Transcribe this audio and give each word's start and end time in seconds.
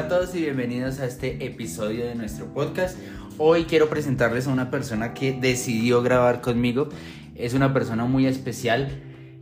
Hola 0.00 0.16
a 0.16 0.18
todos 0.18 0.34
y 0.34 0.40
bienvenidos 0.40 0.98
a 1.00 1.04
este 1.04 1.44
episodio 1.44 2.06
de 2.06 2.14
nuestro 2.14 2.46
podcast. 2.54 2.98
Hoy 3.36 3.64
quiero 3.64 3.90
presentarles 3.90 4.46
a 4.46 4.50
una 4.50 4.70
persona 4.70 5.12
que 5.12 5.32
decidió 5.32 6.00
grabar 6.00 6.40
conmigo. 6.40 6.88
Es 7.34 7.52
una 7.52 7.74
persona 7.74 8.06
muy 8.06 8.24
especial. 8.24 8.88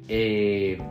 Eh, 0.08 0.82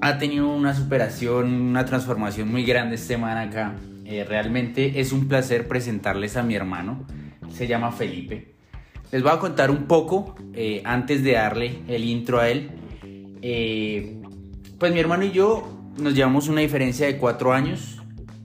ha 0.00 0.16
tenido 0.16 0.48
una 0.48 0.74
superación, 0.74 1.52
una 1.52 1.84
transformación 1.84 2.50
muy 2.50 2.64
grande 2.64 2.94
este 2.94 3.18
man 3.18 3.36
acá. 3.36 3.74
Eh, 4.06 4.24
realmente 4.24 4.98
es 4.98 5.12
un 5.12 5.28
placer 5.28 5.68
presentarles 5.68 6.38
a 6.38 6.42
mi 6.42 6.54
hermano. 6.54 7.06
Se 7.52 7.66
llama 7.66 7.92
Felipe. 7.92 8.54
Les 9.12 9.22
voy 9.22 9.32
a 9.32 9.38
contar 9.38 9.70
un 9.70 9.84
poco 9.84 10.36
eh, 10.54 10.80
antes 10.86 11.22
de 11.22 11.32
darle 11.32 11.80
el 11.86 12.02
intro 12.02 12.40
a 12.40 12.48
él. 12.48 12.70
pues 14.78 14.92
mi 14.94 15.00
hermano 15.00 15.24
y 15.24 15.32
yo 15.32 15.92
nos 15.98 16.14
llevamos 16.14 16.48
una 16.48 16.62
diferencia 16.62 17.06
de 17.06 17.18
cuatro 17.18 17.52
años 17.52 17.95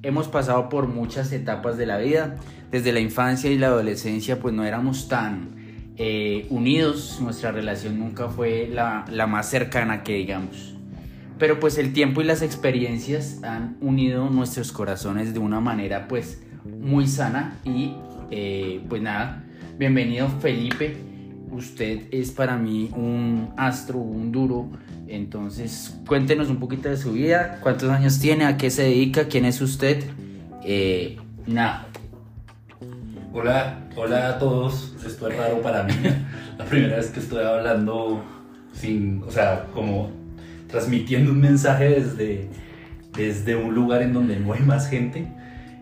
hemos 0.03 0.27
pasado 0.27 0.69
por 0.69 0.87
muchas 0.87 1.31
etapas 1.31 1.77
de 1.77 1.85
la 1.85 1.97
vida. 1.97 2.35
Desde 2.71 2.91
la 2.91 2.99
infancia 2.99 3.51
y 3.51 3.57
la 3.57 3.67
adolescencia 3.67 4.39
pues 4.39 4.53
no 4.53 4.63
éramos 4.63 5.07
tan 5.07 5.91
eh, 5.97 6.47
unidos, 6.49 7.19
nuestra 7.21 7.51
relación 7.51 7.99
nunca 7.99 8.29
fue 8.29 8.69
la, 8.71 9.05
más 9.27 9.49
cercana 9.49 10.03
que 10.03 10.15
digamos. 10.15 10.75
Pero 11.37 11.59
pues 11.59 11.77
el 11.77 11.91
tiempo 11.91 12.21
y 12.21 12.23
las 12.23 12.41
experiencias 12.41 13.43
han 13.43 13.77
unido 13.81 14.29
nuestros 14.29 14.71
corazones 14.71 15.33
de 15.33 15.39
una 15.39 15.59
manera 15.59 16.07
pues 16.07 16.41
muy 16.65 17.07
sana 17.07 17.57
y 17.65 17.95
eh, 18.29 18.81
pues 18.87 19.01
nada, 19.01 19.43
bienvenido 19.77 20.29
Felipe, 20.39 20.95
usted 21.51 22.03
es 22.11 22.31
para 22.31 22.57
mí 22.57 22.89
un 22.95 23.49
astro, 23.57 23.97
un 23.97 24.31
duro, 24.31 24.69
entonces, 25.11 25.99
cuéntenos 26.07 26.49
un 26.49 26.57
poquito 26.57 26.89
de 26.89 26.95
su 26.95 27.11
vida, 27.11 27.59
cuántos 27.61 27.89
años 27.89 28.19
tiene, 28.19 28.45
a 28.45 28.57
qué 28.57 28.69
se 28.69 28.83
dedica, 28.83 29.25
quién 29.25 29.45
es 29.45 29.59
usted. 29.59 30.03
Eh, 30.63 31.17
nada. 31.45 31.87
Hola, 33.33 33.79
hola 33.95 34.29
a 34.29 34.39
todos. 34.39 34.95
Esto 35.05 35.27
es 35.27 35.37
raro 35.37 35.61
para 35.61 35.83
mí. 35.83 35.93
La 36.57 36.65
primera 36.65 36.95
vez 36.95 37.09
que 37.09 37.19
estoy 37.19 37.43
hablando 37.43 38.23
sin, 38.73 39.23
o 39.23 39.31
sea, 39.31 39.65
como 39.73 40.11
transmitiendo 40.67 41.31
un 41.31 41.41
mensaje 41.41 41.89
desde, 41.89 42.47
desde 43.15 43.55
un 43.55 43.75
lugar 43.75 44.01
en 44.01 44.13
donde 44.13 44.39
no 44.39 44.53
hay 44.53 44.61
más 44.61 44.89
gente. 44.89 45.27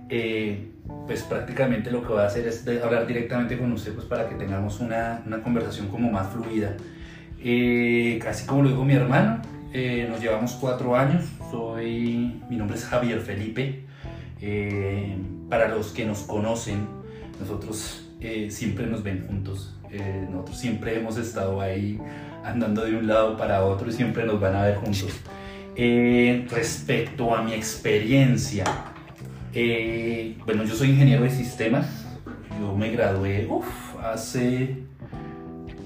Eh, 0.10 0.72
pues 1.06 1.22
prácticamente 1.22 1.92
lo 1.92 2.02
que 2.02 2.08
voy 2.08 2.22
a 2.22 2.26
hacer 2.26 2.48
es 2.48 2.68
hablar 2.84 3.06
directamente 3.06 3.58
con 3.60 3.72
usted 3.72 3.94
pues 3.94 4.06
para 4.06 4.28
que 4.28 4.36
tengamos 4.36 4.80
una, 4.80 5.22
una 5.26 5.44
conversación 5.44 5.88
como 5.88 6.12
más 6.12 6.32
fluida. 6.32 6.76
Eh, 7.42 8.20
casi 8.22 8.46
como 8.46 8.64
lo 8.64 8.70
dijo 8.70 8.84
mi 8.84 8.94
hermano, 8.94 9.42
eh, 9.74 10.08
nos 10.10 10.22
llevamos 10.22 10.54
cuatro 10.54 10.96
años. 10.96 11.24
Soy, 11.52 12.42
mi 12.50 12.58
nombre 12.58 12.78
es 12.78 12.86
Javier 12.86 13.22
Felipe. 13.22 13.86
Eh, 14.42 15.18
para 15.50 15.70
los 15.70 15.88
que 15.88 16.06
nos 16.06 16.20
conocen, 16.20 16.88
nosotros 17.40 18.06
siempre 18.50 18.86
nos 18.86 19.02
ven 19.02 19.26
juntos. 19.28 19.76
nosotros 20.30 20.58
siempre 20.58 20.98
hemos 20.98 21.18
estado 21.18 21.62
ahí 21.62 22.00
andando 22.44 22.84
de 22.84 22.98
un 22.98 23.08
lado 23.08 23.38
para 23.38 23.64
otro 23.64 23.90
y 23.90 23.94
siempre 23.94 24.26
nos 24.26 24.40
van 24.40 24.56
a 24.56 24.64
ver 24.64 24.76
juntos. 24.76 25.22
respecto 26.52 27.34
a 27.34 27.42
mi 27.42 27.54
experiencia, 27.54 28.66
bueno, 30.46 30.64
yo 30.66 30.76
soy 30.76 30.90
ingeniero 30.90 31.24
de 31.24 31.30
sistemas. 31.30 31.88
Yo 32.60 32.76
me 32.76 32.92
gradué 32.92 33.48
hace 34.04 34.89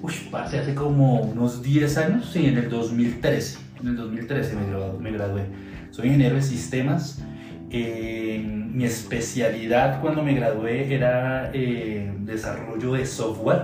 Uy, 0.03 0.13
hace 0.33 0.75
como 0.75 1.21
unos 1.21 1.63
10 1.63 1.97
años, 1.97 2.29
sí, 2.33 2.45
en 2.45 2.57
el 2.57 2.69
2013. 2.69 3.57
En 3.79 3.87
el 3.87 3.95
2013 3.95 4.53
me 4.99 5.11
gradué. 5.11 5.45
Soy 5.91 6.07
ingeniero 6.07 6.35
de 6.35 6.41
sistemas. 6.41 7.23
mi 7.69 8.83
especialidad 8.83 10.01
cuando 10.01 10.21
me 10.21 10.33
gradué 10.33 10.93
era 10.93 11.51
eh, 11.53 12.13
desarrollo 12.19 12.95
de 12.95 13.05
software. 13.05 13.61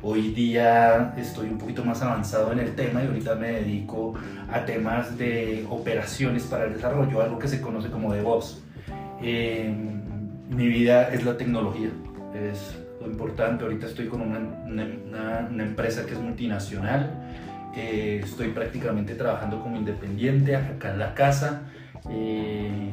Hoy 0.00 0.30
día 0.30 1.12
estoy 1.18 1.48
un 1.48 1.58
poquito 1.58 1.84
más 1.84 2.00
avanzado 2.02 2.52
en 2.52 2.60
el 2.60 2.76
tema 2.76 3.02
y 3.02 3.08
ahorita 3.08 3.34
me 3.34 3.48
dedico 3.48 4.14
a 4.48 4.64
temas 4.64 5.18
de 5.18 5.66
operaciones 5.68 6.44
para 6.44 6.66
el 6.66 6.74
desarrollo, 6.74 7.20
algo 7.20 7.36
que 7.40 7.48
se 7.48 7.60
conoce 7.60 7.90
como 7.90 8.14
DevOps. 8.14 8.62
Eh, 9.20 9.74
mi 10.50 10.68
vida 10.68 11.12
es 11.12 11.24
la 11.24 11.36
tecnología, 11.36 11.90
es 12.32 12.78
lo 13.00 13.06
importante. 13.06 13.64
Ahorita 13.64 13.86
estoy 13.86 14.06
con 14.06 14.20
una, 14.20 14.38
una, 14.38 15.62
empresa 15.62 16.04
que 16.06 16.12
es 16.12 16.20
multinacional. 16.20 17.10
Eh, 17.76 18.20
estoy 18.22 18.48
prácticamente 18.48 19.14
trabajando 19.14 19.60
como 19.60 19.76
independiente 19.76 20.56
acá 20.56 20.92
en 20.92 20.98
la 20.98 21.14
casa. 21.14 21.62
Eh, 22.10 22.90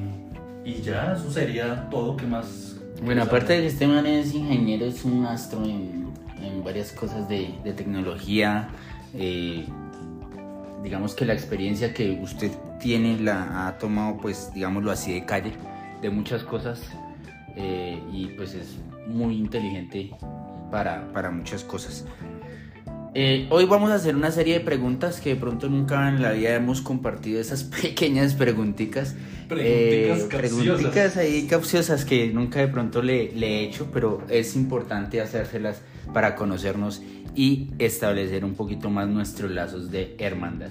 y 0.63 0.81
ya, 0.81 1.13
eso 1.13 1.31
sería 1.31 1.89
todo 1.89 2.15
que 2.17 2.25
más. 2.25 2.79
Bueno, 3.03 3.23
aparte 3.23 3.53
de 3.53 3.61
que 3.61 3.67
este 3.67 3.87
man 3.87 4.05
es 4.05 4.33
ingeniero, 4.33 4.85
es 4.85 5.05
un 5.05 5.25
astro 5.25 5.63
en, 5.63 6.07
en 6.41 6.63
varias 6.63 6.91
cosas 6.91 7.27
de, 7.29 7.53
de 7.63 7.73
tecnología. 7.73 8.69
Eh, 9.13 9.65
digamos 10.83 11.15
que 11.15 11.25
la 11.25 11.33
experiencia 11.33 11.93
que 11.93 12.19
usted 12.21 12.51
tiene 12.79 13.19
la 13.19 13.67
ha 13.67 13.77
tomado, 13.77 14.17
pues, 14.17 14.51
digámoslo 14.53 14.91
así, 14.91 15.13
de 15.13 15.25
calle, 15.25 15.53
de 16.01 16.09
muchas 16.09 16.43
cosas. 16.43 16.81
y 18.13 18.27
pues 18.37 18.53
es 18.53 18.77
muy 19.07 19.37
inteligente 19.37 20.11
para, 20.71 21.11
para 21.13 21.31
muchas 21.31 21.63
cosas. 21.63 22.05
Eh, 23.19 23.47
hoy 23.49 23.65
vamos 23.65 23.89
a 23.89 23.95
hacer 23.95 24.15
una 24.15 24.29
serie 24.31 24.59
de 24.59 24.59
preguntas 24.59 25.19
que 25.19 25.29
de 25.29 25.35
pronto 25.37 25.69
nunca 25.69 26.07
en 26.07 26.21
la 26.21 26.33
vida 26.33 26.53
hemos 26.53 26.81
compartido, 26.81 27.41
esas 27.41 27.63
pequeñas 27.81 28.35
preguntitas. 28.35 29.15
Preguntitas 29.47 31.17
eh, 31.17 31.21
ahí 31.21 31.47
capciosas 31.47 32.05
que 32.05 32.27
nunca 32.27 32.59
de 32.59 32.67
pronto 32.67 33.01
le, 33.01 33.31
le 33.31 33.47
he 33.47 33.63
hecho, 33.63 33.89
pero 33.91 34.21
es 34.29 34.55
importante 34.55 35.19
hacérselas 35.19 35.81
para 36.13 36.35
conocernos 36.35 37.01
y 37.33 37.69
establecer 37.79 38.45
un 38.45 38.55
poquito 38.55 38.89
más 38.89 39.07
nuestros 39.07 39.49
lazos 39.51 39.89
de 39.89 40.15
hermandad. 40.19 40.69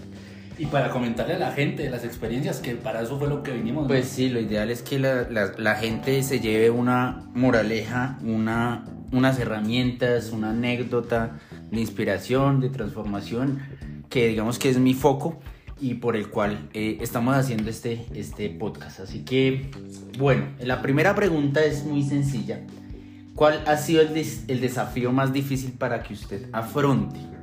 Y 0.59 0.67
para 0.67 0.89
comentarle 0.91 1.35
a 1.35 1.39
la 1.39 1.53
gente 1.53 1.91
las 1.91 2.05
experiencias, 2.05 2.61
que 2.61 2.75
para 2.77 3.03
eso 3.03 3.19
fue 3.19 3.29
lo 3.29 3.43
que 3.43 3.53
vinimos. 3.53 3.87
Pues 3.87 4.09
sí, 4.09 4.31
lo 4.31 4.41
ideal 4.41 4.71
es 4.71 4.83
que 4.83 4.99
la, 4.99 5.27
la, 5.29 5.75
gente 5.75 6.23
se 6.23 6.41
lleve 6.41 6.71
una 6.71 7.25
moraleja, 7.35 8.19
una, 8.23 8.87
unas 9.13 9.39
herramientas, 9.39 10.31
una 10.31 10.51
anécdota 10.51 11.39
de 11.71 11.81
inspiración, 11.81 12.61
de 12.61 12.71
transformación, 12.71 13.61
que 14.09 14.29
digamos 14.29 14.59
que 14.59 14.71
es 14.71 14.79
mi 14.79 14.95
foco 14.95 15.39
y 15.79 15.95
por 15.95 16.17
el 16.17 16.31
cual 16.31 16.71
eh, 16.73 16.97
estamos 17.03 17.37
haciendo 17.37 17.69
este, 17.69 18.07
este 18.15 18.49
podcast. 18.49 19.01
Así 19.01 19.25
que, 19.25 19.71
bueno, 20.19 20.47
la 20.59 20.81
primera 20.81 21.15
pregunta 21.15 21.63
es 21.63 21.85
muy 21.85 22.03
sencilla. 22.03 22.61
¿Cuál 23.35 23.63
ha 23.67 23.77
sido 23.77 24.01
el, 24.01 24.17
el 24.17 24.61
desafío 24.63 25.13
más 25.13 25.35
difícil 25.35 25.73
para 25.73 26.03
que 26.03 26.15
usted 26.15 26.49
afronte? 26.53 27.36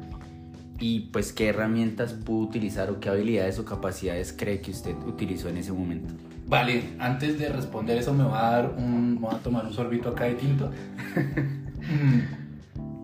Y 0.79 1.01
pues 1.11 1.33
qué 1.33 1.49
herramientas 1.49 2.13
pudo 2.13 2.47
utilizar 2.47 2.89
o 2.89 2.99
qué 2.99 3.09
habilidades 3.09 3.59
o 3.59 3.65
capacidades 3.65 4.33
cree 4.37 4.61
que 4.61 4.71
usted 4.71 4.95
utilizó 5.05 5.49
en 5.49 5.57
ese 5.57 5.71
momento. 5.71 6.13
Vale, 6.47 6.83
antes 6.99 7.39
de 7.39 7.49
responder 7.49 7.97
eso 7.97 8.13
me 8.13 8.23
va 8.23 8.47
a 8.47 8.51
dar 8.51 8.73
un, 8.77 9.17
voy 9.19 9.33
a 9.33 9.37
tomar 9.37 9.65
un 9.65 9.73
sorbito 9.73 10.09
acá 10.09 10.25
de 10.25 10.35
tinto. 10.35 10.71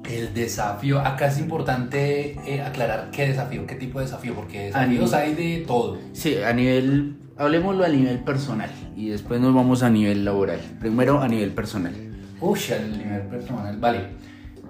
El 0.09 0.33
desafío, 0.33 0.99
acá 0.99 1.27
es 1.27 1.39
importante 1.39 2.35
eh, 2.45 2.61
aclarar 2.61 3.11
qué 3.11 3.27
desafío, 3.27 3.67
qué 3.67 3.75
tipo 3.75 3.99
de 3.99 4.05
desafío, 4.05 4.33
porque 4.33 4.65
desafíos 4.65 5.13
hay 5.13 5.35
de 5.35 5.63
todo. 5.67 5.99
Sí, 6.13 6.37
a 6.37 6.51
nivel, 6.51 7.15
hablemoslo 7.37 7.85
a 7.85 7.89
nivel 7.89 8.17
personal 8.19 8.71
y 8.95 9.09
después 9.09 9.39
nos 9.39 9.53
vamos 9.53 9.83
a 9.83 9.89
nivel 9.91 10.25
laboral. 10.25 10.59
Primero 10.79 11.21
a 11.21 11.27
nivel 11.27 11.51
personal. 11.51 11.93
Uy, 12.41 12.59
a 12.75 12.79
nivel 12.79 13.21
personal, 13.29 13.77
vale. 13.77 14.07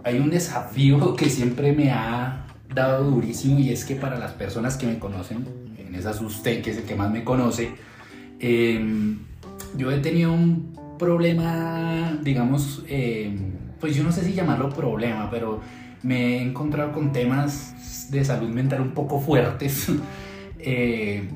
Hay 0.04 0.20
un 0.20 0.30
desafío 0.30 1.16
que 1.18 1.30
siempre 1.30 1.72
me 1.72 1.90
ha 1.92 2.49
dado 2.74 3.04
durísimo 3.04 3.60
y 3.60 3.72
es 3.72 3.86
que 3.86 3.96
para 3.96 4.18
las 4.18 4.32
personas 4.34 4.78
que 4.78 4.86
me 4.86 5.00
conocen, 5.00 5.46
en 5.78 5.96
esas 5.96 6.22
usted 6.22 6.62
que 6.62 6.72
es 6.72 6.78
el 6.78 6.84
que 6.84 6.96
más 6.96 7.12
me 7.12 7.24
conoce, 7.24 7.72
em, 8.40 9.20
yo 9.78 9.92
he 9.92 9.98
tenido 10.00 10.34
un 10.34 10.78
problema, 10.98 12.20
digamos, 12.22 12.84
em, 12.88 13.54
pues 13.80 13.96
yo 13.96 14.04
no 14.04 14.12
sé 14.12 14.24
si 14.24 14.34
llamarlo 14.34 14.70
problema, 14.70 15.30
pero 15.32 15.62
me 16.04 16.38
he 16.38 16.42
encontrado 16.42 16.92
con 16.92 17.12
temas 17.12 18.08
de 18.12 18.24
salud 18.24 18.50
mental 18.50 18.82
un 18.82 18.92
poco 18.92 19.20
fuertes 19.20 19.88
eh, 20.60 21.28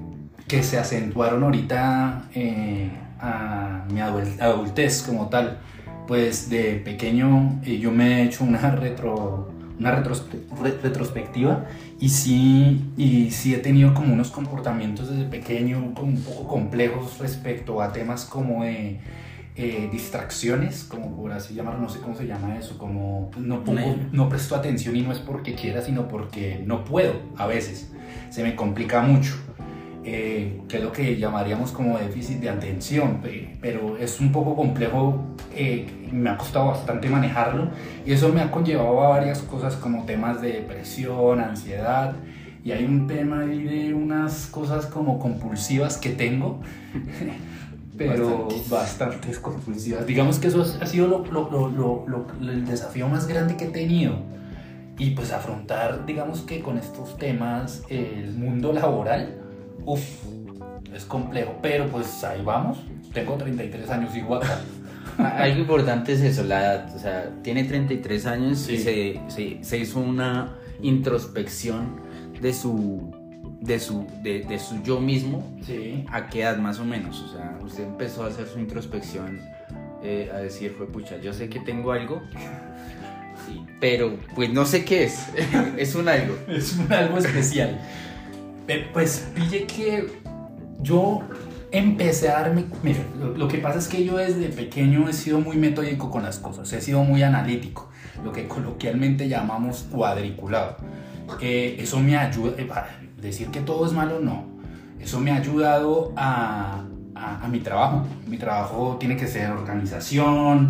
que 0.47 0.63
se 0.63 0.77
acentuaron 0.77 1.43
ahorita 1.43 2.29
eh, 2.33 2.89
a 3.19 3.85
mi 3.91 4.01
adultez 4.01 5.03
como 5.03 5.29
tal. 5.29 5.59
Pues 6.07 6.49
de 6.49 6.75
pequeño 6.83 7.61
eh, 7.63 7.79
yo 7.79 7.91
me 7.91 8.21
he 8.21 8.23
hecho 8.23 8.43
una 8.43 8.71
retro 8.75 9.49
una 9.79 9.91
retrospectiva 9.91 11.65
y 11.99 12.09
sí, 12.09 12.85
y 12.97 13.31
sí 13.31 13.53
he 13.53 13.59
tenido 13.59 13.93
como 13.93 14.13
unos 14.13 14.31
comportamientos 14.31 15.09
desde 15.09 15.25
pequeño 15.25 15.93
como 15.93 16.09
un 16.09 16.21
poco 16.21 16.47
complejos 16.47 17.17
respecto 17.19 17.81
a 17.81 17.91
temas 17.91 18.25
como 18.25 18.63
de 18.63 18.99
eh, 19.55 19.87
distracciones, 19.91 20.83
como 20.83 21.15
por 21.15 21.31
así 21.31 21.53
llamarlo, 21.53 21.81
no 21.81 21.89
sé 21.89 21.99
cómo 21.99 22.15
se 22.15 22.25
llama 22.25 22.57
eso, 22.57 22.77
como 22.77 23.29
no, 23.37 23.63
no 24.11 24.29
presto 24.29 24.55
atención 24.55 24.95
y 24.95 25.01
no 25.01 25.11
es 25.11 25.19
porque 25.19 25.53
quiera, 25.53 25.81
sino 25.81 26.07
porque 26.07 26.63
no 26.65 26.83
puedo 26.83 27.13
a 27.37 27.45
veces, 27.45 27.91
se 28.29 28.43
me 28.43 28.55
complica 28.55 29.01
mucho. 29.01 29.35
Eh, 30.05 30.61
que 30.67 30.77
es 30.77 30.83
lo 30.83 30.91
que 30.91 31.17
llamaríamos 31.17 31.71
como 31.71 31.97
déficit 31.97 32.39
de 32.39 32.49
atención, 32.49 33.19
pero 33.61 33.97
es 33.97 34.19
un 34.19 34.31
poco 34.31 34.55
complejo, 34.55 35.23
eh, 35.55 35.87
me 36.11 36.29
ha 36.29 36.37
costado 36.37 36.67
bastante 36.67 37.09
manejarlo 37.09 37.69
y 38.05 38.11
eso 38.11 38.29
me 38.29 38.41
ha 38.41 38.51
conllevado 38.51 39.01
a 39.03 39.09
varias 39.09 39.39
cosas 39.41 39.75
como 39.75 40.05
temas 40.05 40.41
de 40.41 40.53
depresión, 40.53 41.39
ansiedad 41.39 42.15
y 42.63 42.71
hay 42.71 42.85
un 42.85 43.07
tema 43.07 43.41
ahí 43.41 43.63
de 43.63 43.93
unas 43.93 44.47
cosas 44.47 44.85
como 44.85 45.19
compulsivas 45.19 45.97
que 45.97 46.09
tengo. 46.09 46.61
pero 47.97 48.47
bastantes. 48.69 49.39
compulsivas. 49.39 50.05
Digamos 50.05 50.39
que 50.39 50.47
eso 50.47 50.65
ha 50.81 50.85
sido 50.85 51.07
lo, 51.07 51.69
lo, 51.69 52.05
lo, 52.07 52.27
el 52.41 52.65
desafío 52.65 53.07
más 53.07 53.27
grande 53.27 53.55
que 53.57 53.65
he 53.65 53.69
tenido. 53.69 54.15
Y 54.97 55.11
pues 55.11 55.31
afrontar, 55.31 56.05
digamos 56.05 56.41
que 56.41 56.61
con 56.61 56.77
estos 56.77 57.17
temas, 57.17 57.83
el 57.89 58.33
mundo 58.33 58.73
laboral, 58.73 59.42
uff, 59.85 60.03
es 60.93 61.05
complejo, 61.05 61.57
pero 61.61 61.87
pues 61.87 62.23
ahí 62.23 62.41
vamos. 62.43 62.79
Tengo 63.13 63.35
33 63.35 63.89
años 63.89 64.15
igual. 64.15 64.41
Algo 65.17 65.59
importante 65.59 66.13
es 66.13 66.21
eso, 66.21 66.43
la 66.43 66.61
edad. 66.61 66.95
O 66.95 66.99
sea, 66.99 67.29
tiene 67.43 67.63
33 67.63 68.25
años 68.25 68.69
y 68.69 68.77
se, 68.77 69.21
se, 69.27 69.63
se, 69.63 69.77
hizo 69.77 69.99
una 69.99 70.55
introspección 70.81 72.01
de 72.41 72.53
su, 72.53 73.13
de 73.61 73.79
su, 73.79 74.07
de, 74.23 74.43
de 74.43 74.59
su 74.59 74.81
yo 74.83 74.99
mismo. 74.99 75.55
Sí. 75.65 76.05
¿A 76.11 76.27
qué 76.27 76.41
edad 76.41 76.57
más 76.57 76.79
o 76.79 76.85
menos? 76.85 77.21
O 77.21 77.31
sea, 77.31 77.59
usted 77.63 77.83
empezó 77.83 78.23
a 78.23 78.27
hacer 78.27 78.47
su 78.47 78.59
introspección, 78.59 79.39
eh, 80.03 80.31
a 80.33 80.37
decir, 80.37 80.73
fue 80.77 80.87
pucha, 80.87 81.17
yo 81.17 81.33
sé 81.33 81.49
que 81.49 81.59
tengo 81.59 81.91
algo. 81.91 82.21
pero 83.79 84.17
pues 84.35 84.51
no 84.51 84.65
sé 84.65 84.85
qué 84.85 85.03
es. 85.03 85.27
es 85.77 85.95
un 85.95 86.07
algo. 86.07 86.35
Es 86.47 86.75
un 86.77 86.91
algo 86.91 87.17
especial. 87.17 87.79
Pues 88.93 89.29
pille 89.35 89.65
que 89.65 90.07
yo 90.81 91.21
empecé 91.71 92.29
a 92.29 92.41
darme... 92.41 92.65
Mira, 92.81 92.99
lo, 93.35 93.47
que 93.47 93.57
pasa 93.57 93.79
es 93.79 93.87
que 93.87 94.05
yo 94.05 94.17
desde 94.17 94.47
pequeño 94.49 95.09
he 95.09 95.13
sido 95.13 95.39
muy 95.39 95.57
metódico 95.57 96.09
con 96.09 96.23
las 96.23 96.39
cosas, 96.39 96.71
he 96.71 96.81
sido 96.81 97.03
muy 97.03 97.23
analítico, 97.23 97.89
lo 98.23 98.31
que 98.31 98.47
coloquialmente 98.47 99.27
llamamos 99.27 99.87
cuadriculado. 99.91 100.77
Eh, 101.41 101.77
eso 101.79 101.99
me 101.99 102.15
ayuda, 102.15 102.53
eh, 102.57 102.69
decir 103.21 103.47
que 103.47 103.59
todo 103.59 103.85
es 103.85 103.93
malo, 103.93 104.19
no. 104.19 104.45
Eso 104.99 105.19
me 105.19 105.31
ha 105.31 105.35
ayudado 105.35 106.13
a, 106.15 106.83
a, 107.15 107.43
a 107.43 107.47
mi 107.49 107.59
trabajo. 107.59 108.05
Mi 108.27 108.37
trabajo 108.37 108.97
tiene 108.99 109.17
que 109.17 109.27
ser 109.27 109.51
organización, 109.51 110.69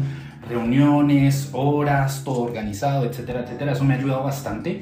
reuniones, 0.49 1.49
horas, 1.53 2.23
todo 2.23 2.41
organizado, 2.41 3.05
etcétera, 3.05 3.41
etcétera. 3.41 3.73
Eso 3.73 3.83
me 3.83 3.93
ha 3.93 3.97
ayudado 3.97 4.23
bastante. 4.23 4.81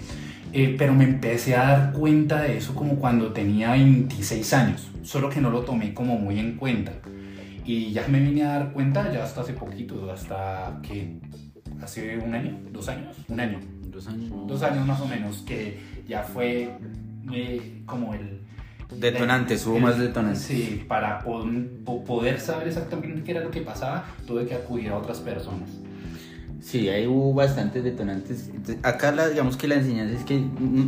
Eh, 0.53 0.75
pero 0.77 0.93
me 0.93 1.05
empecé 1.05 1.55
a 1.55 1.63
dar 1.63 1.93
cuenta 1.93 2.41
de 2.41 2.57
eso 2.57 2.75
como 2.75 2.97
cuando 2.97 3.31
tenía 3.31 3.71
26 3.71 4.53
años, 4.53 4.89
solo 5.01 5.29
que 5.29 5.39
no 5.39 5.49
lo 5.49 5.61
tomé 5.61 5.93
como 5.93 6.17
muy 6.17 6.39
en 6.39 6.57
cuenta. 6.57 6.93
Y 7.65 7.91
ya 7.91 8.05
me 8.07 8.19
vine 8.19 8.43
a 8.43 8.59
dar 8.59 8.73
cuenta 8.73 9.11
ya 9.13 9.23
hasta 9.23 9.41
hace 9.41 9.53
poquito, 9.53 10.11
hasta 10.11 10.79
que 10.81 11.19
hace 11.81 12.17
un 12.17 12.33
año, 12.33 12.59
dos 12.71 12.89
años, 12.89 13.15
un 13.27 13.39
año. 13.39 13.59
Dos 13.83 14.07
años. 14.07 14.31
Dos 14.47 14.63
años 14.63 14.85
más 14.85 14.99
o 14.99 15.07
menos, 15.07 15.41
que 15.43 15.79
ya 16.07 16.23
fue 16.23 16.71
eh, 17.33 17.81
como 17.85 18.13
el... 18.13 18.41
Detonantes, 18.97 19.65
hubo 19.65 19.79
más 19.79 19.97
detonantes. 19.97 20.41
Sí, 20.41 20.83
para 20.85 21.19
poder 21.19 22.41
saber 22.41 22.67
exactamente 22.67 23.23
qué 23.23 23.31
era 23.31 23.41
lo 23.41 23.49
que 23.51 23.61
pasaba, 23.61 24.05
tuve 24.27 24.45
que 24.45 24.55
acudir 24.55 24.89
a 24.89 24.97
otras 24.97 25.19
personas. 25.19 25.69
Sí, 26.61 26.89
ahí 26.89 27.07
hubo 27.07 27.33
bastantes 27.33 27.83
detonantes. 27.83 28.51
Acá 28.83 29.11
la, 29.11 29.27
digamos 29.27 29.57
que 29.57 29.67
la 29.67 29.75
enseñanza 29.75 30.15
es 30.15 30.23
que 30.23 30.43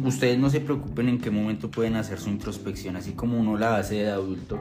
ustedes 0.05 0.37
no 0.37 0.51
se 0.51 0.61
preocupen 0.61 1.09
en 1.09 1.19
qué 1.19 1.31
momento 1.31 1.71
pueden 1.71 1.95
hacer 1.95 2.19
su 2.19 2.29
introspección, 2.29 2.95
así 2.95 3.13
como 3.13 3.39
uno 3.39 3.57
la 3.57 3.77
hace 3.77 3.95
de 3.95 4.11
adulto. 4.11 4.59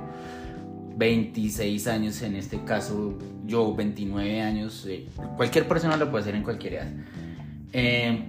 26 0.96 1.86
años 1.86 2.22
en 2.22 2.36
este 2.36 2.64
caso, 2.64 3.18
yo 3.44 3.74
29 3.74 4.40
años, 4.40 4.86
eh, 4.88 5.06
cualquier 5.36 5.68
persona 5.68 5.98
lo 5.98 6.10
puede 6.10 6.22
hacer 6.22 6.34
en 6.34 6.42
cualquier 6.42 6.74
edad. 6.74 6.92
Eh, 7.74 8.24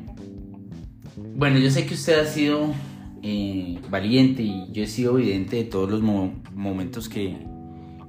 bueno, 1.36 1.60
yo 1.60 1.72
sé 1.72 1.86
que 1.86 1.94
usted 1.94 2.20
ha 2.20 2.26
sido 2.26 2.74
eh, 3.22 3.80
valiente 3.90 4.44
y 4.44 4.70
yo 4.74 4.84
he 4.84 4.88
sido 4.88 5.18
evidente 5.18 5.56
de 5.56 5.64
todos 5.64 5.90
los 5.90 6.02
momentos 6.02 7.08
que, 7.08 7.38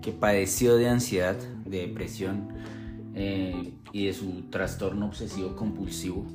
que 0.02 0.10
padeció 0.10 0.74
de 0.74 0.88
ansiedad, 0.88 1.36
de 1.64 1.86
depresión 1.86 2.48
y 3.94 4.06
de 4.06 4.12
su 4.12 4.42
trastorno 4.50 5.06
obsesivo 5.06 5.54
compulsivo 5.54 6.26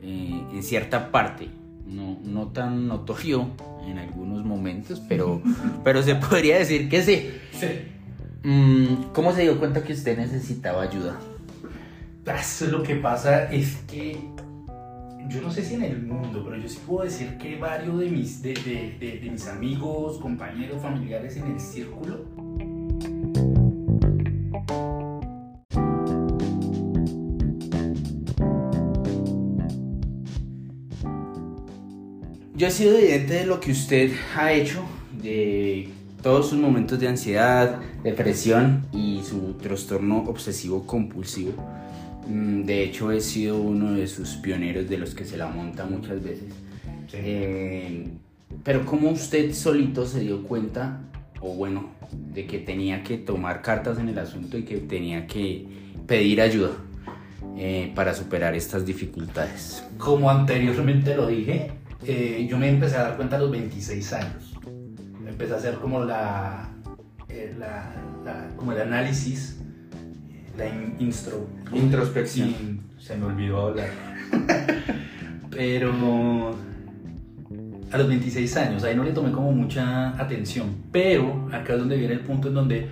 eh, 0.00 0.40
en 0.52 0.62
cierta 0.62 1.10
parte, 1.10 1.48
no, 1.86 2.18
no 2.22 2.46
tan 2.52 2.86
notorio 2.86 3.48
en 3.84 3.98
algunos 3.98 4.44
momentos, 4.44 5.02
pero, 5.08 5.42
pero 5.84 6.02
se 6.04 6.14
podría 6.14 6.56
decir 6.56 6.88
que 6.88 7.02
sí. 7.02 7.30
Sí. 7.52 7.66
Mm, 8.44 9.12
¿Cómo 9.12 9.32
se 9.32 9.42
dio 9.42 9.58
cuenta 9.58 9.82
que 9.82 9.92
usted 9.92 10.16
necesitaba 10.16 10.82
ayuda? 10.82 11.18
Lo 12.70 12.82
que 12.84 12.94
pasa 12.94 13.50
es 13.52 13.76
que 13.88 14.16
yo 15.28 15.42
no 15.42 15.50
sé 15.50 15.64
si 15.64 15.74
en 15.74 15.82
el 15.82 16.00
mundo, 16.00 16.42
pero 16.44 16.62
yo 16.62 16.68
sí 16.68 16.78
puedo 16.86 17.04
decir 17.04 17.36
que 17.38 17.56
varios 17.56 17.98
de 17.98 18.08
mis, 18.08 18.40
de, 18.40 18.54
de, 18.54 19.18
de 19.20 19.30
mis 19.30 19.48
amigos, 19.48 20.18
compañeros, 20.18 20.80
familiares 20.80 21.36
en 21.36 21.48
el 21.48 21.60
círculo 21.60 22.43
Yo 32.56 32.68
he 32.68 32.70
sido 32.70 32.96
evidente 32.96 33.34
de 33.34 33.46
lo 33.46 33.58
que 33.58 33.72
usted 33.72 34.12
ha 34.36 34.52
hecho, 34.52 34.84
de 35.20 35.88
todos 36.22 36.50
sus 36.50 36.58
momentos 36.58 37.00
de 37.00 37.08
ansiedad, 37.08 37.80
depresión 38.04 38.86
y 38.92 39.22
su 39.24 39.54
trastorno 39.54 40.18
obsesivo 40.28 40.86
compulsivo. 40.86 41.52
Mm, 42.28 42.62
de 42.62 42.84
hecho, 42.84 43.10
he 43.10 43.20
sido 43.20 43.60
uno 43.60 43.94
de 43.94 44.06
sus 44.06 44.36
pioneros 44.36 44.88
de 44.88 44.98
los 44.98 45.16
que 45.16 45.24
se 45.24 45.36
la 45.36 45.48
monta 45.48 45.84
muchas 45.84 46.22
veces. 46.22 46.54
Eh, 47.12 48.06
pero 48.62 48.86
¿cómo 48.86 49.10
usted 49.10 49.52
solito 49.52 50.06
se 50.06 50.20
dio 50.20 50.44
cuenta, 50.44 51.00
o 51.40 51.54
bueno, 51.54 51.90
de 52.12 52.46
que 52.46 52.60
tenía 52.60 53.02
que 53.02 53.18
tomar 53.18 53.62
cartas 53.62 53.98
en 53.98 54.10
el 54.10 54.18
asunto 54.20 54.56
y 54.56 54.62
que 54.62 54.76
tenía 54.76 55.26
que 55.26 55.66
pedir 56.06 56.40
ayuda 56.40 56.70
eh, 57.56 57.90
para 57.96 58.14
superar 58.14 58.54
estas 58.54 58.86
dificultades? 58.86 59.82
Como 59.98 60.30
anteriormente 60.30 61.16
lo 61.16 61.26
dije, 61.26 61.72
eh, 62.06 62.46
yo 62.48 62.58
me 62.58 62.68
empecé 62.68 62.96
a 62.96 63.02
dar 63.02 63.16
cuenta 63.16 63.36
a 63.36 63.38
los 63.38 63.50
26 63.50 64.12
años. 64.12 64.54
Empecé 65.26 65.54
a 65.54 65.56
hacer 65.56 65.74
como 65.76 66.04
la, 66.04 66.68
eh, 67.28 67.54
la, 67.58 68.48
como 68.56 68.72
el 68.72 68.80
análisis, 68.80 69.60
la 70.56 70.66
introspección. 71.72 72.80
se 72.98 73.16
me 73.16 73.26
olvidó 73.26 73.68
hablar. 73.68 73.88
Pero 75.50 76.54
a 77.90 77.98
los 77.98 78.08
26 78.08 78.56
años, 78.56 78.84
ahí 78.84 78.96
no 78.96 79.04
le 79.04 79.12
tomé 79.12 79.32
como 79.32 79.52
mucha 79.52 80.10
atención. 80.20 80.74
Pero 80.92 81.48
acá 81.52 81.74
es 81.74 81.78
donde 81.78 81.96
viene 81.96 82.14
el 82.14 82.20
punto 82.20 82.48
en 82.48 82.54
donde 82.54 82.88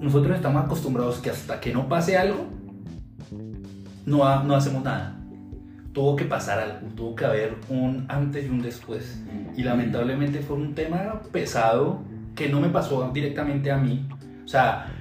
nosotros 0.00 0.36
estamos 0.36 0.64
acostumbrados 0.64 1.18
que 1.18 1.30
hasta 1.30 1.60
que 1.60 1.72
no 1.72 1.88
pase 1.88 2.16
algo, 2.16 2.46
no, 4.06 4.44
no 4.44 4.56
hacemos 4.56 4.82
nada 4.82 5.19
tuvo 5.92 6.16
que 6.16 6.24
pasar 6.24 6.60
algo, 6.60 6.86
tuvo 6.94 7.14
que 7.14 7.24
haber 7.24 7.56
un 7.68 8.06
antes 8.08 8.46
y 8.46 8.48
un 8.48 8.62
después. 8.62 9.22
Y 9.56 9.62
lamentablemente 9.62 10.40
fue 10.40 10.56
un 10.56 10.74
tema 10.74 11.20
pesado 11.32 12.02
que 12.34 12.48
no 12.48 12.60
me 12.60 12.68
pasó 12.68 13.10
directamente 13.12 13.70
a 13.70 13.76
mí. 13.76 14.08
O 14.44 14.48
sea, 14.48 14.92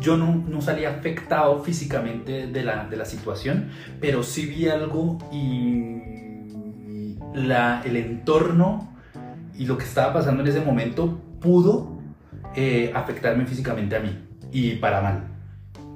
yo 0.00 0.16
no, 0.16 0.34
no 0.34 0.60
salí 0.60 0.84
afectado 0.84 1.62
físicamente 1.62 2.46
de 2.46 2.62
la, 2.62 2.86
de 2.86 2.96
la, 2.96 3.04
situación, 3.04 3.70
pero 4.00 4.22
sí 4.22 4.46
vi 4.46 4.68
algo 4.68 5.18
y 5.32 7.16
la, 7.34 7.82
el 7.84 7.96
entorno 7.96 8.94
y 9.56 9.66
lo 9.66 9.76
que 9.76 9.84
estaba 9.84 10.12
pasando 10.12 10.42
en 10.42 10.48
ese 10.48 10.60
momento 10.60 11.20
pudo 11.40 11.98
eh, 12.54 12.92
afectarme 12.94 13.46
físicamente 13.46 13.96
a 13.96 14.00
mí 14.00 14.16
y 14.52 14.76
para 14.76 15.00
mal. 15.00 15.37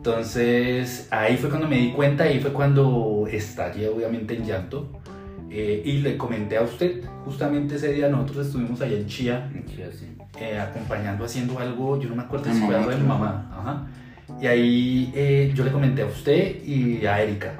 Entonces 0.05 1.07
ahí 1.13 1.37
fue 1.37 1.49
cuando 1.49 1.69
me 1.69 1.77
di 1.77 1.93
cuenta, 1.93 2.25
ahí 2.25 2.41
fue 2.41 2.53
cuando 2.53 3.29
estallé 3.31 3.89
obviamente 3.89 4.35
en 4.35 4.45
llanto. 4.45 5.01
Eh, 5.49 5.81
y 5.85 5.99
le 5.99 6.17
comenté 6.17 6.57
a 6.57 6.63
usted, 6.63 7.05
justamente 7.25 7.77
ese 7.77 7.93
día 7.93 8.09
nosotros 8.09 8.47
estuvimos 8.47 8.81
allá 8.81 8.97
en 8.97 9.07
Chía, 9.07 9.49
eh, 10.41 10.59
acompañando, 10.59 11.25
haciendo 11.25 11.57
algo, 11.61 12.01
yo 12.01 12.09
no 12.09 12.17
me 12.17 12.23
acuerdo 12.23 12.53
si 12.53 12.59
fue 12.63 12.75
algo 12.75 12.91
de 12.91 12.97
mi 12.97 13.07
mamá. 13.07 13.49
Ajá. 13.57 13.87
Y 14.41 14.47
ahí 14.49 15.13
eh, 15.15 15.53
yo 15.55 15.63
le 15.63 15.71
comenté 15.71 16.03
a 16.03 16.07
usted 16.07 16.65
y 16.65 17.07
a 17.07 17.23
Erika. 17.23 17.53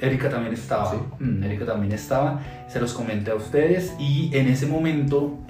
Erika 0.00 0.30
también 0.30 0.54
estaba. 0.54 0.94
Mm, 1.18 1.44
Erika 1.44 1.66
también 1.66 1.92
estaba. 1.92 2.40
Se 2.66 2.80
los 2.80 2.94
comenté 2.94 3.30
a 3.30 3.34
ustedes 3.34 3.94
y 3.98 4.30
en 4.32 4.48
ese 4.48 4.66
momento 4.66 5.40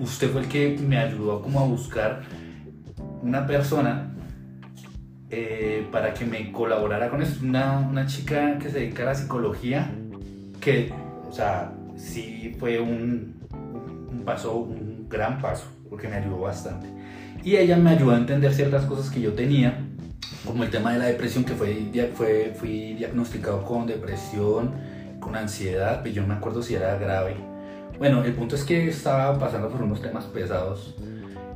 usted 0.00 0.30
fue 0.30 0.40
el 0.40 0.48
que 0.48 0.78
me 0.78 0.96
ayudó 0.96 1.42
como 1.42 1.60
a 1.60 1.64
buscar 1.64 2.22
una 3.22 3.46
persona 3.46 4.14
eh, 5.30 5.86
para 5.92 6.14
que 6.14 6.24
me 6.24 6.50
colaborara 6.52 7.10
con 7.10 7.22
esto. 7.22 7.44
Una, 7.44 7.78
una, 7.78 8.06
chica 8.06 8.58
que 8.58 8.70
se 8.70 8.80
dedica 8.80 9.02
a 9.02 9.06
la 9.06 9.14
psicología, 9.14 9.90
que, 10.60 10.92
o 11.28 11.32
sea, 11.32 11.72
sí 11.96 12.56
fue 12.58 12.80
un, 12.80 13.36
un 14.10 14.22
paso, 14.24 14.56
un 14.56 15.08
gran 15.08 15.40
paso, 15.40 15.66
porque 15.88 16.08
me 16.08 16.16
ayudó 16.16 16.40
bastante. 16.40 16.88
Y 17.44 17.56
ella 17.56 17.76
me 17.76 17.90
ayudó 17.90 18.12
a 18.12 18.16
entender 18.16 18.52
ciertas 18.52 18.84
cosas 18.84 19.10
que 19.10 19.20
yo 19.20 19.32
tenía, 19.32 19.78
como 20.44 20.64
el 20.64 20.70
tema 20.70 20.92
de 20.92 20.98
la 20.98 21.04
depresión, 21.06 21.44
que 21.44 21.54
fue, 21.54 21.90
fue, 22.14 22.54
fui 22.58 22.94
diagnosticado 22.94 23.64
con 23.64 23.86
depresión, 23.86 24.72
con 25.20 25.36
ansiedad, 25.36 26.00
pero 26.02 26.14
yo 26.14 26.22
no 26.22 26.28
me 26.28 26.34
acuerdo 26.34 26.62
si 26.62 26.74
era 26.74 26.96
grave. 26.96 27.36
Bueno, 27.98 28.22
el 28.24 28.32
punto 28.32 28.54
es 28.54 28.64
que 28.64 28.88
estaba 28.88 29.38
pasando 29.38 29.68
por 29.68 29.82
unos 29.82 30.00
temas 30.00 30.24
pesados. 30.24 30.94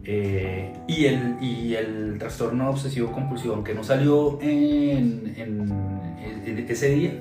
Eh, 0.05 0.73
y, 0.89 1.05
el, 1.05 1.37
y 1.41 1.75
el 1.75 2.17
trastorno 2.19 2.71
obsesivo 2.71 3.13
compulsivo, 3.13 3.55
aunque 3.55 3.73
no 3.73 3.85
salió 3.85 4.39
en, 4.41 5.33
en, 5.37 6.67
ese 6.69 6.89
día, 6.91 7.13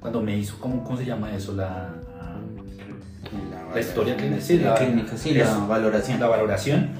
cuando 0.00 0.22
me 0.22 0.36
hizo, 0.36 0.56
¿cómo, 0.60 0.84
cómo 0.84 0.96
se 0.96 1.04
llama 1.04 1.34
eso? 1.34 1.52
La, 1.54 1.94
la, 3.74 3.80
historia 3.80 4.16
clínica, 4.16 4.40
sí, 4.40 4.58
la, 5.34 5.44
la 5.44 5.66
valoración. 5.66 6.20
La 6.20 6.28
valoración 6.28 6.90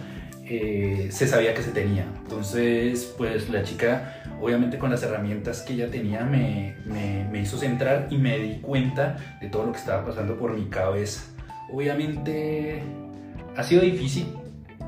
eh, 0.45 1.09
se 1.11 1.27
sabía 1.27 1.55
que 1.55 1.63
se 1.63 1.71
tenía. 1.71 2.07
Entonces, 2.23 3.15
pues 3.17 3.49
la 3.51 3.63
chica, 3.63 4.23
obviamente 4.41 4.79
con 4.79 4.91
las 4.91 5.03
herramientas 5.03 5.63
que 5.63 5.75
ella 5.75 5.91
tenía, 5.91 6.25
me, 6.25 6.75
me, 6.87 7.29
me, 7.31 7.43
hizo 7.43 7.59
centrar 7.59 8.09
y 8.11 8.19
me 8.19 8.39
di 8.39 8.61
cuenta 8.61 9.17
de 9.41 9.49
todo 9.49 9.67
lo 9.67 9.73
que 9.73 9.79
estaba 9.79 10.05
pasando 10.05 10.37
por 10.37 10.53
mi 10.55 10.67
cabeza. 10.67 11.23
Obviamente 11.71 12.83
ha 13.57 13.63
sido 13.63 13.83
difícil, 13.83 14.27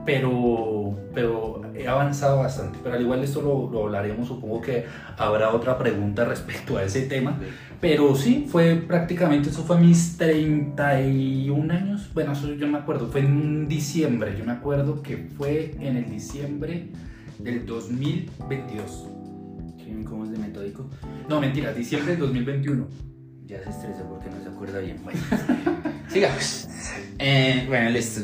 pero, 0.04 0.99
pero 1.14 1.62
he 1.75 1.87
avanzado 1.87 2.38
bastante. 2.38 2.78
Pero 2.83 2.97
al 2.97 3.02
igual 3.02 3.23
esto 3.23 3.42
lo, 3.42 3.71
lo, 3.71 3.85
hablaremos, 3.85 4.28
supongo 4.28 4.61
que 4.61 4.87
habrá 5.16 5.54
otra 5.54 5.78
pregunta 5.78 6.25
respecto 6.26 6.76
a 6.76 6.85
ese 6.85 7.02
tema. 7.02 7.38
Pero 7.80 8.14
sí, 8.14 8.47
fue 8.49 8.76
prácticamente, 8.76 9.50
eso 9.50 9.62
fue 9.62 9.78
mis 9.78 10.16
31 10.16 11.73
años. 11.73 12.11
Bueno, 12.12 12.33
eso 12.33 12.54
yo 12.54 12.66
me 12.66 12.78
acuerdo, 12.78 13.09
fue 13.09 13.21
en 13.21 13.69
diciembre. 13.69 14.37
Yo 14.38 14.45
me 14.45 14.52
acuerdo 14.52 15.02
que 15.02 15.28
fue 15.37 15.75
en 15.80 15.97
el 15.97 16.11
diciembre 16.11 16.88
del 17.38 17.66
2022. 17.66 19.09
¿Cómo 20.04 20.25
es 20.25 20.30
de 20.30 20.38
metódico? 20.38 20.88
No, 21.28 21.40
mentira, 21.40 21.73
diciembre 21.73 22.12
del 22.12 22.21
2021. 22.21 22.87
Ya 23.47 23.62
se 23.62 23.71
estresa 23.71 24.04
porque 24.09 24.28
no 24.30 24.42
se 24.42 24.49
acuerda 24.49 24.78
bien. 24.80 24.99
Bueno, 25.02 25.21
sigamos. 26.09 26.69
Eh, 27.19 27.64
bueno, 27.69 27.90
listo. 27.90 28.21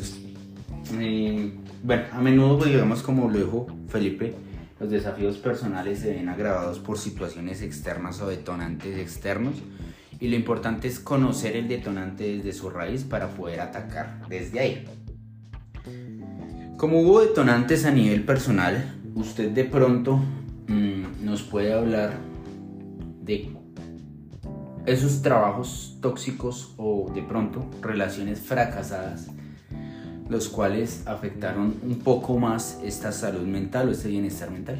Eh, 0.95 1.53
bueno, 1.83 2.05
a 2.13 2.21
menudo, 2.21 2.59
pues, 2.59 2.71
digamos, 2.71 3.03
como 3.03 3.29
lo 3.29 3.39
dijo 3.39 3.67
Felipe, 3.89 4.35
los 4.79 4.91
desafíos 4.91 5.39
personales 5.39 6.01
se 6.01 6.13
ven 6.13 6.29
agravados 6.29 6.79
por 6.79 6.99
situaciones 6.99 7.63
externas 7.63 8.21
o 8.21 8.29
detonantes 8.29 8.99
externos 8.99 9.55
y 10.21 10.29
lo 10.29 10.37
importante 10.37 10.89
es 10.89 11.01
conocer 11.01 11.57
el 11.57 11.69
detonante 11.69 12.37
desde 12.37 12.53
su 12.53 12.71
raíz 12.71 13.05
para 13.05 13.29
poder 13.29 13.61
atacar 13.61 14.27
desde 14.29 14.61
ahí. 14.61 14.85
Como 16.77 17.01
hubo 17.01 17.21
detonantes 17.21 17.87
a 17.87 17.91
nivel 17.91 18.25
personal, 18.25 18.95
usted 19.15 19.51
de 19.51 19.65
pronto 19.65 20.17
mmm, 20.69 21.25
nos 21.25 21.43
puede 21.43 21.73
hablar 21.73 22.19
de 23.23 23.51
esos 24.85 25.23
trabajos 25.23 25.99
tóxicos 26.01 26.75
o 26.77 27.11
de 27.15 27.23
pronto 27.23 27.69
relaciones 27.81 28.41
fracasadas 28.41 29.29
los 30.29 30.49
cuales 30.49 31.03
afectaron 31.07 31.77
un 31.83 31.99
poco 32.01 32.39
más 32.39 32.81
esta 32.85 33.13
salud 33.13 33.47
mental 33.47 33.89
o 33.89 33.93
este 33.93 34.09
bienestar 34.09 34.51
mental. 34.51 34.77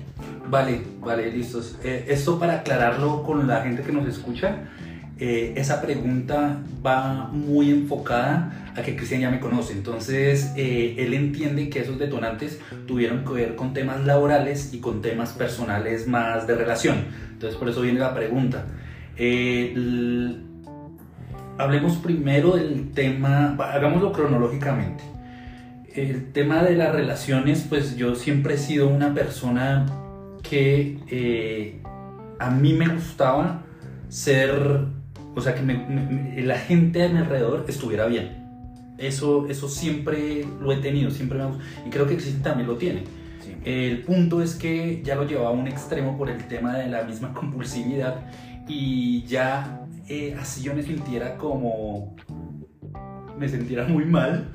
Vale, 0.49 0.81
vale, 1.01 1.31
listos. 1.31 1.77
Eh, 1.85 2.07
esto 2.09 2.39
para 2.39 2.61
aclararlo 2.61 3.23
con 3.23 3.47
la 3.47 3.63
gente 3.63 3.83
que 3.83 3.93
nos 3.93 4.09
escucha, 4.09 4.57
eh, 5.19 5.55
esa 5.57 5.81
pregunta 5.81 6.59
va 6.85 7.29
muy 7.33 7.71
enfocada 7.71 8.73
a 8.77 8.83
que 8.83 8.97
Cristian 8.97 9.21
ya 9.23 9.31
me 9.31 9.41
conoce. 9.41 9.73
Entonces, 9.73 10.53
eh, 10.57 10.97
él 10.99 11.15
entiende 11.15 11.71
que 11.71 11.81
esos 11.81 11.99
detonantes 11.99 12.59
tuvieron 12.87 13.25
que 13.25 13.33
ver 13.33 13.57
con 13.57 13.73
temas 13.73 14.05
laborales 14.05 14.75
y 14.75 14.81
con 14.81 15.01
temas 15.01 15.33
personales 15.33 16.07
más 16.07 16.47
de 16.47 16.57
relación. 16.57 17.05
Entonces, 17.33 17.59
por 17.59 17.69
eso 17.69 17.83
viene 17.83 18.01
la 18.01 18.15
pregunta. 18.15 18.67
hablemos 21.59 21.97
primero 21.97 22.57
del 22.57 22.91
tema, 22.91 23.57
hagámoslo 23.59 24.13
cronológicamente 24.13 25.16
el 25.97 26.33
tema 26.33 26.63
de 26.63 26.77
las 26.77 26.93
relaciones, 26.93 27.65
pues 27.69 27.97
yo 27.97 28.15
siempre 28.15 28.55
he 28.55 28.59
sido 28.59 28.89
una 28.89 29.15
persona 29.15 29.87
que 30.43 30.99
eh, 31.09 31.81
a 32.39 32.51
mí 32.51 32.75
me 32.75 32.89
gustaba 32.89 33.63
ser, 34.09 34.85
o 35.35 35.41
sea, 35.41 35.55
que 35.55 36.43
la 36.43 36.59
gente 36.59 37.03
a 37.03 37.09
mi 37.09 37.19
alrededor 37.19 37.65
estuviera 37.69 38.07
bien. 38.07 38.45
Eso, 38.99 39.47
eso 39.49 39.69
siempre 39.69 40.47
lo 40.61 40.73
he 40.73 40.77
tenido, 40.77 41.11
siempre 41.11 41.39
me 41.39 41.45
ha 41.45 41.51
Y 41.87 41.91
creo 41.91 42.07
que 42.07 42.15
existe 42.15 42.43
también 42.43 42.69
lo 42.69 42.77
tiene. 42.77 43.05
El 43.65 44.03
punto 44.03 44.43
es 44.43 44.55
que 44.55 45.03
ya 45.03 45.17
lo 45.17 45.27
llevaba 45.27 45.49
a 45.49 45.53
un 45.53 45.67
extremo 45.67 46.17
por 46.17 46.31
el 46.31 46.47
tema 46.47 46.77
de 46.77 46.89
la 46.89 47.05
misma 47.05 47.33
compulsividad 47.35 48.21
y 48.69 49.25
ya 49.25 49.87
eh, 50.09 50.37
así 50.39 50.63
yo 50.63 50.75
me 50.75 50.83
sintiera 50.83 51.37
como... 51.37 52.17
me 53.39 53.49
sintiera 53.49 53.87
muy 53.87 54.05
mal 54.05 54.49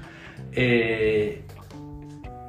eh, 0.54 1.44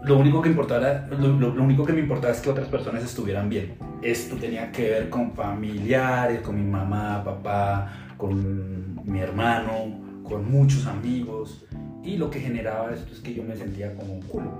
lo 0.04 0.18
único 0.18 0.42
que 0.42 0.48
importaba, 0.48 1.06
lo, 1.10 1.62
único 1.62 1.84
que 1.84 1.92
me 1.92 2.00
importaba 2.00 2.32
es 2.32 2.40
que 2.40 2.50
otras 2.50 2.68
personas 2.68 3.04
estuvieran 3.04 3.48
bien. 3.48 3.76
Esto 4.02 4.36
tenía 4.36 4.72
que 4.72 4.90
ver 4.90 5.08
con 5.08 5.32
familiares, 5.32 6.40
con 6.40 6.56
mi 6.56 6.68
mamá, 6.68 7.22
papá, 7.24 8.14
con 8.16 9.00
mi 9.04 9.20
hermano, 9.20 10.22
con 10.24 10.50
muchos 10.50 10.86
amigos. 10.86 11.64
Y 12.02 12.16
lo 12.16 12.30
que 12.30 12.40
generaba 12.40 12.92
esto 12.92 13.12
es 13.12 13.20
que 13.20 13.32
yo 13.32 13.44
me 13.44 13.54
sentía 13.54 13.94
como 13.94 14.14
un 14.14 14.22
culo. 14.22 14.50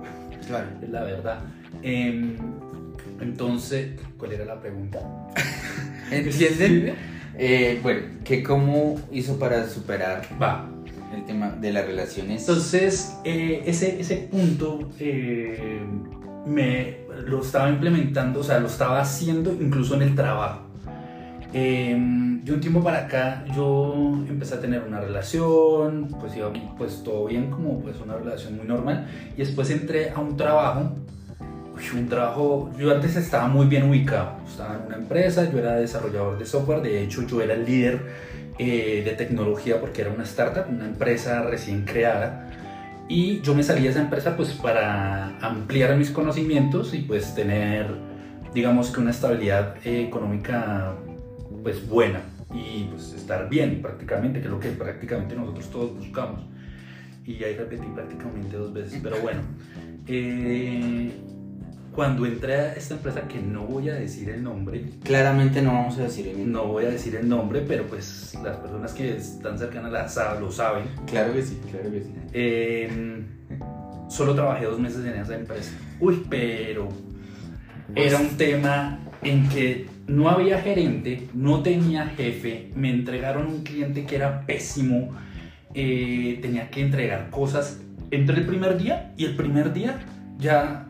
Claro. 0.47 0.67
Es 0.83 0.91
la 0.91 1.03
verdad. 1.03 1.41
Em, 1.83 2.37
entonces, 3.21 3.99
¿cuál 4.17 4.33
era 4.33 4.45
la 4.45 4.61
pregunta? 4.61 5.01
¿Entienden? 6.11 6.95
Eh, 7.37 7.81
bueno, 7.83 8.03
¿qué 8.25 8.43
cómo 8.43 9.01
hizo 9.11 9.39
para 9.39 9.67
superar? 9.67 10.23
Va 10.41 10.72
el 11.15 11.25
tema 11.25 11.51
de 11.51 11.73
las 11.73 11.87
relaciones. 11.87 12.49
Entonces, 12.49 13.19
eh, 13.25 13.63
ese, 13.67 14.01
ese 14.01 14.17
punto 14.31 14.91
eh, 14.99 15.83
me 16.47 16.99
lo 17.27 17.41
estaba 17.41 17.69
implementando, 17.69 18.41
o 18.41 18.43
sea, 18.43 18.59
lo 18.59 18.67
estaba 18.67 19.01
haciendo 19.01 19.53
incluso 19.53 19.95
en 19.95 20.03
el 20.03 20.15
trabajo. 20.15 20.63
Eh, 21.55 21.97
yo 22.45 22.55
un 22.55 22.61
tiempo 22.61 22.83
para 22.83 23.05
acá, 23.05 23.45
yo 23.55 24.15
empecé 24.29 24.55
a 24.55 24.61
tener 24.61 24.83
una 24.83 25.01
relación, 25.01 26.09
pues 26.21 26.35
iba 26.37 26.51
pues 26.77 27.03
todo 27.05 27.27
bien, 27.27 27.51
como 27.51 27.81
pues 27.81 28.01
una 28.01 28.17
relación 28.17 28.57
muy 28.57 28.67
normal, 28.67 29.07
y 29.37 29.41
después 29.41 29.71
entré 29.71 30.11
a 30.11 30.19
un 30.19 30.37
trabajo, 30.37 30.91
un 31.95 32.09
trabajo, 32.09 32.71
yo 32.79 32.93
antes 32.93 33.17
estaba 33.17 33.49
muy 33.49 33.67
bien 33.67 33.89
ubicado, 33.89 34.37
estaba 34.47 34.77
en 34.77 34.87
una 34.87 34.97
empresa, 34.97 35.51
yo 35.51 35.59
era 35.59 35.77
desarrollador 35.77 36.39
de 36.39 36.47
software, 36.47 36.81
de 36.81 37.03
hecho 37.03 37.27
yo 37.27 37.41
era 37.41 37.55
el 37.55 37.65
líder 37.65 38.01
eh, 38.59 39.03
de 39.05 39.13
tecnología 39.13 39.81
porque 39.81 40.03
era 40.03 40.11
una 40.11 40.25
startup, 40.25 40.65
una 40.69 40.87
empresa 40.87 41.43
recién 41.43 41.85
creada. 41.85 42.51
Y 43.09 43.41
yo 43.41 43.55
me 43.55 43.63
salí 43.63 43.83
de 43.83 43.89
esa 43.91 44.01
empresa 44.01 44.37
pues 44.37 44.51
para 44.51 45.39
ampliar 45.41 45.97
mis 45.97 46.11
conocimientos 46.11 46.95
y 46.95 46.99
pues 46.99 47.35
tener, 47.35 47.87
digamos 48.55 48.91
que 48.91 49.01
una 49.01 49.11
estabilidad 49.11 49.77
económica 49.85 50.95
pues 51.63 51.87
buena 51.87 52.21
y 52.55 52.85
pues 52.85 53.13
estar 53.13 53.49
bien 53.49 53.81
prácticamente, 53.83 54.41
que 54.41 54.47
es 54.47 54.51
lo 54.51 54.61
que 54.61 54.71
prácticamente 54.71 55.35
nosotros 55.35 55.71
todos 55.71 55.97
buscamos. 55.97 56.41
Y 57.25 57.43
ahí 57.45 57.55
repetí 57.55 57.87
prácticamente 57.95 58.57
dos 58.57 58.73
veces, 58.73 59.01
pero 59.03 59.17
bueno. 59.21 59.41
Eh, 60.07 61.13
cuando 61.95 62.25
entré 62.25 62.55
a 62.55 62.73
esta 62.73 62.95
empresa, 62.95 63.29
que 63.29 63.41
no 63.41 63.63
voy 63.63 63.91
a 63.91 63.95
decir 63.95 64.31
el 64.31 64.43
nombre. 64.43 64.85
Claramente 65.05 65.61
no 65.61 65.75
vamos 65.75 65.99
a 65.99 66.05
decir 66.05 66.27
el 66.29 66.37
nombre. 66.37 66.53
No 66.53 66.67
voy 66.67 66.85
a 66.87 66.91
decir 66.91 67.15
el 67.17 67.29
nombre, 67.29 67.63
pero 67.67 67.87
pues 67.87 68.37
las 68.43 68.57
personas 68.57 68.93
que 68.93 69.17
están 69.17 69.59
cercanas 69.59 69.93
la, 69.93 70.41
lo 70.41 70.51
saben. 70.51 70.85
Claro 71.07 71.35
que 71.35 71.43
sí, 71.43 71.61
claro 71.71 71.91
que 71.91 72.01
sí. 72.01 72.15
Em, 72.33 73.25
solo 74.09 74.35
trabajé 74.35 74.65
dos 74.65 74.81
meses 74.81 75.05
en 75.05 75.21
esa 75.21 75.35
empresa. 75.35 75.73
Uy, 76.01 76.25
pero 76.31 76.89
era 77.95 78.19
un 78.19 78.37
tema 78.39 78.99
en 79.23 79.49
que 79.49 79.87
no 80.07 80.29
había 80.29 80.61
gerente, 80.61 81.29
no 81.35 81.63
tenía 81.63 82.07
jefe, 82.07 82.71
me 82.75 82.91
entregaron 82.91 83.47
un 83.47 83.63
cliente 83.63 84.05
que 84.07 84.17
era 84.17 84.47
pésimo, 84.47 85.11
eh, 85.75 86.39
tenía 86.41 86.71
que 86.71 86.81
entregar 86.81 87.31
cosas 87.31 87.81
entre 88.11 88.39
el 88.39 88.47
primer 88.47 88.79
día 88.79 89.13
y 89.17 89.27
el 89.27 89.37
primer 89.37 89.73
día 89.73 90.01
ya 90.39 90.87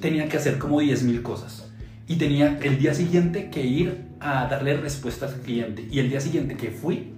tenía 0.00 0.28
que 0.28 0.36
hacer 0.36 0.58
como 0.58 0.80
10.000 0.80 1.22
cosas. 1.22 1.70
Y 2.08 2.16
tenía 2.16 2.58
el 2.62 2.78
día 2.78 2.94
siguiente 2.94 3.50
que 3.50 3.64
ir 3.64 4.06
a 4.20 4.46
darle 4.46 4.76
respuestas 4.76 5.34
al 5.34 5.40
cliente. 5.40 5.86
Y 5.90 5.98
el 5.98 6.08
día 6.08 6.20
siguiente 6.20 6.56
que 6.56 6.70
fui, 6.70 7.14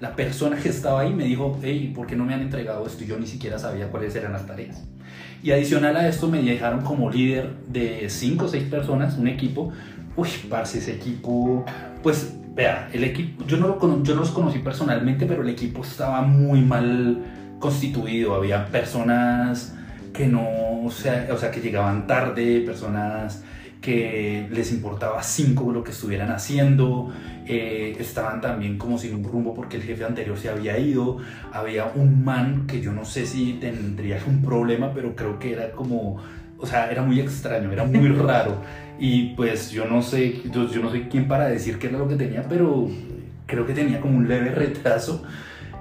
la 0.00 0.16
persona 0.16 0.56
que 0.56 0.68
estaba 0.68 1.02
ahí 1.02 1.12
me 1.12 1.24
dijo, 1.24 1.58
hey, 1.62 1.92
¿por 1.94 2.06
qué 2.06 2.16
no 2.16 2.24
me 2.24 2.34
han 2.34 2.40
entregado 2.40 2.84
esto? 2.86 3.04
Y 3.04 3.06
yo 3.06 3.18
ni 3.18 3.26
siquiera 3.26 3.58
sabía 3.58 3.88
cuáles 3.88 4.16
eran 4.16 4.32
las 4.32 4.46
tareas. 4.46 4.82
Y 5.42 5.52
adicional 5.52 5.96
a 5.96 6.08
esto 6.08 6.28
me 6.28 6.42
dejaron 6.42 6.82
como 6.82 7.10
líder 7.10 7.54
de 7.68 8.08
5 8.08 8.44
o 8.44 8.48
6 8.48 8.64
personas, 8.64 9.16
un 9.16 9.28
equipo. 9.28 9.72
Uy, 10.16 10.28
parce, 10.48 10.78
ese 10.78 10.92
equipo, 10.94 11.64
pues, 12.02 12.34
vea, 12.54 12.90
el 12.92 13.04
equipo, 13.04 13.44
yo 13.46 13.56
no, 13.56 13.68
lo, 13.68 14.02
yo 14.02 14.14
no 14.14 14.20
los 14.20 14.30
conocí 14.30 14.58
personalmente, 14.58 15.24
pero 15.26 15.42
el 15.42 15.48
equipo 15.48 15.82
estaba 15.82 16.22
muy 16.22 16.60
mal 16.60 17.22
constituido, 17.58 18.34
había 18.34 18.66
personas 18.66 19.74
que 20.12 20.26
no, 20.26 20.82
o 20.84 20.90
sea, 20.90 21.28
o 21.32 21.38
sea, 21.38 21.50
que 21.50 21.60
llegaban 21.60 22.06
tarde, 22.06 22.60
personas 22.60 23.42
que 23.80 24.46
les 24.50 24.72
importaba 24.72 25.22
cinco 25.22 25.72
lo 25.72 25.82
que 25.82 25.90
estuvieran 25.90 26.30
haciendo, 26.30 27.12
eh, 27.46 27.96
estaban 27.98 28.40
también 28.40 28.78
como 28.78 28.96
sin 28.96 29.14
un 29.16 29.24
rumbo 29.24 29.54
porque 29.54 29.76
el 29.76 29.82
jefe 29.82 30.04
anterior 30.04 30.38
se 30.38 30.48
había 30.48 30.78
ido, 30.78 31.18
había 31.52 31.86
un 31.94 32.24
man 32.24 32.66
que 32.68 32.80
yo 32.80 32.92
no 32.92 33.04
sé 33.04 33.26
si 33.26 33.54
tendría 33.54 34.20
un 34.26 34.40
problema, 34.42 34.92
pero 34.94 35.16
creo 35.16 35.38
que 35.40 35.52
era 35.52 35.72
como, 35.72 36.22
o 36.58 36.66
sea, 36.66 36.90
era 36.92 37.02
muy 37.02 37.18
extraño, 37.18 37.72
era 37.72 37.84
muy 37.84 38.08
raro, 38.16 38.58
y 39.00 39.34
pues 39.34 39.72
yo 39.72 39.86
no 39.86 40.00
sé, 40.00 40.40
yo, 40.52 40.68
yo 40.70 40.80
no 40.80 40.92
sé 40.92 41.08
quién 41.08 41.26
para 41.26 41.48
decir 41.48 41.78
qué 41.80 41.88
era 41.88 41.98
lo 41.98 42.06
que 42.06 42.14
tenía, 42.14 42.44
pero 42.48 42.88
creo 43.46 43.66
que 43.66 43.74
tenía 43.74 44.00
como 44.00 44.16
un 44.16 44.28
leve 44.28 44.50
retraso. 44.50 45.24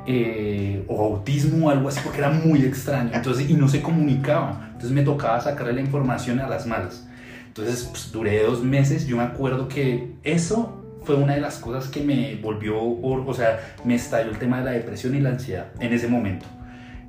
Eh, 0.07 0.83
o 0.87 1.05
autismo 1.05 1.67
o 1.67 1.69
algo 1.69 1.87
así, 1.87 1.99
porque 2.03 2.19
era 2.19 2.31
muy 2.31 2.63
extraño. 2.63 3.11
Entonces, 3.13 3.49
y 3.49 3.53
no 3.53 3.67
se 3.67 3.81
comunicaba. 3.81 4.67
Entonces 4.67 4.91
me 4.91 5.03
tocaba 5.03 5.39
sacarle 5.39 5.73
la 5.73 5.81
información 5.81 6.39
a 6.39 6.47
las 6.47 6.65
malas. 6.65 7.07
Entonces 7.51 7.83
pues, 7.83 8.11
duré 8.11 8.43
dos 8.43 8.63
meses, 8.63 9.05
yo 9.05 9.17
me 9.17 9.23
acuerdo 9.23 9.67
que 9.67 10.13
eso 10.23 10.81
fue 11.03 11.15
una 11.15 11.35
de 11.35 11.41
las 11.41 11.57
cosas 11.57 11.89
que 11.89 12.01
me 12.01 12.35
volvió, 12.35 12.81
o 12.81 13.33
sea, 13.33 13.59
me 13.83 13.95
estalló 13.95 14.31
el 14.31 14.37
tema 14.37 14.59
de 14.59 14.65
la 14.65 14.71
depresión 14.71 15.15
y 15.15 15.19
la 15.19 15.31
ansiedad 15.31 15.67
en 15.79 15.91
ese 15.91 16.07
momento. 16.07 16.45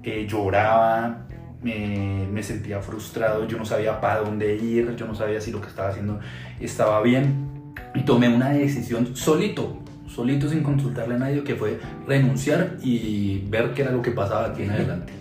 Eh, 0.03 0.27
lloraba, 0.29 1.27
me, 1.63 2.27
me, 2.29 2.43
sentía 2.43 2.81
frustrado, 2.81 3.47
yo 3.47 3.57
no 3.57 3.65
sabía 3.65 4.01
para 4.01 4.21
dónde 4.21 4.57
ir, 4.57 4.97
yo 4.97 5.07
no 5.07 5.15
sabía 5.15 5.41
si 5.41 5.53
lo 5.53 5.61
que 5.61 5.69
estaba 5.69 5.91
haciendo 5.91 6.19
estaba 6.59 7.01
bien 7.03 7.49
y 7.95 8.01
tomé 8.01 8.29
una 8.29 8.51
decisión 8.51 9.15
solito, 9.15 9.79
solito 10.14 10.49
sin 10.49 10.62
consultarle 10.62 11.14
a 11.14 11.19
nadie, 11.19 11.42
que 11.42 11.54
fue 11.54 11.81
renunciar 12.07 12.76
y 12.83 13.45
ver 13.49 13.73
qué 13.73 13.83
era 13.83 13.92
lo 13.92 14.02
que 14.02 14.11
pasaba 14.11 14.49
aquí 14.49 14.62
en 14.62 14.71
adelante. 14.71 15.12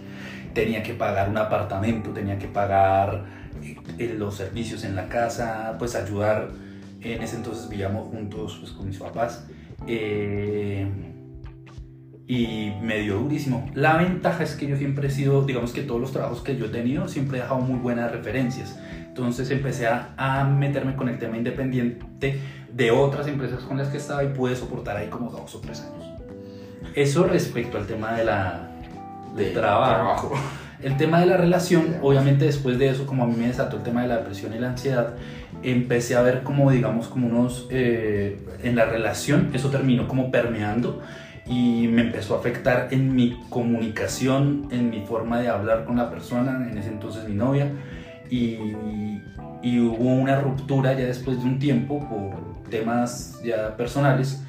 Tenía 0.54 0.84
que 0.84 0.94
pagar 0.94 1.30
un 1.30 1.38
apartamento, 1.38 2.12
tenía 2.12 2.38
que 2.38 2.48
pagar 2.48 3.24
eh, 3.98 4.16
los 4.18 4.36
servicios 4.36 4.84
en 4.84 4.96
la 4.96 5.08
casa, 5.08 5.76
pues 5.80 5.96
ayudar. 5.96 6.50
En 7.00 7.22
ese 7.24 7.38
entonces 7.38 7.68
vivíamos 7.70 8.10
juntos 8.10 8.58
pues, 8.60 8.72
con 8.74 8.88
mis 8.88 8.98
papás. 8.98 9.48
Eh, 9.88 10.88
y 12.28 12.72
me 12.82 13.00
dio 13.00 13.20
durísimo. 13.20 13.70
La 13.74 13.98
ventaja 13.98 14.44
es 14.44 14.56
que 14.56 14.68
yo 14.68 14.78
siempre 14.78 15.08
he 15.08 15.12
sido, 15.12 15.46
digamos 15.46 15.74
que 15.74 15.82
todos 15.82 16.00
los 16.00 16.12
trabajos 16.12 16.42
que 16.42 16.56
yo 16.56 16.66
he 16.66 16.70
tenido, 16.70 17.08
siempre 17.08 17.40
he 17.40 17.42
dejado 17.42 17.60
muy 17.60 17.80
buenas 17.80 18.12
referencias. 18.12 18.80
Entonces 19.08 19.50
empecé 19.52 19.88
a, 19.88 20.14
a 20.18 20.46
meterme 20.46 20.96
con 20.96 21.10
el 21.10 21.18
tema 21.18 21.38
independiente 21.38 22.40
de 22.74 22.92
otras 22.92 23.28
empresas 23.28 23.64
con 23.64 23.78
las 23.78 23.90
que 23.90 23.98
estaba 23.98 24.24
y 24.24 24.30
pude 24.30 24.56
soportar 24.56 24.98
ahí 24.98 25.08
como 25.08 25.30
dos 25.30 25.54
o 25.56 25.60
tres 25.60 25.82
años. 25.82 26.06
Eso 26.96 27.24
respecto 27.26 27.78
al 27.78 27.86
tema 27.86 28.14
de 28.14 28.26
la, 28.26 28.72
del 29.36 29.54
trabajo. 29.54 30.32
El 30.82 30.98
tema 30.98 31.20
de 31.20 31.28
la 31.28 31.38
relación, 31.38 31.98
obviamente 32.02 32.46
después 32.46 32.80
de 32.80 32.90
eso, 32.90 33.06
como 33.06 33.24
a 33.24 33.28
mí 33.28 33.36
me 33.38 33.48
desató 33.48 33.78
el 33.78 33.84
tema 33.84 34.02
de 34.02 34.08
la 34.08 34.18
depresión 34.18 34.54
y 34.54 34.58
la 34.58 34.70
ansiedad, 34.70 35.14
empecé 35.62 36.16
a 36.16 36.24
ver 36.24 36.42
como, 36.42 36.72
digamos, 36.72 37.08
como 37.08 37.28
unos, 37.28 37.68
eh, 37.70 38.40
en 38.64 38.76
la 38.76 38.86
relación, 38.86 39.52
eso 39.54 39.70
terminó 39.70 40.08
como 40.08 40.32
permeando 40.32 41.02
y 41.46 41.88
me 41.88 42.02
empezó 42.02 42.36
a 42.36 42.40
afectar 42.40 42.88
en 42.92 43.16
mi 43.16 43.40
comunicación, 43.50 44.70
en 44.72 44.90
mi 44.90 45.02
forma 45.06 45.40
de 45.40 45.50
hablar 45.50 45.86
con 45.86 45.98
la 45.98 46.10
persona, 46.10 46.68
en 46.68 46.76
ese 46.78 46.90
entonces 46.90 47.30
mi 47.30 47.36
novia, 47.36 47.72
y, 48.32 48.58
y 49.62 49.80
hubo 49.80 50.16
una 50.16 50.40
ruptura 50.40 50.94
ya 50.94 51.06
después 51.06 51.38
de 51.38 51.44
un 51.44 51.60
tiempo 51.60 52.00
por 52.10 52.51
temas 52.72 53.40
ya 53.44 53.78
personales 53.78 54.42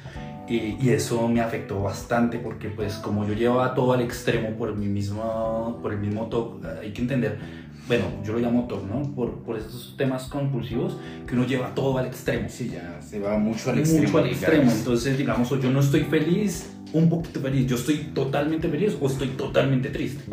y, 0.47 0.89
eso 0.89 1.27
me 1.29 1.41
afectó 1.41 1.81
bastante 1.81 2.37
porque 2.37 2.67
pues 2.69 2.95
como 2.95 3.25
yo 3.25 3.33
llevaba 3.33 3.73
todo 3.73 3.93
al 3.93 4.01
extremo 4.01 4.49
por, 4.57 4.75
mi 4.75 4.87
mismo, 4.87 5.79
por 5.81 5.93
el 5.93 5.99
mismo 5.99 6.27
TOC, 6.27 6.65
hay 6.81 6.91
que 6.91 7.01
entender, 7.01 7.39
bueno, 7.87 8.05
yo 8.25 8.33
lo 8.33 8.39
llamo 8.39 8.67
TOC, 8.67 8.83
¿no? 8.83 9.15
Por, 9.15 9.39
por 9.43 9.57
esos 9.57 9.95
temas 9.97 10.25
compulsivos 10.25 10.97
que 11.25 11.35
uno 11.35 11.45
lleva 11.45 11.73
todo 11.73 11.97
al 11.97 12.07
extremo. 12.07 12.49
Sí, 12.49 12.69
ya 12.73 13.01
se 13.01 13.19
va 13.19 13.37
mucho 13.37 13.71
al 13.71 13.79
extremo. 13.79 14.03
Mucho 14.03 14.17
al 14.17 14.27
extremo. 14.27 14.71
Entonces, 14.71 15.17
digamos, 15.17 15.49
yo 15.49 15.71
no 15.71 15.79
estoy 15.79 16.01
feliz, 16.01 16.69
un 16.91 17.09
poquito 17.09 17.39
feliz, 17.39 17.65
yo 17.65 17.77
estoy 17.77 18.11
totalmente 18.13 18.67
feliz 18.67 18.97
o 18.99 19.07
estoy 19.07 19.29
totalmente 19.29 19.89
triste. 19.89 20.25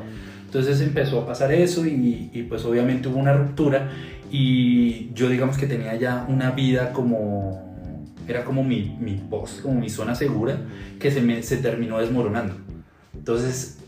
Entonces 0.45 0.81
empezó 0.81 1.21
a 1.21 1.27
pasar 1.27 1.53
eso 1.53 1.87
y, 1.87 2.31
y 2.33 2.43
pues 2.49 2.65
obviamente 2.65 3.07
hubo 3.07 3.19
una 3.19 3.33
ruptura 3.33 3.89
y 4.33 5.13
yo 5.15 5.29
digamos 5.29 5.57
que 5.57 5.67
tenía 5.69 5.95
ya 5.95 6.27
una 6.29 6.51
vida 6.51 6.93
como 6.93 7.70
era 8.31 8.45
como 8.45 8.63
mi, 8.63 8.97
mi 9.01 9.15
post, 9.15 9.63
como 9.63 9.81
mi 9.81 9.89
zona 9.89 10.15
segura, 10.15 10.59
que 10.99 11.11
se, 11.11 11.21
me, 11.21 11.43
se 11.43 11.59
terminó 11.59 11.99
desmoronando. 11.99 12.55
Entonces, 13.15 13.79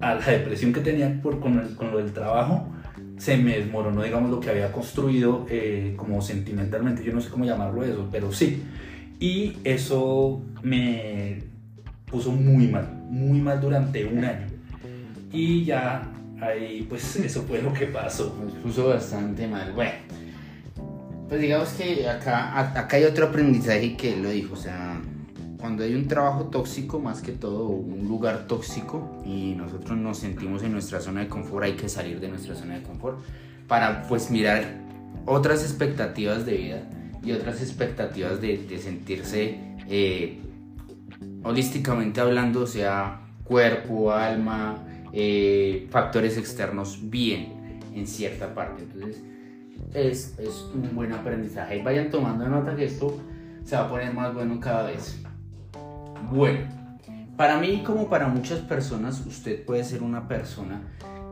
a 0.00 0.14
la 0.14 0.26
depresión 0.26 0.72
que 0.72 0.80
tenía 0.80 1.20
por, 1.22 1.40
con, 1.40 1.74
con 1.76 1.90
lo 1.90 1.98
del 1.98 2.12
trabajo, 2.12 2.68
se 3.16 3.36
me 3.36 3.58
desmoronó, 3.58 4.02
digamos, 4.02 4.30
lo 4.30 4.40
que 4.40 4.50
había 4.50 4.72
construido 4.72 5.46
eh, 5.48 5.94
como 5.96 6.20
sentimentalmente, 6.20 7.04
yo 7.04 7.12
no 7.12 7.20
sé 7.20 7.30
cómo 7.30 7.44
llamarlo 7.44 7.84
eso, 7.84 8.08
pero 8.10 8.32
sí. 8.32 8.62
Y 9.20 9.56
eso 9.64 10.42
me 10.62 11.42
puso 12.04 12.32
muy 12.32 12.66
mal, 12.68 13.02
muy 13.08 13.40
mal 13.40 13.60
durante 13.60 14.04
un 14.04 14.24
año. 14.24 14.46
Y 15.32 15.64
ya 15.64 16.10
ahí, 16.40 16.86
pues 16.88 17.16
eso 17.16 17.42
fue 17.42 17.62
lo 17.62 17.72
que 17.72 17.86
pasó. 17.86 18.36
Me 18.44 18.60
puso 18.60 18.88
bastante 18.88 19.46
mal. 19.46 19.72
Bueno, 19.72 19.92
pues 21.28 21.40
digamos 21.40 21.68
que 21.70 22.08
acá, 22.08 22.78
acá 22.78 22.96
hay 22.96 23.04
otro 23.04 23.26
aprendizaje 23.26 23.96
que 23.96 24.16
lo 24.16 24.30
dijo, 24.30 24.54
o 24.54 24.56
sea, 24.56 25.00
cuando 25.58 25.82
hay 25.84 25.94
un 25.94 26.06
trabajo 26.06 26.44
tóxico, 26.46 27.00
más 27.00 27.22
que 27.22 27.32
todo 27.32 27.68
un 27.68 28.06
lugar 28.06 28.46
tóxico, 28.46 29.22
y 29.24 29.54
nosotros 29.54 29.96
nos 29.96 30.18
sentimos 30.18 30.62
en 30.62 30.72
nuestra 30.72 31.00
zona 31.00 31.20
de 31.20 31.28
confort, 31.28 31.64
hay 31.64 31.72
que 31.72 31.88
salir 31.88 32.20
de 32.20 32.28
nuestra 32.28 32.54
zona 32.54 32.74
de 32.74 32.82
confort 32.82 33.18
para 33.66 34.02
pues 34.08 34.30
mirar 34.30 34.64
otras 35.24 35.62
expectativas 35.62 36.44
de 36.44 36.56
vida 36.56 36.82
y 37.22 37.32
otras 37.32 37.62
expectativas 37.62 38.40
de, 38.40 38.58
de 38.58 38.78
sentirse 38.78 39.58
eh, 39.88 40.38
holísticamente 41.42 42.20
hablando, 42.20 42.60
o 42.60 42.66
sea, 42.66 43.20
cuerpo, 43.44 44.12
alma, 44.12 44.84
eh, 45.12 45.86
factores 45.90 46.36
externos 46.36 46.98
bien 47.02 47.80
en 47.94 48.06
cierta 48.06 48.54
parte. 48.54 48.82
Entonces, 48.82 49.22
es, 49.92 50.38
es 50.38 50.64
un 50.74 50.94
buen 50.94 51.12
aprendizaje. 51.12 51.82
Vayan 51.82 52.10
tomando 52.10 52.48
nota 52.48 52.74
que 52.74 52.84
esto 52.84 53.18
se 53.64 53.76
va 53.76 53.86
a 53.86 53.88
poner 53.88 54.12
más 54.12 54.32
bueno 54.34 54.58
cada 54.60 54.84
vez. 54.84 55.20
Bueno, 56.30 56.60
para 57.36 57.58
mí 57.58 57.82
como 57.84 58.08
para 58.08 58.28
muchas 58.28 58.60
personas, 58.60 59.24
usted 59.26 59.64
puede 59.64 59.84
ser 59.84 60.02
una 60.02 60.28
persona 60.28 60.82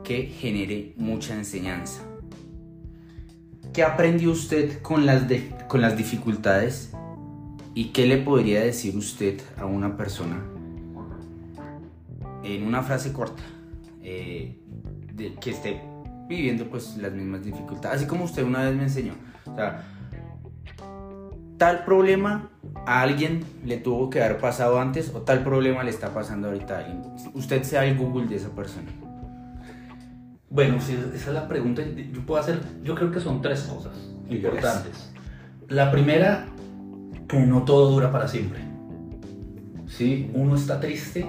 que 0.04 0.26
genere 0.26 0.94
mucha 0.96 1.34
enseñanza. 1.34 2.02
¿Qué 3.72 3.82
aprendió 3.82 4.32
usted 4.32 4.82
con 4.82 5.06
las, 5.06 5.24
con 5.68 5.80
las 5.80 5.96
dificultades? 5.96 6.92
¿Y 7.74 7.86
qué 7.86 8.06
le 8.06 8.18
podría 8.18 8.60
decir 8.60 8.96
usted 8.96 9.40
a 9.56 9.64
una 9.64 9.96
persona 9.96 10.42
en 12.44 12.66
una 12.66 12.82
frase 12.82 13.12
corta 13.12 13.42
eh, 14.02 14.58
de, 15.14 15.34
que 15.34 15.50
esté 15.50 15.80
viviendo 16.28 16.66
pues 16.68 16.96
las 16.96 17.12
mismas 17.12 17.42
dificultades. 17.42 17.98
Así 17.98 18.06
como 18.06 18.24
usted 18.24 18.44
una 18.44 18.64
vez 18.64 18.74
me 18.74 18.84
enseñó. 18.84 19.14
O 19.46 19.54
sea, 19.54 19.84
tal 21.58 21.84
problema 21.84 22.50
a 22.86 23.02
alguien 23.02 23.44
le 23.64 23.76
tuvo 23.76 24.10
que 24.10 24.22
haber 24.22 24.38
pasado 24.38 24.80
antes 24.80 25.12
o 25.14 25.22
tal 25.22 25.44
problema 25.44 25.84
le 25.84 25.90
está 25.90 26.12
pasando 26.12 26.48
ahorita 26.48 26.76
a 26.76 26.78
alguien. 26.80 27.02
Usted 27.34 27.62
sea 27.62 27.84
el 27.84 27.96
Google 27.96 28.26
de 28.26 28.36
esa 28.36 28.50
persona. 28.50 28.88
Bueno, 30.50 30.80
si 30.80 30.92
esa 30.92 31.14
es 31.14 31.28
la 31.28 31.48
pregunta, 31.48 31.82
yo 31.82 32.26
puedo 32.26 32.40
hacer, 32.40 32.60
yo 32.82 32.94
creo 32.94 33.10
que 33.10 33.20
son 33.20 33.40
tres 33.40 33.62
cosas 33.62 33.94
importantes. 34.28 35.12
La 35.68 35.90
primera, 35.90 36.46
que 37.26 37.38
no 37.40 37.62
todo 37.62 37.90
dura 37.90 38.12
para 38.12 38.28
siempre. 38.28 38.60
¿Sí? 39.86 40.30
Uno 40.34 40.56
está 40.56 40.80
triste 40.80 41.26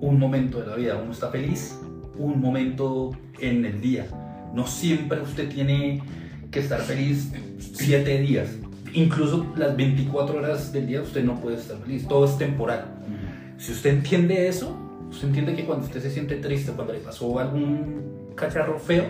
un 0.00 0.18
momento 0.18 0.60
de 0.60 0.66
la 0.66 0.76
vida, 0.76 1.00
uno 1.02 1.12
está 1.12 1.30
feliz 1.30 1.78
un 2.18 2.40
momento 2.40 3.12
en 3.40 3.64
el 3.64 3.80
día. 3.80 4.06
No 4.54 4.66
siempre 4.66 5.20
usted 5.20 5.48
tiene 5.48 6.02
que 6.50 6.60
estar 6.60 6.80
feliz 6.80 7.32
siete 7.58 8.18
días. 8.18 8.48
Incluso 8.92 9.46
las 9.56 9.76
24 9.76 10.38
horas 10.38 10.72
del 10.72 10.86
día 10.86 11.02
usted 11.02 11.22
no 11.24 11.38
puede 11.40 11.56
estar 11.56 11.76
feliz. 11.78 12.06
Todo 12.08 12.24
es 12.24 12.38
temporal. 12.38 12.86
Si 13.58 13.72
usted 13.72 13.90
entiende 13.90 14.48
eso, 14.48 14.76
usted 15.10 15.28
entiende 15.28 15.54
que 15.54 15.64
cuando 15.64 15.84
usted 15.84 16.00
se 16.00 16.10
siente 16.10 16.36
triste, 16.36 16.72
cuando 16.72 16.92
le 16.92 17.00
pasó 17.00 17.38
algún 17.38 18.32
cacharro 18.34 18.78
feo, 18.78 19.04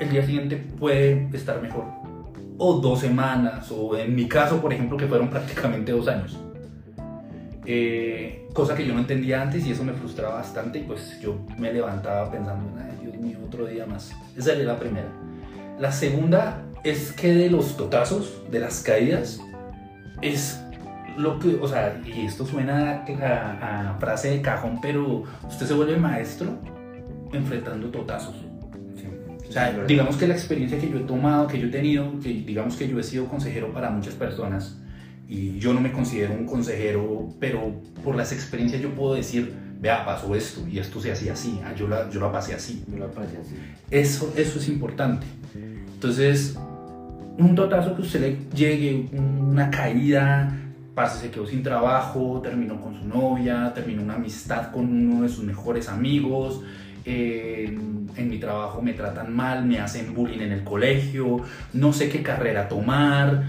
el 0.00 0.10
día 0.10 0.24
siguiente 0.24 0.56
puede 0.56 1.28
estar 1.32 1.60
mejor. 1.60 1.84
O 2.56 2.80
dos 2.80 3.00
semanas, 3.00 3.70
o 3.70 3.96
en 3.96 4.14
mi 4.14 4.26
caso, 4.26 4.60
por 4.60 4.72
ejemplo, 4.72 4.96
que 4.96 5.06
fueron 5.06 5.28
prácticamente 5.28 5.92
dos 5.92 6.08
años. 6.08 6.38
Eh, 7.70 8.48
cosa 8.54 8.74
que 8.74 8.86
yo 8.86 8.94
no 8.94 9.00
entendía 9.00 9.42
antes 9.42 9.66
y 9.66 9.72
eso 9.72 9.84
me 9.84 9.92
frustraba 9.92 10.36
bastante 10.36 10.78
y 10.78 10.84
pues 10.84 11.20
yo 11.20 11.38
me 11.58 11.70
levantaba 11.70 12.30
pensando, 12.30 12.66
ay 12.80 12.98
Dios 13.02 13.18
mío, 13.18 13.38
otro 13.46 13.66
día 13.66 13.84
más. 13.84 14.10
Esa 14.34 14.54
es 14.54 14.64
la 14.64 14.78
primera. 14.78 15.08
La 15.78 15.92
segunda 15.92 16.62
es 16.82 17.12
que 17.12 17.34
de 17.34 17.50
los 17.50 17.76
totazos, 17.76 18.42
de 18.50 18.60
las 18.60 18.80
caídas, 18.80 19.38
es 20.22 20.58
lo 21.18 21.38
que, 21.38 21.58
o 21.60 21.68
sea, 21.68 22.00
y 22.06 22.24
esto 22.24 22.46
suena 22.46 23.04
a, 23.20 23.90
a 23.90 23.98
frase 23.98 24.30
de 24.30 24.40
cajón, 24.40 24.80
pero 24.80 25.24
usted 25.46 25.66
se 25.66 25.74
vuelve 25.74 25.98
maestro 25.98 26.58
enfrentando 27.34 27.90
totazos. 27.90 28.34
O 29.46 29.52
sea, 29.52 29.84
digamos 29.86 30.16
que 30.16 30.26
la 30.26 30.32
experiencia 30.32 30.78
que 30.78 30.88
yo 30.88 31.00
he 31.00 31.04
tomado, 31.04 31.46
que 31.46 31.58
yo 31.58 31.66
he 31.66 31.70
tenido, 31.70 32.18
que 32.22 32.30
digamos 32.30 32.76
que 32.76 32.88
yo 32.88 32.98
he 32.98 33.02
sido 33.02 33.26
consejero 33.26 33.74
para 33.74 33.90
muchas 33.90 34.14
personas 34.14 34.78
y 35.28 35.58
yo 35.58 35.74
no 35.74 35.80
me 35.80 35.92
considero 35.92 36.32
un 36.32 36.46
consejero, 36.46 37.28
pero 37.38 37.74
por 38.02 38.16
las 38.16 38.32
experiencias 38.32 38.80
yo 38.80 38.94
puedo 38.94 39.14
decir, 39.14 39.52
vea, 39.78 40.04
pasó 40.04 40.34
esto 40.34 40.66
y 40.66 40.78
esto 40.78 41.00
se 41.00 41.12
hacía 41.12 41.34
así, 41.34 41.60
ah, 41.64 41.74
yo, 41.74 41.86
la, 41.86 42.08
yo 42.10 42.18
la 42.18 42.32
pasé 42.32 42.54
así. 42.54 42.82
Yo 42.90 42.98
la 42.98 43.08
pasé 43.08 43.36
así. 43.36 43.54
Eso, 43.90 44.32
eso 44.36 44.58
es 44.58 44.68
importante. 44.68 45.26
Entonces, 45.54 46.56
un 47.36 47.54
totazo 47.54 47.94
que 47.94 48.02
usted 48.02 48.20
le 48.20 48.56
llegue, 48.56 49.08
una 49.12 49.70
caída, 49.70 50.56
pase, 50.94 51.20
se 51.20 51.30
quedó 51.30 51.46
sin 51.46 51.62
trabajo, 51.62 52.40
terminó 52.42 52.80
con 52.80 52.94
su 52.98 53.04
novia, 53.04 53.72
terminó 53.74 54.02
una 54.02 54.14
amistad 54.14 54.70
con 54.72 54.84
uno 54.84 55.22
de 55.22 55.28
sus 55.28 55.44
mejores 55.44 55.88
amigos, 55.88 56.62
en 57.04 58.28
mi 58.28 58.38
trabajo 58.38 58.82
me 58.82 58.92
tratan 58.92 59.34
mal, 59.34 59.64
me 59.64 59.78
hacen 59.78 60.14
bullying 60.14 60.40
en 60.40 60.52
el 60.52 60.64
colegio, 60.64 61.40
no 61.72 61.92
sé 61.92 62.08
qué 62.08 62.22
carrera 62.22 62.68
tomar, 62.68 63.44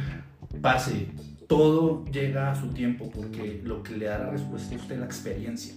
pase, 0.62 1.08
todo 1.50 2.06
llega 2.06 2.52
a 2.52 2.56
su 2.56 2.68
tiempo 2.68 3.10
porque 3.14 3.60
lo 3.64 3.82
que 3.82 3.98
le 3.98 4.06
da 4.06 4.20
la 4.20 4.30
respuesta 4.30 4.76
a 4.76 4.78
usted 4.78 4.94
es 4.94 5.00
la 5.00 5.06
experiencia. 5.08 5.74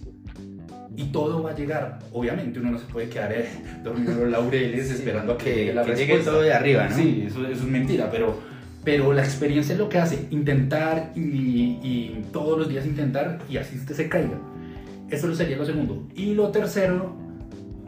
Y 0.95 1.05
todo 1.05 1.41
va 1.41 1.49
a 1.49 1.55
llegar. 1.55 1.97
Obviamente 2.13 2.59
uno 2.59 2.71
no 2.71 2.77
se 2.77 2.85
puede 2.85 3.09
quedar 3.09 3.33
eh, 3.33 3.49
dormido 3.83 4.11
en 4.11 4.19
los 4.19 4.29
laureles 4.29 4.91
esperando 4.91 5.33
a 5.33 5.37
que, 5.37 5.55
llegue 5.55 5.73
la 5.73 5.83
respuesta. 5.83 6.31
todo 6.31 6.41
de 6.41 6.53
arriba, 6.53 6.87
¿no? 6.87 6.95
Sí, 6.95 7.25
eso, 7.27 7.45
es 7.47 7.63
mentira, 7.63 8.11
pero, 8.11 8.39
pero 8.83 9.13
la 9.13 9.23
experiencia 9.23 9.73
es 9.73 9.79
lo 9.79 9.89
que 9.89 9.97
hace, 9.97 10.27
intentar 10.29 11.11
y, 11.15 11.79
y 11.81 12.21
todos 12.31 12.59
los 12.59 12.69
días 12.69 12.85
intentar 12.85 13.39
y 13.49 13.57
así 13.57 13.75
usted 13.75 13.95
se 13.95 14.07
caiga. 14.07 14.37
Eso 15.09 15.33
sería 15.33 15.57
lo 15.57 15.65
segundo. 15.65 16.07
Y 16.15 16.35
lo 16.35 16.49
tercero 16.49 17.15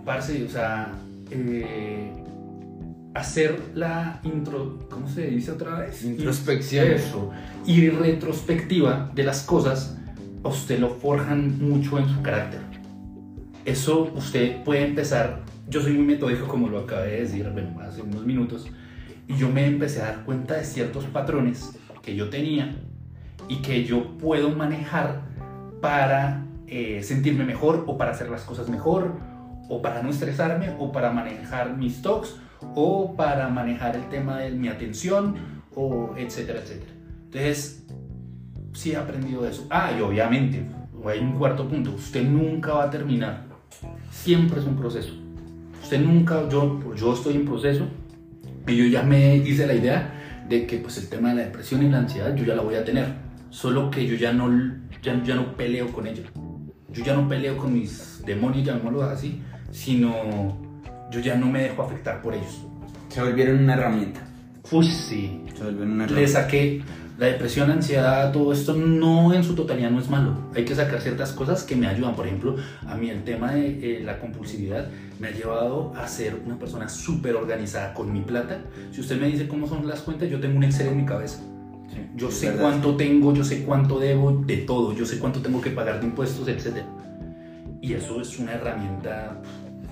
parce, 0.03 0.43
o 0.43 0.49
sea, 0.49 0.91
eh, 1.29 2.09
hacer 3.15 3.71
la 3.73 4.19
intro, 4.23 4.87
¿cómo 4.89 5.07
se 5.07 5.27
dice 5.27 5.51
otra 5.51 5.79
vez? 5.79 6.03
Introspección. 6.03 6.91
Eso. 6.91 7.31
Y 7.65 7.89
retrospectiva 7.89 9.09
de 9.15 9.23
las 9.23 9.43
cosas, 9.43 9.97
a 10.43 10.49
usted 10.49 10.79
lo 10.79 10.89
forjan 10.89 11.57
mucho 11.57 11.97
en 11.97 12.07
su 12.09 12.21
carácter. 12.21 12.59
Eso 13.63 14.11
usted 14.15 14.61
puede 14.63 14.85
empezar, 14.85 15.41
yo 15.69 15.81
soy 15.81 15.93
muy 15.93 16.05
metódico 16.05 16.47
como 16.47 16.67
lo 16.67 16.79
acabé 16.79 17.11
de 17.11 17.21
decir 17.21 17.49
bueno, 17.49 17.79
hace 17.79 18.01
unos 18.01 18.25
minutos, 18.25 18.67
y 19.27 19.35
yo 19.37 19.49
me 19.49 19.65
empecé 19.65 20.01
a 20.01 20.05
dar 20.05 20.25
cuenta 20.25 20.55
de 20.55 20.65
ciertos 20.65 21.05
patrones 21.05 21.79
que 22.03 22.15
yo 22.15 22.29
tenía 22.29 22.75
y 23.47 23.61
que 23.61 23.85
yo 23.85 24.17
puedo 24.17 24.49
manejar 24.49 25.21
para 25.81 26.45
eh, 26.67 27.01
sentirme 27.01 27.45
mejor 27.45 27.85
o 27.87 27.97
para 27.97 28.11
hacer 28.11 28.29
las 28.29 28.43
cosas 28.43 28.69
mejor 28.69 29.13
o 29.67 29.81
para 29.81 30.03
no 30.03 30.09
estresarme, 30.09 30.75
o 30.77 30.91
para 30.91 31.11
manejar 31.11 31.75
mis 31.75 31.95
stocks, 31.95 32.35
o 32.73 33.15
para 33.15 33.49
manejar 33.49 33.95
el 33.95 34.07
tema 34.09 34.39
de 34.39 34.51
mi 34.51 34.67
atención, 34.67 35.35
o 35.75 36.13
etcétera, 36.17 36.59
etcétera. 36.59 36.91
Entonces, 37.25 37.85
sí 38.73 38.91
he 38.91 38.97
aprendido 38.97 39.47
eso. 39.47 39.67
Ah, 39.69 39.91
y 39.97 40.01
obviamente, 40.01 40.65
hay 41.05 41.19
un 41.19 41.33
cuarto 41.33 41.67
punto, 41.67 41.91
usted 41.91 42.23
nunca 42.23 42.73
va 42.73 42.85
a 42.85 42.89
terminar. 42.89 43.45
Siempre 44.11 44.59
es 44.59 44.65
un 44.65 44.75
proceso. 44.75 45.13
Usted 45.83 46.01
nunca, 46.01 46.49
yo, 46.49 46.79
yo 46.95 47.13
estoy 47.13 47.35
en 47.35 47.45
proceso, 47.45 47.85
y 48.67 48.75
yo 48.75 48.85
ya 48.85 49.03
me 49.03 49.37
hice 49.37 49.67
la 49.67 49.75
idea 49.75 50.45
de 50.49 50.65
que 50.65 50.77
pues 50.77 50.97
el 50.97 51.09
tema 51.09 51.29
de 51.29 51.35
la 51.35 51.41
depresión 51.43 51.83
y 51.83 51.89
la 51.89 51.99
ansiedad 51.99 52.35
yo 52.35 52.45
ya 52.45 52.55
la 52.55 52.61
voy 52.61 52.75
a 52.75 52.83
tener, 52.83 53.13
solo 53.49 53.91
que 53.91 54.07
yo 54.07 54.15
ya 54.15 54.33
no, 54.33 54.49
ya, 55.01 55.21
ya 55.23 55.35
no 55.35 55.55
peleo 55.55 55.91
con 55.91 56.07
ella. 56.07 56.23
Yo 56.91 57.03
ya 57.03 57.13
no 57.13 57.27
peleo 57.27 57.57
con 57.57 57.73
mis 57.73 58.23
demonios, 58.25 58.65
llamémoslo 58.65 59.03
así, 59.03 59.41
sino 59.71 60.64
yo 61.11 61.19
ya 61.19 61.35
no 61.35 61.47
me 61.47 61.63
dejo 61.63 61.83
afectar 61.83 62.21
por 62.21 62.33
ellos. 62.33 62.65
Se 63.09 63.21
volvieron 63.21 63.59
una 63.59 63.73
herramienta. 63.73 64.21
Uy, 64.71 64.85
sí. 64.85 65.41
Se 65.55 65.63
volvieron 65.63 65.91
una 65.91 66.05
herramienta. 66.05 66.21
Le 66.21 66.27
saqué 66.27 66.83
la 67.17 67.27
depresión, 67.27 67.69
la 67.69 67.75
ansiedad, 67.75 68.31
todo 68.33 68.51
esto 68.51 68.73
no 68.73 69.33
en 69.33 69.43
su 69.43 69.55
totalidad 69.55 69.89
no 69.89 69.99
es 69.99 70.09
malo. 70.09 70.35
Hay 70.53 70.65
que 70.65 70.75
sacar 70.75 70.99
ciertas 70.99 71.31
cosas 71.31 71.63
que 71.63 71.75
me 71.75 71.87
ayudan. 71.87 72.15
Por 72.15 72.27
ejemplo, 72.27 72.57
a 72.85 72.95
mí 72.95 73.09
el 73.09 73.23
tema 73.23 73.53
de 73.53 73.99
eh, 73.99 74.03
la 74.03 74.19
compulsividad 74.19 74.89
me 75.19 75.29
ha 75.29 75.31
llevado 75.31 75.93
a 75.95 76.07
ser 76.07 76.35
una 76.45 76.59
persona 76.59 76.89
súper 76.89 77.35
organizada 77.35 77.93
con 77.93 78.11
mi 78.11 78.21
plata. 78.21 78.59
Si 78.91 78.99
usted 78.99 79.19
me 79.19 79.27
dice 79.27 79.47
cómo 79.47 79.67
son 79.67 79.87
las 79.87 80.01
cuentas, 80.01 80.29
yo 80.29 80.39
tengo 80.39 80.57
un 80.57 80.63
Excel 80.65 80.87
en 80.87 80.97
mi 80.97 81.05
cabeza. 81.05 81.39
yo 82.15 82.29
sé 82.29 82.51
cuánto 82.51 82.97
tengo, 82.97 83.33
yo 83.33 83.45
sé 83.45 83.63
cuánto 83.63 83.99
debo 83.99 84.43
de 84.45 84.57
todo, 84.57 84.93
yo 84.93 85.05
sé 85.05 85.17
cuánto 85.19 85.41
tengo 85.41 85.61
que 85.61 85.69
pagar 85.69 86.01
de 86.01 86.07
impuestos, 86.07 86.47
etc. 86.49 86.83
Y 87.79 87.93
eso 87.93 88.19
es 88.19 88.37
una 88.39 88.53
herramienta 88.53 89.41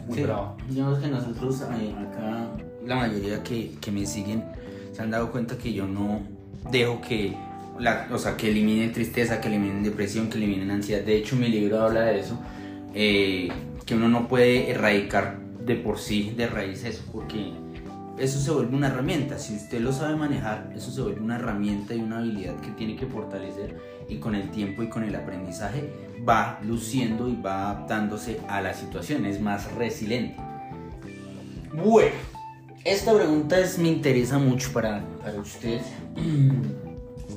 muy 0.08 0.18
sí, 0.18 0.24
Digamos 0.70 1.00
que 1.00 1.08
nosotros 1.08 1.62
eh, 1.62 1.96
acá, 1.98 2.48
la 2.86 2.96
mayoría 2.96 3.44
que, 3.44 3.72
que, 3.80 3.92
me 3.92 4.06
siguen, 4.06 4.44
se 4.92 5.02
han 5.02 5.12
dado 5.12 5.32
cuenta 5.32 5.58
que 5.58 5.74
yo 5.74 5.88
no 5.88 6.22
dejo 6.72 7.02
que, 7.02 7.36
la, 7.80 8.08
o 8.12 8.18
sea, 8.18 8.38
que 8.38 8.50
eliminen 8.50 8.92
tristeza, 8.92 9.42
que 9.42 9.48
eliminen 9.48 9.84
depresión, 9.84 10.30
que 10.30 10.38
eliminen 10.38 10.72
ansiedad. 10.72 11.04
De 11.04 11.16
hecho, 11.16 11.36
mi 11.36 11.48
libro 11.48 11.82
habla 11.82 12.02
de 12.02 12.20
eso, 12.20 12.38
eh, 12.94 13.50
que 13.86 13.96
uno 13.96 14.10
no 14.10 14.28
puede 14.28 14.72
erradicar 14.72 15.40
de 15.66 15.76
por 15.76 16.00
sí 16.00 16.34
de 16.36 16.48
raíz 16.48 16.84
eso, 16.84 17.04
porque 17.12 17.54
eso 18.18 18.40
se 18.40 18.52
vuelve 18.52 18.76
una 18.76 18.88
herramienta. 18.88 19.40
Si 19.40 19.56
usted 19.56 19.82
lo 19.82 19.92
sabe 19.92 20.16
manejar, 20.16 20.72
eso 20.76 20.92
se 20.92 21.02
vuelve 21.02 21.22
una 21.22 21.38
herramienta 21.38 21.96
y 21.96 22.00
una 22.00 22.20
habilidad 22.20 22.56
que 22.58 22.72
tiene 22.72 22.96
que 22.96 23.06
fortalecer 23.06 23.78
y 24.08 24.18
con 24.18 24.36
el 24.36 24.52
tiempo 24.52 24.84
y 24.84 24.90
con 24.90 25.04
el 25.04 25.16
aprendizaje 25.16 25.90
va 26.28 26.60
luciendo 26.64 27.28
y 27.28 27.36
va 27.36 27.72
adaptándose 27.72 28.40
a 28.48 28.62
la 28.62 28.74
situación, 28.74 29.26
es 29.26 29.42
más 29.42 29.72
resiliente. 29.74 30.38
Bueno, 31.74 32.16
esta 32.86 33.14
pregunta 33.14 33.60
es, 33.60 33.80
me 33.80 33.90
interesa 33.90 34.38
mucho 34.38 34.72
para, 34.74 35.04
para 35.24 35.40
usted. 35.40 35.82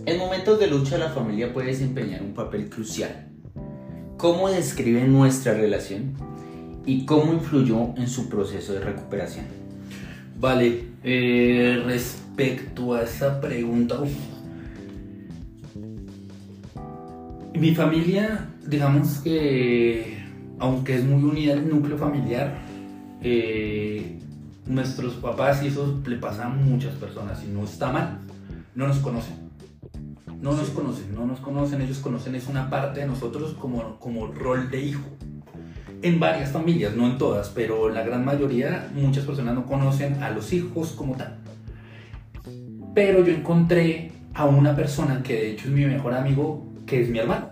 En 0.05 0.19
momentos 0.19 0.61
de 0.61 0.69
lucha 0.69 0.99
la 0.99 1.11
familia 1.11 1.53
puede 1.53 1.69
desempeñar 1.69 2.23
un 2.23 2.33
papel 2.33 2.71
crucial. 2.71 3.27
¿Cómo 4.17 4.49
describe 4.49 5.03
nuestra 5.03 5.55
relación 5.55 6.15
y 6.87 7.05
cómo 7.05 7.33
influyó 7.33 7.93
en 7.97 8.07
su 8.07 8.29
proceso 8.29 8.73
de 8.73 8.81
recuperación? 8.81 9.47
Vale, 10.39 10.85
eh, 11.03 11.83
respecto 11.85 12.95
a 12.95 13.03
esa 13.03 13.41
pregunta, 13.41 13.97
mi 17.59 17.75
familia, 17.75 18.49
digamos 18.67 19.19
que, 19.19 20.19
aunque 20.59 20.97
es 20.97 21.05
muy 21.05 21.23
unida 21.23 21.55
el 21.55 21.69
núcleo 21.69 21.99
familiar, 21.99 22.59
eh, 23.23 24.19
nuestros 24.67 25.15
papás 25.15 25.63
y 25.63 25.69
eso 25.69 26.01
le 26.07 26.17
pasa 26.17 26.47
a 26.47 26.49
muchas 26.49 26.95
personas 26.95 27.43
y 27.45 27.49
no 27.49 27.65
está 27.65 27.93
mal, 27.93 28.19
no 28.75 28.87
nos 28.87 28.99
conocen. 28.99 29.47
No 30.41 30.53
nos 30.53 30.69
conocen, 30.71 31.15
no 31.15 31.27
nos 31.27 31.41
conocen, 31.41 31.81
ellos 31.81 31.99
conocen 31.99 32.35
es 32.35 32.47
una 32.47 32.69
parte 32.69 33.01
de 33.01 33.07
nosotros 33.07 33.55
como, 33.59 33.99
como 33.99 34.27
rol 34.27 34.71
de 34.71 34.83
hijo 34.83 35.07
en 36.03 36.21
varias 36.21 36.51
familias, 36.51 36.95
no 36.95 37.07
en 37.07 37.19
todas, 37.19 37.49
pero 37.49 37.89
la 37.89 38.03
gran 38.03 38.25
mayoría, 38.25 38.91
muchas 38.95 39.25
personas 39.25 39.55
no 39.55 39.67
conocen 39.67 40.23
a 40.23 40.31
los 40.31 40.53
hijos 40.53 40.93
como 40.93 41.17
tal. 41.17 41.39
Pero 42.95 43.25
yo 43.25 43.33
encontré 43.33 44.13
a 44.35 44.45
una 44.45 44.77
persona 44.77 45.23
que 45.23 45.35
de 45.35 45.51
hecho 45.53 45.69
es 45.69 45.73
mi 45.73 45.85
mejor 45.87 46.15
amigo, 46.15 46.66
que 46.87 47.03
es 47.03 47.09
mi 47.09 47.19
hermano. 47.19 47.51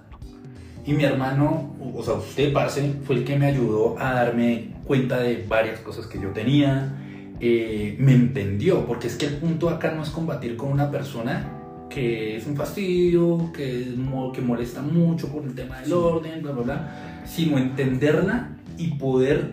Y 0.86 0.92
mi 0.92 1.04
hermano, 1.04 1.74
o 1.94 2.02
sea, 2.02 2.14
usted, 2.14 2.52
parce, 2.52 2.94
fue 3.04 3.16
el 3.16 3.24
que 3.24 3.36
me 3.36 3.46
ayudó 3.46 3.98
a 3.98 4.14
darme 4.14 4.74
cuenta 4.84 5.18
de 5.18 5.44
varias 5.48 5.80
cosas 5.80 6.06
que 6.06 6.20
yo 6.20 6.30
tenía. 6.30 7.00
Eh, 7.40 7.96
me 7.98 8.14
entendió, 8.14 8.86
porque 8.86 9.06
es 9.08 9.16
que 9.16 9.26
el 9.26 9.36
punto 9.36 9.68
acá 9.68 9.92
no 9.92 10.02
es 10.02 10.10
combatir 10.10 10.56
con 10.56 10.70
una 10.70 10.90
persona 10.90 11.50
que 11.88 12.36
es 12.36 12.46
un 12.46 12.56
fastidio, 12.56 13.50
que, 13.52 13.94
que 14.34 14.40
molesta 14.40 14.82
mucho 14.82 15.28
por 15.28 15.44
el 15.44 15.54
tema 15.54 15.80
del 15.80 15.92
orden, 15.92 16.42
bla, 16.42 16.52
bla, 16.52 16.62
bla 16.62 17.14
sino 17.24 17.58
entenderla 17.58 18.50
y 18.76 18.88
poder 18.94 19.52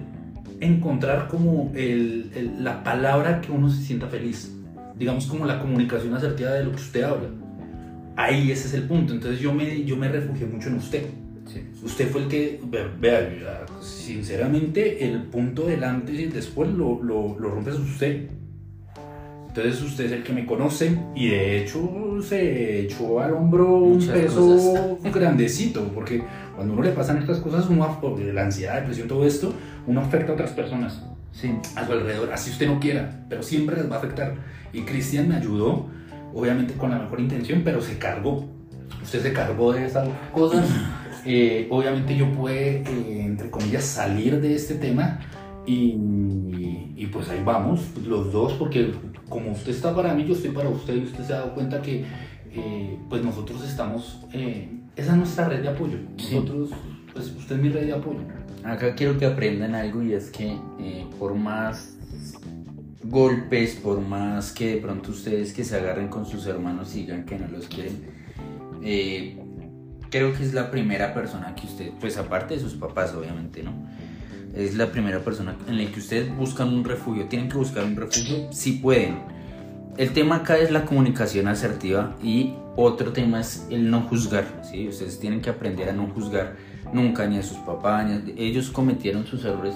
encontrar 0.59 1.27
como 1.27 1.71
la 2.59 2.83
palabra 2.83 3.41
que 3.41 3.51
uno 3.51 3.69
se 3.69 3.81
sienta 3.81 4.07
feliz. 4.07 4.53
Digamos 4.95 5.25
como 5.25 5.45
la 5.45 5.59
comunicación 5.59 6.13
asertiva 6.13 6.51
de 6.51 6.65
lo 6.65 6.71
que 6.71 6.77
usted 6.77 7.03
habla. 7.03 7.29
Ahí 8.23 8.51
ese 8.51 8.67
es 8.67 8.73
el 8.73 8.83
punto. 8.83 9.13
Entonces 9.13 9.39
yo 9.39 9.53
me, 9.53 9.83
yo 9.83 9.97
me 9.97 10.07
refugié 10.09 10.45
mucho 10.47 10.69
en 10.69 10.75
usted. 10.75 11.03
Usted 11.83 12.09
fue 12.09 12.21
el 12.21 12.27
que, 12.27 12.59
vea, 12.99 13.65
sinceramente, 13.81 15.03
el 15.05 15.23
punto 15.23 15.65
del 15.65 15.83
antes 15.83 16.17
y 16.17 16.25
después 16.27 16.69
lo, 16.69 17.01
lo, 17.01 17.37
lo 17.39 17.49
rompes 17.49 17.75
usted. 17.75 18.29
Entonces 19.47 19.81
usted 19.81 20.05
es 20.05 20.11
el 20.13 20.23
que 20.23 20.31
me 20.31 20.45
conoce 20.45 20.97
y 21.13 21.27
de 21.27 21.61
hecho 21.61 22.21
se 22.21 22.81
echó 22.81 23.19
al 23.19 23.33
hombro 23.33 23.79
un 23.79 23.99
peso 24.07 24.97
grandecito, 25.13 25.91
porque 25.93 26.23
cuando 26.55 26.73
uno 26.73 26.83
le 26.83 26.91
pasan 26.91 27.17
estas 27.17 27.39
cosas, 27.39 27.67
uno, 27.67 27.99
la 28.33 28.43
ansiedad, 28.43 28.75
depresión, 28.75 29.09
todo 29.09 29.25
esto, 29.25 29.53
uno 29.87 29.99
afecta 29.99 30.31
a 30.31 30.35
otras 30.35 30.51
personas 30.51 31.03
sí. 31.33 31.51
a 31.75 31.85
su 31.85 31.91
alrededor, 31.91 32.31
así 32.31 32.51
usted 32.51 32.67
no 32.67 32.79
quiera, 32.79 33.25
pero 33.27 33.43
siempre 33.43 33.75
les 33.75 33.91
va 33.91 33.95
a 33.95 33.99
afectar. 33.99 34.35
Y 34.71 34.83
Cristian 34.83 35.27
me 35.27 35.35
ayudó, 35.35 35.89
obviamente 36.33 36.73
con 36.73 36.91
la 36.91 36.99
mejor 36.99 37.19
intención, 37.19 37.61
pero 37.63 37.81
se 37.81 37.97
cargó. 37.97 38.45
usted 39.01 39.21
se 39.21 39.33
cargó 39.33 39.73
de 39.73 39.85
esas 39.85 40.07
cosas. 40.33 40.67
Eh, 41.23 41.67
obviamente 41.69 42.17
yo 42.17 42.31
pude, 42.31 42.77
eh, 42.77 43.21
entre 43.23 43.51
comillas, 43.51 43.83
salir 43.83 44.41
de 44.41 44.55
este 44.55 44.73
tema 44.73 45.19
y, 45.67 45.95
y, 46.95 47.09
pues 47.13 47.29
ahí 47.29 47.43
vamos, 47.45 47.81
los 48.07 48.33
dos, 48.33 48.53
porque 48.53 48.91
como 49.29 49.51
usted 49.51 49.69
está 49.69 49.95
para 49.95 50.15
mí, 50.15 50.25
yo 50.25 50.33
estoy 50.33 50.49
para 50.49 50.69
usted 50.69 50.95
y 50.95 51.03
usted 51.03 51.23
se 51.23 51.33
ha 51.33 51.41
dado 51.41 51.53
cuenta 51.53 51.79
que 51.79 52.05
eh, 52.51 52.97
pues 53.07 53.23
nosotros 53.23 53.63
estamos, 53.63 54.25
esa 54.33 55.11
es 55.11 55.15
nuestra 55.15 55.47
red 55.47 55.61
de 55.61 55.69
apoyo. 55.69 55.99
Nosotros, 56.17 56.71
pues 57.13 57.27
usted 57.35 57.55
es 57.57 57.61
mi 57.61 57.69
red 57.69 57.85
de 57.85 57.93
apoyo. 57.93 58.21
Acá 58.63 58.95
quiero 58.95 59.19
que 59.19 59.27
aprendan 59.27 59.75
algo 59.75 60.01
y 60.01 60.13
es 60.13 60.31
que 60.31 60.57
por 61.19 61.35
más 61.35 61.99
golpes, 63.03 63.75
por 63.75 63.99
más 64.01 64.51
que 64.51 64.75
de 64.75 64.77
pronto 64.77 65.11
ustedes 65.11 65.53
que 65.53 65.63
se 65.63 65.75
agarren 65.75 66.07
con 66.07 66.25
sus 66.25 66.45
hermanos 66.45 66.95
y 66.95 67.01
digan 67.01 67.25
que 67.25 67.37
no 67.37 67.47
los 67.47 67.67
quieren, 67.67 68.03
eh, 68.83 69.37
creo 70.09 70.33
que 70.33 70.43
es 70.43 70.53
la 70.53 70.69
primera 70.69 71.13
persona 71.13 71.55
que 71.55 71.65
usted, 71.67 71.91
pues 71.99 72.17
aparte 72.17 72.55
de 72.55 72.59
sus 72.59 72.73
papás 72.73 73.13
obviamente, 73.13 73.63
¿no? 73.63 73.73
Es 74.53 74.75
la 74.75 74.91
primera 74.91 75.19
persona 75.19 75.55
en 75.67 75.77
la 75.77 75.89
que 75.89 75.99
ustedes 75.99 76.35
buscan 76.35 76.73
un 76.73 76.83
refugio, 76.83 77.25
tienen 77.25 77.49
que 77.49 77.57
buscar 77.57 77.85
un 77.85 77.95
refugio 77.95 78.51
si 78.51 78.73
pueden. 78.73 79.19
El 79.97 80.11
tema 80.11 80.37
acá 80.37 80.57
es 80.57 80.71
la 80.71 80.85
comunicación 80.85 81.47
asertiva 81.47 82.15
y 82.21 82.53
otro 82.75 83.11
tema 83.13 83.41
es 83.41 83.65
el 83.69 83.89
no 83.89 84.01
juzgar, 84.01 84.61
¿sí? 84.69 84.87
Ustedes 84.87 85.19
tienen 85.19 85.41
que 85.41 85.49
aprender 85.49 85.89
a 85.89 85.93
no 85.93 86.07
juzgar 86.07 86.55
nunca 86.93 87.25
ni 87.27 87.37
a 87.37 87.43
sus 87.43 87.57
papás, 87.59 88.09
ellos 88.37 88.69
cometieron 88.69 89.25
sus 89.25 89.45
errores, 89.45 89.75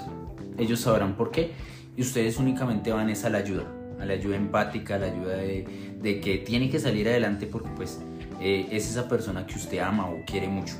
ellos 0.58 0.80
sabrán 0.80 1.16
por 1.16 1.30
qué 1.30 1.52
y 1.96 2.02
ustedes 2.02 2.38
únicamente 2.38 2.92
van 2.92 3.10
a 3.10 3.28
la 3.28 3.38
ayuda, 3.38 3.64
a 4.00 4.04
la 4.04 4.12
ayuda 4.12 4.36
empática, 4.36 4.96
a 4.96 4.98
la 4.98 5.06
ayuda 5.06 5.36
de, 5.36 5.94
de 6.00 6.20
que 6.20 6.38
tiene 6.38 6.68
que 6.68 6.78
salir 6.78 7.08
adelante 7.08 7.46
porque 7.46 7.70
pues 7.76 8.00
eh, 8.40 8.68
es 8.70 8.90
esa 8.90 9.08
persona 9.08 9.46
que 9.46 9.54
usted 9.54 9.78
ama 9.78 10.08
o 10.08 10.24
quiere 10.26 10.48
mucho. 10.48 10.74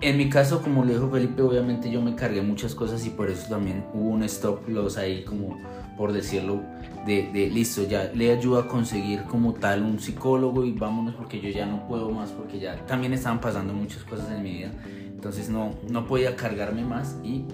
En 0.00 0.18
mi 0.18 0.28
caso, 0.28 0.60
como 0.60 0.84
le 0.84 0.94
dijo 0.94 1.08
Felipe, 1.10 1.40
obviamente 1.40 1.90
yo 1.90 2.02
me 2.02 2.14
cargué 2.14 2.42
muchas 2.42 2.74
cosas 2.74 3.06
y 3.06 3.10
por 3.10 3.30
eso 3.30 3.48
también 3.48 3.84
hubo 3.94 4.10
un 4.10 4.22
stop 4.24 4.68
loss 4.68 4.98
ahí, 4.98 5.24
como 5.24 5.58
por 5.96 6.12
decirlo, 6.12 6.60
de, 7.06 7.30
de, 7.32 7.48
listo, 7.48 7.84
ya 7.84 8.10
le 8.14 8.32
ayudo 8.32 8.58
a 8.58 8.68
conseguir 8.68 9.22
como 9.22 9.54
tal 9.54 9.82
un 9.82 10.00
psicólogo 10.00 10.64
y 10.64 10.72
vámonos 10.72 11.14
porque 11.14 11.40
yo 11.40 11.48
ya 11.48 11.64
no 11.64 11.86
puedo 11.86 12.10
más, 12.10 12.30
porque 12.30 12.58
ya 12.58 12.84
también 12.86 13.14
estaban 13.14 13.40
pasando 13.40 13.72
muchas 13.72 14.02
cosas 14.04 14.30
en 14.30 14.42
mi 14.42 14.52
vida, 14.52 14.72
entonces 15.06 15.48
no, 15.48 15.74
no 15.88 16.06
podía 16.06 16.36
cargarme 16.36 16.84
más 16.84 17.16
y 17.22 17.44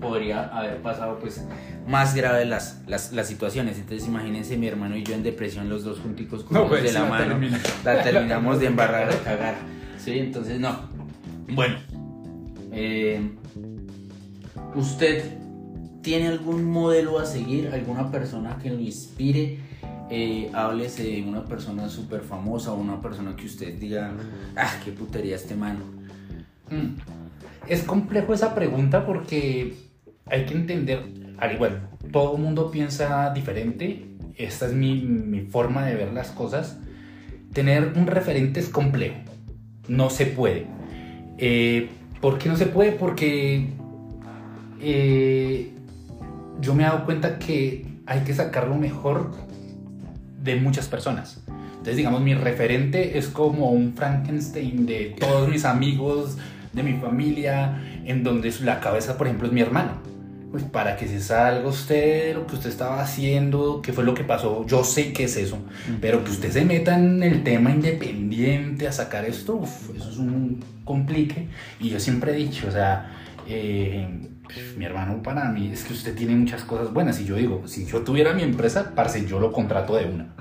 podría 0.00 0.44
haber 0.44 0.82
pasado 0.82 1.18
pues 1.18 1.44
más 1.86 2.14
grave 2.14 2.44
las, 2.44 2.82
las, 2.86 3.12
las, 3.12 3.26
situaciones. 3.26 3.78
Entonces 3.78 4.06
imagínense 4.06 4.56
mi 4.56 4.66
hermano 4.66 4.96
y 4.96 5.02
yo 5.02 5.14
en 5.14 5.22
depresión 5.22 5.68
los 5.68 5.84
dos 5.84 6.00
junticos 6.00 6.44
con 6.44 6.68
pues, 6.68 6.82
de 6.82 6.92
la, 6.92 7.04
mano. 7.04 7.38
La 7.84 8.02
terminamos 8.02 8.60
de 8.60 8.66
embarrar 8.66 9.10
de 9.10 9.18
cagar. 9.18 9.54
Sí, 9.98 10.18
entonces 10.18 10.60
no. 10.60 10.76
Bueno. 11.48 11.76
Eh, 12.72 13.20
¿Usted 14.74 15.38
tiene 16.02 16.28
algún 16.28 16.64
modelo 16.64 17.18
a 17.18 17.26
seguir? 17.26 17.70
¿Alguna 17.72 18.10
persona 18.10 18.58
que 18.62 18.70
lo 18.70 18.80
inspire? 18.80 19.58
Eh, 20.10 20.50
háblese 20.52 21.02
de 21.02 21.22
una 21.22 21.44
persona 21.44 21.88
súper 21.88 22.20
famosa 22.20 22.72
o 22.72 22.76
una 22.76 23.00
persona 23.00 23.34
que 23.34 23.46
usted 23.46 23.78
diga, 23.78 24.12
ah, 24.56 24.72
qué 24.84 24.92
putería 24.92 25.36
este 25.36 25.54
mano. 25.54 25.80
Mm. 26.70 27.13
Es 27.68 27.82
complejo 27.82 28.34
esa 28.34 28.54
pregunta 28.54 29.06
porque 29.06 29.74
hay 30.26 30.44
que 30.46 30.54
entender, 30.54 31.04
al 31.38 31.52
igual, 31.52 31.88
todo 32.12 32.36
el 32.36 32.42
mundo 32.42 32.70
piensa 32.70 33.32
diferente, 33.32 34.06
esta 34.36 34.66
es 34.66 34.72
mi, 34.72 35.00
mi, 35.02 35.42
forma 35.42 35.84
de 35.86 35.94
ver 35.94 36.12
las 36.12 36.30
cosas, 36.30 36.78
tener 37.52 37.92
un 37.96 38.06
referente 38.06 38.60
es 38.60 38.68
complejo, 38.68 39.16
no 39.88 40.10
se 40.10 40.26
puede. 40.26 40.66
Eh, 41.38 41.88
¿Por 42.20 42.38
qué 42.38 42.48
no 42.48 42.56
se 42.56 42.66
puede? 42.66 42.92
Porque 42.92 43.68
eh, 44.80 45.70
yo 46.60 46.74
me 46.74 46.82
he 46.82 46.86
dado 46.86 47.04
cuenta 47.04 47.38
que 47.38 47.86
hay 48.06 48.20
que 48.20 48.34
sacar 48.34 48.68
lo 48.68 48.76
mejor 48.76 49.32
de 50.42 50.56
muchas 50.56 50.88
personas. 50.88 51.42
Entonces, 51.46 51.96
digamos, 51.96 52.22
mi 52.22 52.34
referente 52.34 53.18
es 53.18 53.28
como 53.28 53.70
un 53.70 53.94
Frankenstein 53.94 54.86
de 54.86 55.16
todos 55.18 55.48
mis 55.48 55.64
amigos, 55.64 56.38
de 56.74 56.82
mi 56.82 56.94
familia, 56.94 57.80
en 58.04 58.22
donde 58.22 58.52
la 58.62 58.80
cabeza, 58.80 59.16
por 59.16 59.26
ejemplo, 59.26 59.46
es 59.46 59.52
mi 59.52 59.60
hermano 59.60 60.14
pues 60.54 60.62
para 60.62 60.96
que 60.96 61.08
se 61.08 61.20
salga 61.20 61.68
usted 61.68 62.32
lo 62.32 62.46
que 62.46 62.54
usted 62.54 62.70
estaba 62.70 63.02
haciendo, 63.02 63.82
qué 63.82 63.92
fue 63.92 64.04
lo 64.04 64.14
que 64.14 64.22
pasó, 64.22 64.64
yo 64.68 64.84
sé 64.84 65.12
que 65.12 65.24
es 65.24 65.36
eso, 65.36 65.58
pero 66.00 66.22
que 66.22 66.30
usted 66.30 66.52
se 66.52 66.64
meta 66.64 66.96
en 66.96 67.24
el 67.24 67.42
tema 67.42 67.72
independiente 67.72 68.86
a 68.86 68.92
sacar 68.92 69.24
esto, 69.24 69.60
eso 69.96 70.10
es 70.10 70.16
un 70.16 70.62
complique. 70.84 71.48
Y 71.80 71.88
yo 71.88 71.98
siempre 71.98 72.32
he 72.32 72.36
dicho, 72.36 72.68
o 72.68 72.70
sea, 72.70 73.10
eh, 73.48 74.06
mi 74.76 74.84
hermano 74.84 75.22
para 75.22 75.50
mí 75.50 75.70
es 75.72 75.84
que 75.84 75.92
usted 75.92 76.14
tiene 76.14 76.36
muchas 76.36 76.62
cosas 76.62 76.92
buenas. 76.92 77.20
Y 77.20 77.24
yo 77.24 77.36
digo, 77.36 77.66
si 77.66 77.86
yo 77.86 78.02
tuviera 78.02 78.32
mi 78.32 78.42
empresa, 78.42 78.92
parce, 78.94 79.26
yo 79.26 79.40
lo 79.40 79.52
contrato 79.52 79.96
de 79.96 80.06
una. 80.06 80.34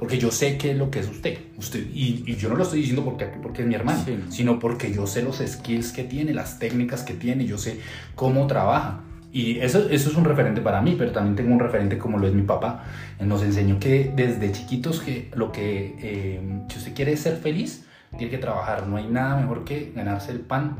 Porque 0.00 0.18
yo 0.18 0.30
sé 0.30 0.56
qué 0.56 0.70
es 0.70 0.78
lo 0.78 0.90
que 0.90 1.00
es 1.00 1.08
usted. 1.08 1.38
usted 1.58 1.86
y, 1.92 2.24
y 2.26 2.36
yo 2.36 2.48
no 2.48 2.56
lo 2.56 2.62
estoy 2.62 2.80
diciendo 2.80 3.04
porque, 3.04 3.26
porque 3.26 3.60
es 3.60 3.68
mi 3.68 3.74
hermano, 3.74 4.02
sino 4.30 4.58
porque 4.58 4.92
yo 4.92 5.06
sé 5.06 5.22
los 5.22 5.42
skills 5.46 5.92
que 5.92 6.04
tiene, 6.04 6.32
las 6.32 6.58
técnicas 6.58 7.02
que 7.02 7.12
tiene, 7.12 7.44
yo 7.44 7.58
sé 7.58 7.78
cómo 8.14 8.46
trabaja. 8.46 9.02
Y 9.30 9.58
eso, 9.58 9.90
eso 9.90 10.10
es 10.10 10.16
un 10.16 10.24
referente 10.24 10.62
para 10.62 10.80
mí, 10.80 10.96
pero 10.98 11.12
también 11.12 11.36
tengo 11.36 11.52
un 11.52 11.60
referente 11.60 11.98
como 11.98 12.18
lo 12.18 12.26
es 12.26 12.32
mi 12.32 12.42
papá. 12.42 12.84
Nos 13.20 13.42
enseñó 13.42 13.78
que 13.78 14.10
desde 14.16 14.50
chiquitos 14.50 15.00
que 15.00 15.30
lo 15.34 15.52
que, 15.52 15.94
eh, 16.00 16.40
si 16.70 16.78
usted 16.78 16.94
quiere 16.94 17.14
ser 17.18 17.36
feliz, 17.36 17.84
tiene 18.16 18.30
que 18.30 18.38
trabajar. 18.38 18.88
No 18.88 18.96
hay 18.96 19.06
nada 19.06 19.36
mejor 19.36 19.64
que 19.64 19.92
ganarse 19.94 20.32
el 20.32 20.40
pan 20.40 20.78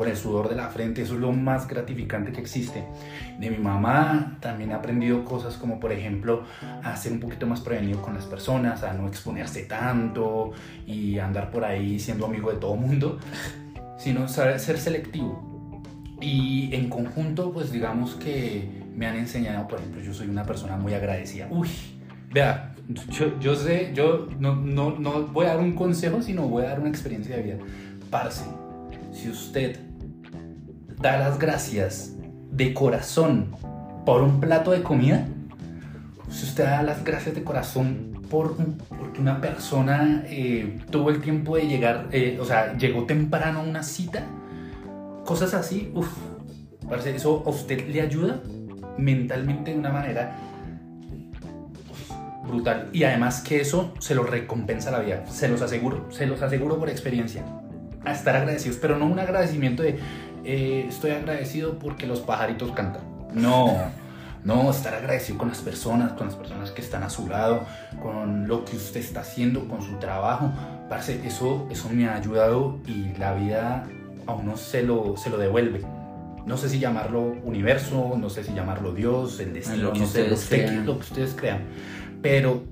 con 0.00 0.08
el 0.08 0.16
sudor 0.16 0.48
de 0.48 0.56
la 0.56 0.70
frente. 0.70 1.02
Eso 1.02 1.12
es 1.12 1.20
lo 1.20 1.30
más 1.30 1.68
gratificante 1.68 2.32
que 2.32 2.40
existe. 2.40 2.86
De 3.38 3.50
mi 3.50 3.58
mamá 3.58 4.38
también 4.40 4.70
he 4.70 4.72
aprendido 4.72 5.26
cosas 5.26 5.58
como, 5.58 5.78
por 5.78 5.92
ejemplo, 5.92 6.44
a 6.82 6.96
ser 6.96 7.12
un 7.12 7.20
poquito 7.20 7.46
más 7.46 7.60
prevenido 7.60 8.00
con 8.00 8.14
las 8.14 8.24
personas, 8.24 8.82
a 8.82 8.94
no 8.94 9.06
exponerse 9.06 9.64
tanto 9.64 10.52
y 10.86 11.18
andar 11.18 11.50
por 11.50 11.66
ahí 11.66 11.98
siendo 11.98 12.24
amigo 12.24 12.50
de 12.50 12.56
todo 12.56 12.76
mundo, 12.76 13.18
sino 13.98 14.26
saber 14.26 14.58
ser 14.58 14.78
selectivo 14.78 15.76
y 16.18 16.74
en 16.74 16.88
conjunto, 16.88 17.52
pues 17.52 17.70
digamos 17.70 18.14
que 18.14 18.70
me 18.96 19.06
han 19.06 19.16
enseñado, 19.16 19.68
por 19.68 19.80
ejemplo, 19.80 20.00
yo 20.00 20.14
soy 20.14 20.28
una 20.28 20.44
persona 20.44 20.78
muy 20.78 20.94
agradecida. 20.94 21.46
Uy, 21.50 21.68
vea, 22.32 22.74
yo, 23.10 23.38
yo 23.38 23.54
sé, 23.54 23.92
yo 23.94 24.30
no, 24.38 24.56
no, 24.56 24.98
no 24.98 25.26
voy 25.26 25.44
a 25.44 25.50
dar 25.50 25.58
un 25.58 25.74
consejo, 25.74 26.22
sino 26.22 26.48
voy 26.48 26.64
a 26.64 26.68
dar 26.70 26.80
una 26.80 26.88
experiencia 26.88 27.36
de 27.36 27.42
vida. 27.42 27.56
Parce, 28.10 28.46
si 29.12 29.28
usted 29.28 29.89
da 31.00 31.18
las 31.18 31.38
gracias 31.38 32.14
de 32.50 32.74
corazón 32.74 33.56
por 34.04 34.22
un 34.22 34.40
plato 34.40 34.72
de 34.72 34.82
comida, 34.82 35.26
si 36.30 36.44
usted 36.44 36.64
da 36.64 36.82
las 36.82 37.04
gracias 37.04 37.34
de 37.34 37.42
corazón 37.42 38.22
por, 38.30 38.56
porque 38.88 39.20
una 39.20 39.40
persona 39.40 40.22
eh, 40.26 40.78
tuvo 40.90 41.10
el 41.10 41.20
tiempo 41.20 41.56
de 41.56 41.66
llegar, 41.66 42.08
eh, 42.12 42.38
o 42.40 42.44
sea, 42.44 42.76
llegó 42.76 43.04
temprano 43.04 43.60
a 43.60 43.62
una 43.62 43.82
cita, 43.82 44.24
cosas 45.24 45.54
así, 45.54 45.90
uff, 45.94 46.08
parece 46.88 47.16
eso 47.16 47.42
a 47.44 47.50
usted 47.50 47.88
le 47.88 48.00
ayuda 48.00 48.40
mentalmente 48.96 49.72
de 49.72 49.78
una 49.78 49.90
manera 49.90 50.36
brutal. 52.46 52.90
Y 52.92 53.04
además 53.04 53.40
que 53.40 53.60
eso 53.60 53.94
se 53.98 54.14
lo 54.14 54.22
recompensa 54.22 54.90
la 54.90 55.00
vida, 55.00 55.26
se 55.26 55.48
los 55.48 55.62
aseguro, 55.62 56.10
se 56.10 56.26
los 56.26 56.42
aseguro 56.42 56.78
por 56.78 56.90
experiencia. 56.90 57.44
A 58.04 58.12
estar 58.12 58.34
agradecidos, 58.34 58.78
pero 58.78 58.96
no 58.96 59.06
un 59.06 59.18
agradecimiento 59.18 59.82
de 59.82 59.98
eh, 60.44 60.86
estoy 60.88 61.12
agradecido 61.12 61.78
porque 61.78 62.06
los 62.06 62.20
pajaritos 62.20 62.72
cantan. 62.72 63.02
No, 63.32 63.76
no, 64.44 64.70
estar 64.70 64.94
agradecido 64.94 65.38
con 65.38 65.48
las 65.48 65.58
personas, 65.58 66.12
con 66.12 66.26
las 66.26 66.36
personas 66.36 66.70
que 66.70 66.82
están 66.82 67.02
a 67.02 67.10
su 67.10 67.28
lado, 67.28 67.66
con 68.02 68.48
lo 68.48 68.64
que 68.64 68.76
usted 68.76 69.00
está 69.00 69.20
haciendo, 69.20 69.68
con 69.68 69.82
su 69.82 69.96
trabajo. 69.98 70.52
Parce, 70.88 71.26
eso, 71.26 71.68
eso 71.70 71.88
me 71.90 72.08
ha 72.08 72.16
ayudado 72.16 72.78
y 72.86 73.12
la 73.18 73.34
vida 73.34 73.86
a 74.26 74.34
uno 74.34 74.56
se 74.56 74.82
lo, 74.82 75.16
se 75.16 75.30
lo 75.30 75.38
devuelve. 75.38 75.82
No 76.46 76.56
sé 76.56 76.68
si 76.68 76.78
llamarlo 76.78 77.20
universo, 77.44 78.16
no 78.18 78.30
sé 78.30 78.42
si 78.44 78.54
llamarlo 78.54 78.92
Dios, 78.92 79.38
el 79.40 79.52
destino, 79.52 79.84
lo 79.84 79.92
que 79.92 80.00
no 80.00 80.06
sé, 80.06 80.28
lo, 80.28 80.82
lo 80.82 80.94
que 80.94 81.04
ustedes 81.04 81.34
crean. 81.36 81.60
Pero 82.22 82.64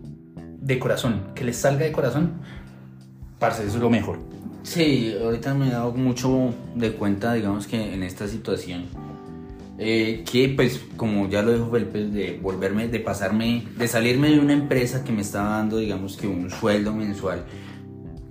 de 0.60 0.78
corazón, 0.78 1.28
que 1.34 1.44
les 1.44 1.56
salga 1.56 1.84
de 1.84 1.92
corazón, 1.92 2.32
parce, 3.38 3.64
eso 3.64 3.76
es 3.76 3.82
lo 3.82 3.90
mejor. 3.90 4.18
Sí, 4.62 5.14
ahorita 5.22 5.54
me 5.54 5.68
he 5.68 5.70
dado 5.70 5.92
mucho 5.92 6.54
de 6.74 6.92
cuenta, 6.92 7.32
digamos 7.34 7.66
que 7.66 7.94
en 7.94 8.02
esta 8.02 8.28
situación, 8.28 8.84
eh, 9.78 10.24
que 10.30 10.48
pues 10.50 10.80
como 10.96 11.28
ya 11.28 11.42
lo 11.42 11.52
dijo 11.52 11.70
Felipe, 11.70 12.04
de 12.04 12.38
volverme, 12.42 12.88
de 12.88 13.00
pasarme, 13.00 13.64
de 13.76 13.88
salirme 13.88 14.30
de 14.30 14.40
una 14.40 14.52
empresa 14.52 15.04
que 15.04 15.12
me 15.12 15.22
estaba 15.22 15.50
dando, 15.50 15.78
digamos 15.78 16.16
que 16.16 16.26
un 16.26 16.50
sueldo 16.50 16.92
mensual 16.92 17.44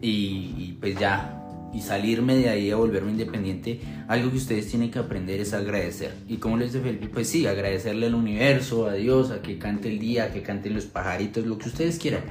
y, 0.01 0.53
y 0.57 0.77
pues 0.79 0.99
ya 0.99 1.37
y 1.73 1.81
salirme 1.81 2.35
de 2.35 2.49
ahí 2.49 2.71
a 2.71 2.75
volverme 2.75 3.11
independiente, 3.11 3.79
algo 4.07 4.31
que 4.31 4.37
ustedes 4.37 4.67
tienen 4.67 4.89
que 4.89 4.99
aprender 4.99 5.39
es 5.39 5.53
agradecer. 5.53 6.13
Y 6.27 6.37
como 6.37 6.57
les 6.57 6.73
dice 6.73 6.83
Felipe, 6.83 7.07
pues 7.07 7.29
sí, 7.29 7.45
agradecerle 7.45 8.07
al 8.07 8.15
universo, 8.15 8.87
a 8.87 8.93
Dios, 8.93 9.31
a 9.31 9.41
que 9.41 9.59
cante 9.59 9.89
el 9.89 9.99
día, 9.99 10.25
a 10.25 10.31
que 10.31 10.41
canten 10.41 10.73
los 10.73 10.85
pajaritos, 10.85 11.45
lo 11.45 11.57
que 11.57 11.69
ustedes 11.69 11.99
quieran. 11.99 12.23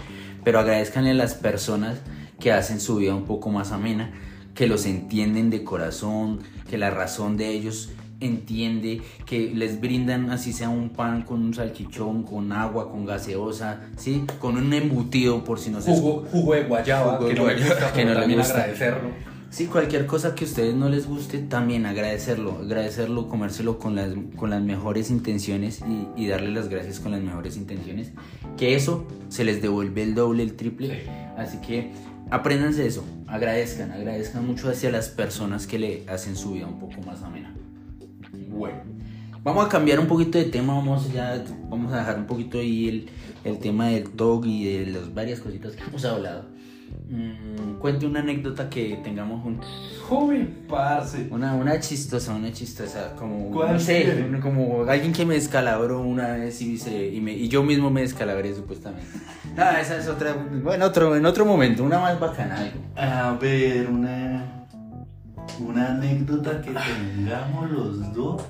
Pero 0.43 0.59
agradezcanle 0.59 1.11
a 1.11 1.15
las 1.15 1.35
personas 1.35 2.01
que 2.41 2.53
hacen 2.53 2.81
su 2.81 2.97
vida 2.97 3.15
un 3.15 3.25
poco 3.25 3.51
más 3.51 3.73
amena, 3.73 4.13
que 4.55 4.67
los 4.67 4.87
entienden 4.87 5.51
de 5.51 5.65
corazón, 5.65 6.41
que 6.69 6.79
la 6.79 6.91
razón 6.91 7.37
de 7.37 7.51
ellos 7.51 7.91
entiende 8.21 9.03
que 9.27 9.51
les 9.55 9.81
brindan 9.81 10.31
así 10.31 10.53
sea 10.53 10.71
un 10.71 10.89
pan 10.91 11.23
con 11.23 11.43
un 11.43 11.53
salchichón, 11.53 12.23
con 12.23 12.51
agua, 12.53 12.91
con 12.91 13.05
gaseosa, 13.05 13.83
¿sí? 13.97 14.25
con 14.39 14.57
un 14.57 14.73
embutido 14.73 15.45
por 15.45 15.59
si 15.59 15.71
no 15.71 15.81
se 15.81 15.91
jugo, 15.93 16.25
jugo 16.31 16.55
de 16.55 16.65
guayaba, 16.65 17.17
Jugo 17.19 17.29
de 17.29 17.35
que 17.35 17.41
no 17.41 17.45
gusta, 17.69 17.93
que 17.93 18.05
no 18.05 18.15
le 18.15 18.37
gusta. 18.37 18.55
agradecerlo. 18.55 19.11
Sí, 19.49 19.67
cualquier 19.67 20.07
cosa 20.07 20.35
que 20.35 20.45
a 20.45 20.49
ustedes 20.49 20.75
no 20.75 20.89
les 20.89 21.07
guste, 21.07 21.39
también 21.39 21.87
agradecerlo, 21.87 22.59
agradecerlo, 22.61 23.29
comérselo 23.29 23.79
con 23.79 23.95
las, 23.95 24.11
con 24.37 24.51
las 24.51 24.61
mejores 24.61 25.09
intenciones 25.11 25.83
y, 26.17 26.21
y 26.21 26.27
darle 26.27 26.51
las 26.51 26.69
gracias 26.69 26.99
con 27.01 27.13
las 27.13 27.21
mejores 27.21 27.57
intenciones, 27.57 28.11
que 28.57 28.75
eso 28.75 29.07
se 29.29 29.45
les 29.45 29.63
devuelve 29.63 30.03
el 30.03 30.15
doble, 30.15 30.43
el 30.43 30.55
triple. 30.57 31.05
Sí. 31.05 31.11
Así 31.39 31.59
que 31.59 31.93
apréndanse 32.31 32.87
eso, 32.87 33.05
agradezcan, 33.27 33.93
agradezcan 33.93 34.47
mucho 34.47 34.69
hacia 34.69 34.91
las 34.91 35.09
personas 35.09 35.67
que 35.67 35.79
le 35.79 36.05
hacen 36.09 36.37
su 36.37 36.53
vida 36.53 36.67
un 36.67 36.79
poco 36.79 37.01
más 37.03 37.23
amena. 37.23 37.55
Bueno, 38.49 38.79
vamos 39.43 39.67
a 39.67 39.69
cambiar 39.69 40.01
un 40.01 40.07
poquito 40.07 40.39
de 40.39 40.45
tema, 40.45 40.75
vamos 40.75 41.13
ya, 41.13 41.45
vamos 41.69 41.93
a 41.93 41.99
dejar 41.99 42.19
un 42.19 42.27
poquito 42.27 42.59
ahí 42.59 42.89
el, 42.89 43.09
el 43.45 43.59
tema 43.59 43.89
del 43.89 44.17
dog 44.17 44.47
y 44.47 44.65
de 44.65 44.87
las 44.87 45.15
varias 45.15 45.41
cositas 45.41 45.75
que 45.75 45.85
hemos 45.85 46.05
hablado. 46.05 46.56
Mm, 47.09 47.79
cuente 47.79 48.05
una 48.05 48.19
anécdota 48.21 48.69
que 48.69 48.99
tengamos 49.05 49.41
juntos. 49.43 49.69
Uy, 50.11 50.49
parce. 50.69 51.29
Una, 51.31 51.55
una 51.55 51.79
chistosa, 51.79 52.35
una 52.35 52.51
chistosa, 52.53 53.15
como, 53.17 53.51
¿Cuál 53.53 53.75
no 53.75 53.79
sé, 53.81 54.27
un- 54.29 54.41
como 54.41 54.83
alguien 54.89 55.13
que 55.13 55.25
me 55.25 55.35
descalabró 55.35 56.01
una 56.01 56.29
vez 56.33 56.61
y, 56.63 56.79
se- 56.79 57.09
y, 57.15 57.21
me- 57.21 57.33
y 57.35 57.47
yo 57.49 57.63
mismo 57.63 57.91
me 57.91 58.01
descalabré 58.03 58.55
supuestamente. 58.55 59.07
Ah, 59.59 59.81
esa 59.81 59.97
es 59.97 60.07
otra, 60.07 60.35
bueno, 60.63 60.85
otro, 60.85 61.17
en 61.17 61.25
otro 61.25 61.47
momento, 61.47 61.83
una 61.83 61.99
más 61.99 62.21
bacana. 62.21 62.57
algo. 62.59 62.79
A 62.95 63.39
ver, 63.41 63.89
una, 63.89 64.67
una 65.61 65.93
anécdota 65.93 66.61
que 66.61 66.73
tengamos 66.73 67.71
los 67.71 68.13
dos. 68.15 68.43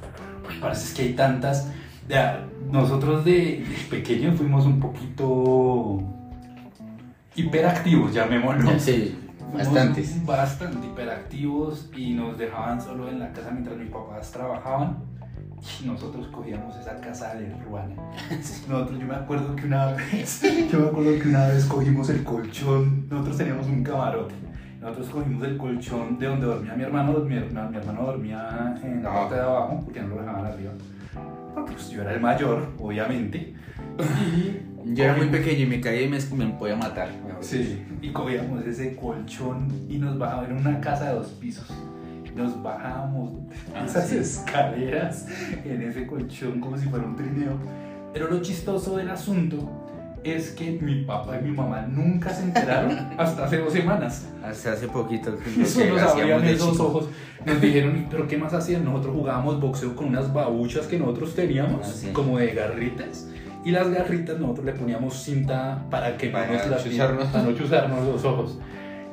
Pues 0.43 0.57
parece 0.59 0.97
que 0.97 1.03
hay 1.03 1.13
tantas. 1.15 1.69
Ya, 2.09 2.45
nosotros 2.73 3.25
de, 3.25 3.33
de 3.33 3.77
pequeños 3.89 4.37
fuimos 4.37 4.65
un 4.67 4.81
poquito 4.81 6.03
hiperactivos, 7.37 8.13
llamémoslo. 8.15 8.71
Sí, 8.79 9.19
bastantes. 9.53 10.25
Bastante 10.27 10.87
hiperactivos 10.87 11.91
y 11.97 12.15
nos 12.15 12.37
dejaban 12.39 12.81
solo 12.81 13.09
en 13.09 13.19
la 13.21 13.33
casa 13.33 13.51
mientras 13.53 13.77
mis 13.77 13.91
papás 13.91 14.31
trabajaban. 14.33 14.99
Y 15.83 15.87
nosotros 15.87 16.29
cogíamos 16.29 16.77
esa 16.77 17.01
casa 17.01 17.35
de 17.35 17.51
ruana. 17.65 17.95
Nosotros, 18.69 19.01
yo 19.01 19.07
me 19.07 19.15
acuerdo 19.15 19.57
que 19.57 19.65
una 19.67 19.87
vez, 19.93 20.43
yo 20.71 20.79
me 20.81 20.87
acuerdo 20.89 21.19
que 21.23 21.29
una 21.29 21.47
vez 21.49 21.65
cogimos 21.65 22.09
el 22.11 22.23
colchón, 22.23 23.09
nosotros 23.09 23.37
teníamos 23.39 23.67
un 23.67 23.83
camarote. 23.83 24.35
Nosotros 24.81 25.09
cogimos 25.09 25.43
el 25.45 25.57
colchón 25.57 26.19
de 26.19 26.27
donde 26.27 26.47
dormía 26.47 26.75
mi 26.75 26.83
hermano, 26.85 27.15
mi, 27.21 27.35
herma- 27.37 27.69
mi 27.71 27.77
hermano 27.79 28.03
dormía 28.03 28.75
en 28.85 29.03
la 29.03 29.13
parte 29.13 29.35
de 29.37 29.41
abajo, 29.41 29.81
porque 29.85 30.03
no 30.03 30.09
lo 30.09 30.21
dejaban 30.21 30.45
arriba. 30.45 30.73
Porque, 31.55 31.73
Pues 31.73 31.89
yo 31.91 32.03
era 32.03 32.13
el 32.15 32.21
mayor, 32.21 32.69
obviamente. 32.79 33.55
Y 33.99 34.61
Yo 34.95 35.05
era 35.05 35.15
muy 35.17 35.27
pequeño 35.27 35.63
y 35.63 35.67
me 35.67 35.81
caí 35.81 36.05
y 36.05 36.09
me, 36.09 36.19
me 36.37 36.53
podía 36.55 36.77
matar. 36.77 37.09
Sí, 37.41 37.83
y 38.03 38.11
cogíamos 38.11 38.65
ese 38.65 38.95
colchón 38.97 39.69
y 39.89 39.99
nos 39.99 40.17
bajábamos 40.19 40.51
en 40.51 40.57
una 40.59 40.81
casa 40.81 41.09
de 41.11 41.15
dos 41.17 41.29
pisos. 41.41 41.67
Nos 42.35 42.63
bajábamos 42.63 43.33
Ah, 43.75 43.85
esas 43.87 44.09
sí. 44.09 44.19
escaleras 44.19 45.27
en 45.65 45.83
ese 45.83 46.07
colchón 46.07 46.61
como 46.61 46.77
si 46.77 46.87
fuera 46.89 47.05
un 47.05 47.17
trineo. 47.17 47.57
Pero 48.13 48.31
lo 48.31 48.41
chistoso 48.43 48.97
del 48.97 49.09
asunto 49.11 49.69
es 50.23 50.51
que 50.51 50.73
mi 50.73 51.05
papá 51.05 51.39
y 51.41 51.45
mi 51.45 51.53
mamá 51.53 51.83
nunca 51.89 52.31
se 52.31 52.45
enteraron 52.45 52.93
hasta 53.19 53.47
hace 53.47 53.59
dos 53.59 53.73
semanas. 53.73 54.27
Hasta 54.45 54.73
hace 54.73 54.87
poquito. 54.89 55.37
que 55.39 55.63
Eso 55.63 55.85
nos 55.87 56.01
abrían 56.03 56.45
esos 56.45 56.73
chico. 56.73 56.87
ojos. 56.87 57.09
Nos 57.45 57.61
dijeron, 57.61 58.07
¿pero 58.11 58.27
qué 58.29 58.37
más 58.37 58.53
hacían? 58.53 58.85
Nosotros 58.85 59.15
jugábamos 59.17 59.61
boxeo 59.61 59.95
con 59.97 60.07
unas 60.09 60.33
babuchas 60.33 60.87
que 60.87 60.99
nosotros 60.99 61.35
teníamos, 61.35 61.81
Ah, 61.87 61.93
sí. 61.93 62.09
como 62.13 62.39
de 62.39 62.49
garritas. 62.53 63.29
Y 63.67 63.73
las 63.73 63.91
garritas 63.91 64.39
nosotros 64.39 64.65
le 64.65 64.73
poníamos 64.73 65.15
cinta 65.23 65.83
para 65.91 66.17
que 66.17 66.29
Para 66.29 66.47
no 66.47 66.53
nos 66.55 66.65
no 66.67 66.71
las- 66.71 66.85
chuzarnos. 66.85 67.27
para 67.27 67.43
no 67.45 67.53
chuzarnos 67.53 68.07
los 68.07 68.25
ojos. 68.25 68.59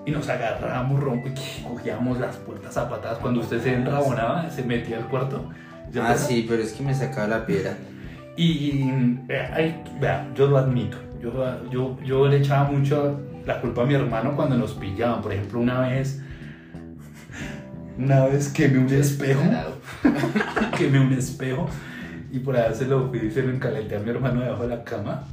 Y 0.05 0.11
nos 0.11 0.29
agarrábamos 0.29 0.99
rompo 0.99 1.27
y 1.29 1.63
cogíamos 1.63 2.19
las 2.19 2.35
puertas 2.37 2.77
a 2.77 2.87
patadas. 2.87 3.17
Cuando 3.17 3.39
usted 3.41 3.61
se 3.63 3.73
enrabonaba, 3.73 4.49
se 4.51 4.61
metía 4.63 4.97
al 4.97 5.07
cuarto. 5.07 5.49
¿Ya 5.91 6.05
Ah, 6.05 6.07
pasa? 6.09 6.27
sí, 6.27 6.45
pero 6.47 6.61
es 6.61 6.73
que 6.73 6.83
me 6.83 6.93
sacaba 6.93 7.27
la 7.27 7.45
piedra. 7.47 7.77
Y 8.37 8.83
vea, 9.25 9.51
ay, 9.55 9.81
vea, 9.99 10.27
yo 10.35 10.47
lo 10.47 10.57
admito. 10.59 10.97
Yo, 11.21 11.33
yo, 11.71 11.97
yo 12.05 12.27
le 12.27 12.37
echaba 12.37 12.69
mucho 12.69 13.19
la 13.47 13.59
culpa 13.59 13.81
a 13.83 13.85
mi 13.85 13.93
hermano 13.95 14.35
cuando 14.35 14.55
nos 14.57 14.73
pillaban. 14.73 15.21
Por 15.21 15.33
ejemplo, 15.33 15.59
una 15.61 15.79
vez, 15.81 16.21
una 17.97 18.25
vez 18.25 18.49
quemé 18.49 18.77
un 18.85 18.93
espejo, 18.93 19.41
quemé 20.77 20.99
un 20.99 21.13
espejo 21.13 21.67
y 22.33 22.39
por 22.39 22.57
allá 22.57 22.73
se 22.73 22.85
lo 22.85 23.07
fui 23.09 23.19
y 23.19 23.31
se 23.31 23.43
lo 23.43 23.53
encalenté 23.53 23.95
a 23.95 23.99
mi 23.99 24.09
hermano 24.09 24.41
debajo 24.41 24.63
de 24.63 24.69
la 24.75 24.83
cama 24.83 25.23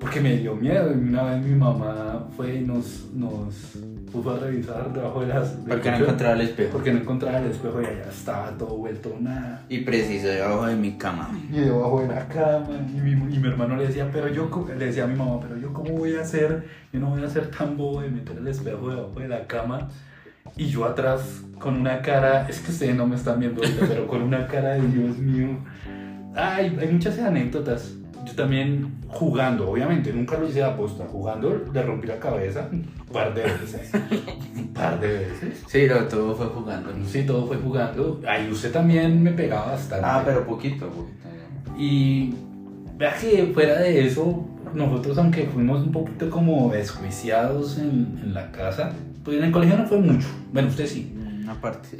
porque 0.00 0.20
me 0.20 0.36
dio 0.36 0.54
miedo. 0.54 0.92
Y 0.92 1.08
una 1.08 1.24
vez 1.24 1.44
mi 1.44 1.54
mamá 1.54 2.26
fue 2.36 2.56
y 2.56 2.60
nos, 2.60 3.06
nos 3.14 3.54
puso 4.12 4.30
a 4.30 4.38
revisar 4.38 4.92
debajo 4.92 5.20
de 5.20 5.26
las. 5.28 5.48
Porque 5.68 5.90
no 5.90 5.96
encontraba 5.98 6.34
el 6.34 6.40
espejo. 6.42 6.70
Porque 6.72 6.92
no 6.92 7.00
encontraba 7.00 7.38
el 7.38 7.50
espejo 7.50 7.82
y 7.82 7.86
allá 7.86 8.08
estaba 8.08 8.50
todo 8.52 8.76
vuelto 8.76 9.16
nada. 9.20 9.64
Y 9.68 9.80
preciso, 9.80 10.28
debajo 10.28 10.66
de 10.66 10.76
mi 10.76 10.96
cama. 10.96 11.30
Y 11.50 11.60
debajo 11.60 12.00
de 12.02 12.08
la 12.08 12.28
cama, 12.28 12.68
y 12.94 13.00
mi, 13.00 13.12
y 13.12 13.38
mi 13.38 13.48
hermano 13.48 13.76
le 13.76 13.88
decía, 13.88 14.08
pero 14.12 14.28
yo, 14.28 14.50
le 14.76 14.86
decía 14.86 15.04
a 15.04 15.06
mi 15.06 15.16
mamá, 15.16 15.40
pero 15.40 15.58
yo 15.58 15.72
cómo 15.72 15.90
voy 15.90 16.14
a 16.14 16.22
hacer, 16.22 16.64
yo 16.92 17.00
no 17.00 17.10
voy 17.10 17.22
a 17.22 17.28
ser 17.28 17.50
tan 17.50 17.76
bobo 17.76 18.00
de 18.00 18.08
meter 18.08 18.38
el 18.38 18.48
espejo 18.48 18.90
debajo 18.90 19.20
de 19.20 19.28
la 19.28 19.46
cama. 19.46 19.88
Y 20.56 20.66
yo 20.66 20.86
atrás 20.86 21.42
con 21.58 21.76
una 21.76 22.00
cara, 22.00 22.48
es 22.48 22.60
que 22.60 22.70
ustedes 22.70 22.96
no 22.96 23.06
me 23.06 23.16
están 23.16 23.38
viendo 23.38 23.62
ahorita, 23.62 23.86
pero 23.86 24.06
con 24.06 24.22
una 24.22 24.46
cara 24.46 24.70
de 24.70 24.86
Dios 24.88 25.18
mío. 25.18 25.58
Ay, 26.38 26.76
hay 26.80 26.88
muchas 26.88 27.18
anécdotas. 27.18 27.94
Yo 28.24 28.34
también 28.34 28.94
jugando, 29.08 29.70
obviamente, 29.70 30.12
nunca 30.12 30.38
lo 30.38 30.46
hice 30.46 30.58
de 30.58 30.64
aposta, 30.64 31.04
jugando 31.10 31.64
le 31.72 31.82
rompí 31.82 32.06
la 32.06 32.18
cabeza 32.20 32.68
un 32.70 32.84
par 33.12 33.34
de 33.34 33.42
veces. 33.42 33.90
Un 34.54 34.68
par 34.68 35.00
de 35.00 35.08
veces. 35.08 35.64
Sí, 35.66 35.86
no, 35.88 35.96
todo 36.04 36.36
fue 36.36 36.46
jugando. 36.46 36.92
¿no? 36.92 37.04
Sí, 37.04 37.24
todo 37.24 37.46
fue 37.46 37.56
jugando. 37.56 38.20
Ahí 38.28 38.48
usted 38.50 38.70
también 38.70 39.20
me 39.20 39.32
pegaba 39.32 39.72
bastante. 39.72 40.06
Ah, 40.06 40.22
pero 40.24 40.46
poquito, 40.46 40.88
poquito. 40.88 41.28
Y 41.76 42.34
vea 42.96 43.14
que 43.14 43.50
fuera 43.52 43.80
de 43.80 44.06
eso, 44.06 44.46
nosotros 44.74 45.18
aunque 45.18 45.46
fuimos 45.46 45.84
un 45.84 45.92
poquito 45.92 46.30
como 46.30 46.70
desjuiciados 46.70 47.78
en, 47.78 48.20
en 48.22 48.34
la 48.34 48.52
casa, 48.52 48.92
pues 49.24 49.38
en 49.38 49.44
el 49.44 49.52
colegio 49.52 49.76
no 49.76 49.86
fue 49.86 49.98
mucho. 49.98 50.28
Bueno, 50.52 50.68
usted 50.68 50.86
sí. 50.86 51.14
Una 51.42 51.60
parte. 51.60 51.98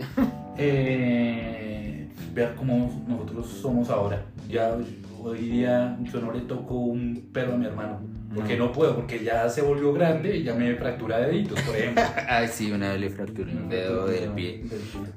Eh, 0.60 2.07
vea 2.38 2.54
cómo 2.54 3.04
nosotros 3.08 3.46
somos 3.48 3.90
ahora. 3.90 4.22
Ya 4.48 4.76
hoy 5.22 5.38
día 5.38 5.98
yo 6.04 6.20
no 6.20 6.32
le 6.32 6.40
toco 6.42 6.74
un 6.74 7.30
pelo 7.32 7.54
a 7.54 7.56
mi 7.56 7.66
hermano. 7.66 7.98
Porque 8.34 8.56
no 8.58 8.70
puedo, 8.72 8.94
porque 8.94 9.24
ya 9.24 9.48
se 9.48 9.62
volvió 9.62 9.92
grande 9.94 10.36
y 10.36 10.42
ya 10.44 10.54
me 10.54 10.74
fractura 10.76 11.18
deditos, 11.18 11.58
por 11.62 11.74
ejemplo. 11.74 12.04
Ay, 12.28 12.46
sí, 12.46 12.70
una 12.70 12.90
vez 12.90 13.00
le 13.00 13.08
fracturé 13.10 13.56
un 13.56 13.68
dedo 13.70 14.06
del 14.06 14.28
pie 14.32 14.64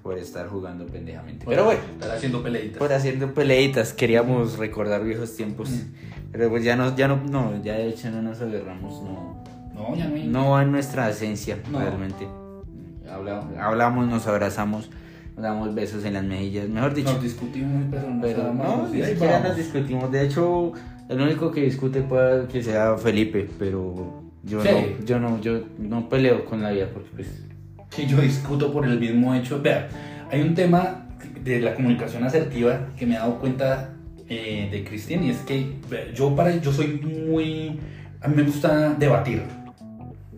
por 0.01 0.17
estar 0.17 0.47
jugando 0.47 0.85
pendejamente. 0.87 1.45
Pero 1.45 1.65
bueno, 1.65 1.81
estar 1.91 2.09
haciendo 2.11 2.41
peleitas. 2.41 2.77
por 2.77 2.93
haciendo 2.93 3.33
peleitas, 3.33 3.93
queríamos 3.93 4.57
recordar 4.57 5.03
viejos 5.03 5.35
tiempos. 5.35 5.69
Pero 6.31 6.49
pues 6.49 6.63
ya 6.63 6.77
no, 6.77 6.95
ya 6.95 7.09
no, 7.09 7.17
no, 7.17 7.61
ya 7.61 7.73
de 7.73 7.89
hecho 7.89 8.09
no 8.09 8.21
nos 8.21 8.41
agarramos, 8.41 9.03
no. 9.03 9.43
No, 9.75 9.95
ya 9.95 10.07
no 10.07 10.15
hay. 10.15 10.27
No 10.27 10.51
va 10.51 10.63
en 10.63 10.71
nuestra 10.71 11.09
esencia, 11.09 11.57
No. 11.69 11.79
realmente. 11.79 12.25
Habla- 13.11 13.45
hablamos, 13.59 14.07
nos 14.07 14.25
abrazamos, 14.25 14.89
nos 15.35 15.43
damos 15.43 15.73
besos 15.73 16.03
en 16.05 16.13
las 16.13 16.23
mejillas, 16.23 16.67
mejor 16.69 16.93
dicho. 16.93 17.13
Nos 17.13 17.23
discutimos, 17.23 17.85
pero 17.89 18.09
no 18.09 18.21
Pero 18.21 18.53
no, 18.53 18.87
ni 18.91 19.03
siquiera 19.03 19.39
nos 19.39 19.55
discutimos. 19.57 20.11
De 20.11 20.25
hecho, 20.25 20.73
el 21.09 21.21
único 21.21 21.51
que 21.51 21.61
discute 21.63 22.01
puede 22.01 22.47
que 22.47 22.61
sea 22.63 22.95
Felipe, 22.97 23.49
pero 23.57 24.21
yo 24.43 24.61
Sí. 24.61 24.69
no, 24.71 25.05
yo 25.05 25.19
no, 25.19 25.41
yo 25.41 25.61
no 25.77 26.09
peleo 26.09 26.45
con 26.45 26.61
la 26.61 26.71
vida 26.71 26.87
porque 26.93 27.09
pues 27.15 27.43
que 27.89 28.07
yo 28.07 28.21
discuto 28.21 28.71
por 28.71 28.85
el 28.85 28.99
mismo 28.99 29.33
hecho. 29.35 29.61
Vea, 29.61 29.89
hay 30.31 30.41
un 30.41 30.55
tema 30.55 31.07
de 31.43 31.59
la 31.59 31.75
comunicación 31.75 32.23
asertiva 32.23 32.87
que 32.97 33.05
me 33.05 33.15
he 33.15 33.17
dado 33.17 33.37
cuenta 33.39 33.93
eh, 34.29 34.69
de 34.71 34.83
Cristian 34.85 35.23
y 35.25 35.31
es 35.31 35.37
que 35.39 35.73
yo 36.15 36.33
para 36.35 36.55
yo 36.55 36.71
soy 36.71 36.87
muy 37.27 37.79
a 38.21 38.27
mí 38.27 38.35
me 38.35 38.43
gusta 38.43 38.93
debatir. 38.93 39.41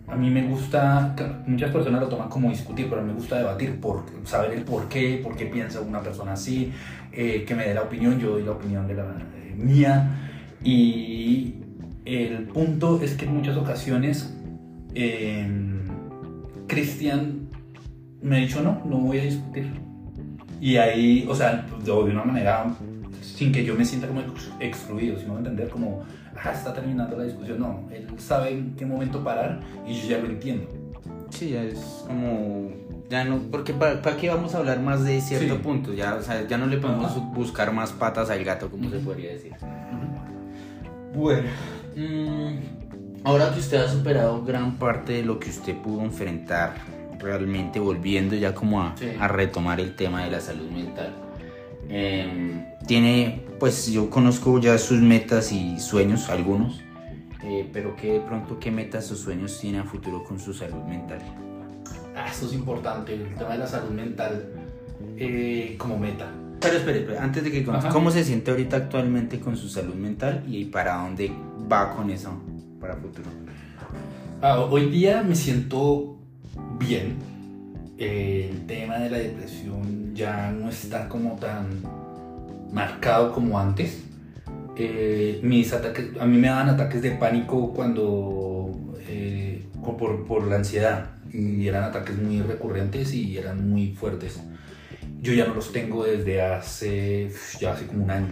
A 0.06 0.16
mí 0.16 0.30
me 0.30 0.46
gusta, 0.46 1.14
muchas 1.46 1.70
personas 1.70 2.00
lo 2.00 2.08
toman 2.08 2.28
como 2.28 2.50
discutir, 2.50 2.88
pero 2.88 3.00
a 3.00 3.04
me 3.04 3.14
gusta 3.14 3.38
debatir 3.38 3.80
por 3.80 4.02
saber 4.24 4.52
el 4.52 4.62
por 4.64 4.88
qué, 4.88 5.20
por 5.22 5.34
qué 5.34 5.46
piensa 5.46 5.80
una 5.80 6.00
persona 6.00 6.32
así, 6.34 6.72
eh, 7.12 7.44
que 7.46 7.54
me 7.54 7.66
dé 7.66 7.74
la 7.74 7.82
opinión, 7.82 8.18
yo 8.20 8.32
doy 8.32 8.42
la 8.42 8.52
opinión 8.52 8.86
de 8.86 8.94
la 8.94 9.04
eh, 9.04 9.54
mía. 9.56 10.30
Y 10.62 11.54
el 12.04 12.44
punto 12.44 13.00
es 13.02 13.14
que 13.14 13.24
en 13.24 13.34
muchas 13.34 13.56
ocasiones 13.56 14.34
eh, 14.94 15.46
Cristian 16.66 17.48
me 18.22 18.36
ha 18.36 18.40
dicho 18.40 18.62
no, 18.62 18.82
no 18.84 18.98
voy 18.98 19.18
a 19.18 19.24
discutir. 19.24 19.70
Y 20.60 20.76
ahí, 20.76 21.26
o 21.28 21.34
sea, 21.34 21.66
de 21.84 21.92
de 21.92 22.10
una 22.10 22.24
manera 22.24 22.66
sin 23.20 23.52
que 23.52 23.64
yo 23.64 23.74
me 23.74 23.84
sienta 23.84 24.06
como 24.06 24.20
ex- 24.20 24.52
excluido, 24.60 25.18
sino 25.18 25.36
entender 25.38 25.68
como, 25.68 26.02
ah, 26.42 26.52
está 26.52 26.72
terminando 26.74 27.16
la 27.16 27.24
discusión. 27.24 27.58
No, 27.60 27.84
él 27.92 28.06
sabe 28.18 28.50
en 28.52 28.74
qué 28.76 28.86
momento 28.86 29.22
parar 29.22 29.60
y 29.86 29.94
yo 30.00 30.08
ya 30.08 30.18
lo 30.18 30.26
entiendo. 30.26 30.68
Sí, 31.30 31.50
ya 31.50 31.62
es 31.62 32.04
como. 32.06 32.70
Ya 33.10 33.24
no. 33.24 33.38
Porque 33.50 33.74
¿para 33.74 34.00
qué 34.16 34.28
vamos 34.30 34.54
a 34.54 34.58
hablar 34.58 34.80
más 34.80 35.04
de 35.04 35.20
cierto 35.20 35.54
Sí. 35.56 35.60
punto? 35.62 35.92
Ya, 35.92 36.14
o 36.14 36.22
sea, 36.22 36.46
ya 36.46 36.56
no 36.58 36.66
le 36.66 36.78
podemos 36.78 37.12
Ajá. 37.12 37.20
buscar 37.34 37.72
más 37.72 37.92
patas 37.92 38.30
al 38.30 38.42
gato, 38.44 38.70
como 38.70 38.88
se 38.90 38.98
podría 38.98 39.32
decir. 39.32 39.52
Bueno. 41.14 41.48
mm, 41.96 43.24
ahora 43.24 43.52
que 43.52 43.60
usted 43.60 43.76
ha 43.78 43.88
superado 43.88 44.44
gran 44.44 44.76
parte 44.78 45.12
de 45.14 45.22
lo 45.22 45.38
que 45.38 45.50
usted 45.50 45.76
pudo 45.76 46.02
enfrentar, 46.02 46.74
realmente 47.20 47.78
volviendo 47.78 48.34
ya 48.34 48.54
como 48.54 48.82
a, 48.82 48.96
Sí. 48.96 49.10
a 49.20 49.28
retomar 49.28 49.80
el 49.80 49.94
tema 49.94 50.24
de 50.24 50.30
la 50.30 50.40
salud 50.40 50.68
mental. 50.70 51.14
Em, 51.88 52.64
tiene, 52.86 53.42
pues 53.60 53.86
yo 53.90 54.10
conozco 54.10 54.58
ya 54.60 54.76
sus 54.78 55.00
metas 55.00 55.52
y 55.52 55.78
sueños, 55.80 56.28
algunos, 56.28 56.80
eh, 57.42 57.68
pero 57.72 57.94
que 57.96 58.14
de 58.14 58.20
pronto, 58.20 58.58
¿qué 58.58 58.70
metas 58.70 59.10
o 59.10 59.16
sueños 59.16 59.58
tiene 59.60 59.78
a 59.78 59.84
futuro 59.84 60.24
con 60.24 60.38
su 60.40 60.52
salud 60.54 60.82
mental? 60.84 61.18
Ah, 62.16 62.28
esto 62.30 62.46
es 62.46 62.52
importante, 62.54 63.14
el 63.14 63.34
tema 63.34 63.50
de 63.52 63.58
la 63.58 63.66
salud 63.66 63.90
mental 63.90 64.48
eh, 65.18 65.74
como 65.78 65.98
meta. 65.98 66.30
Pero 66.60 66.76
espere, 66.78 67.00
espere, 67.00 67.18
antes 67.18 67.44
de 67.44 67.50
que 67.50 67.64
con- 67.64 67.76
Ajá. 67.76 67.88
¿cómo 67.90 68.10
se 68.10 68.24
siente 68.24 68.50
ahorita 68.50 68.76
actualmente 68.76 69.40
con 69.40 69.56
su 69.56 69.68
salud 69.68 69.94
mental 69.94 70.44
y 70.48 70.64
para 70.66 70.96
dónde 71.02 71.30
va 71.70 71.90
con 71.94 72.08
eso 72.10 72.32
para 72.80 72.94
futuro? 72.96 73.28
Ah, 74.40 74.60
hoy 74.60 74.88
día 74.90 75.22
me 75.22 75.34
siento 75.34 76.16
bien. 76.78 77.16
Eh, 77.98 78.50
el 78.52 78.66
tema 78.66 78.98
de 78.98 79.10
la 79.10 79.18
depresión 79.18 80.03
ya 80.14 80.50
no 80.52 80.68
está 80.68 81.08
como 81.08 81.36
tan 81.36 81.82
marcado 82.72 83.32
como 83.32 83.58
antes. 83.58 84.02
Eh, 84.76 85.40
mis 85.42 85.72
ataques, 85.72 86.10
a 86.20 86.26
mí 86.26 86.38
me 86.38 86.48
daban 86.48 86.68
ataques 86.68 87.02
de 87.02 87.12
pánico 87.12 87.72
cuando 87.72 88.94
eh, 89.08 89.66
por, 89.84 90.24
por 90.26 90.46
la 90.46 90.56
ansiedad 90.56 91.10
y 91.32 91.66
eran 91.66 91.84
ataques 91.84 92.16
muy 92.18 92.40
recurrentes 92.42 93.12
y 93.12 93.36
eran 93.36 93.68
muy 93.68 93.92
fuertes. 93.94 94.40
Yo 95.20 95.32
ya 95.32 95.46
no 95.46 95.54
los 95.54 95.72
tengo 95.72 96.04
desde 96.04 96.42
hace 96.42 97.30
ya 97.60 97.72
hace 97.72 97.86
como 97.86 98.04
un 98.04 98.10
año. 98.10 98.28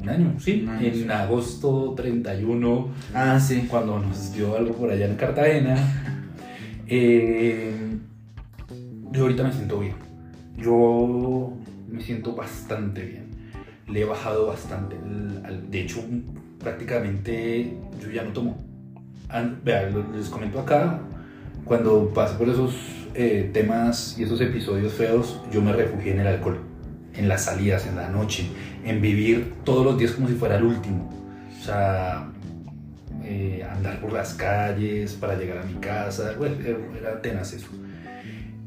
Un 0.00 0.08
año, 0.08 0.34
sí. 0.40 0.62
Un 0.62 0.70
año, 0.70 0.86
en 0.86 0.94
sí. 0.94 1.06
agosto 1.10 1.92
31 1.94 2.88
Ah, 3.14 3.38
sí. 3.38 3.66
cuando 3.68 3.98
nos 3.98 4.32
dio 4.32 4.56
algo 4.56 4.72
por 4.74 4.90
allá 4.90 5.06
en 5.06 5.16
Cartagena. 5.16 5.76
Eh, 6.92 7.72
yo 9.12 9.22
ahorita 9.22 9.44
me 9.44 9.52
siento 9.52 9.78
bien. 9.78 9.94
Yo 10.60 11.52
me 11.88 12.00
siento 12.02 12.34
bastante 12.34 13.04
bien. 13.04 13.24
Le 13.88 14.02
he 14.02 14.04
bajado 14.04 14.46
bastante. 14.46 14.96
De 15.70 15.80
hecho, 15.80 16.04
prácticamente 16.58 17.74
yo 18.00 18.10
ya 18.10 18.22
no 18.22 18.32
tomo. 18.32 18.58
Lo- 19.92 20.16
les 20.16 20.28
comento 20.28 20.60
acá. 20.60 21.00
Cuando 21.64 22.08
pasé 22.14 22.36
por 22.36 22.48
esos 22.48 22.74
eh, 23.14 23.50
temas 23.52 24.16
y 24.18 24.24
esos 24.24 24.40
episodios 24.40 24.92
feos, 24.92 25.40
yo 25.52 25.62
me 25.62 25.72
refugié 25.72 26.12
en 26.12 26.20
el 26.20 26.26
alcohol. 26.26 26.58
En 27.14 27.28
las 27.28 27.44
salidas, 27.44 27.86
en 27.86 27.96
la 27.96 28.08
noche. 28.08 28.46
En 28.84 29.00
vivir 29.00 29.54
todos 29.64 29.84
los 29.84 29.98
días 29.98 30.12
como 30.12 30.28
si 30.28 30.34
fuera 30.34 30.56
el 30.56 30.64
último. 30.64 31.10
O 31.58 31.62
sea, 31.64 32.30
eh, 33.24 33.66
andar 33.70 34.00
por 34.00 34.12
las 34.12 34.34
calles 34.34 35.14
para 35.14 35.36
llegar 35.36 35.58
a 35.58 35.62
mi 35.64 35.74
casa, 35.74 36.34
bueno, 36.38 36.56
era 36.98 37.20
tenaz 37.20 37.52
eso. 37.52 37.68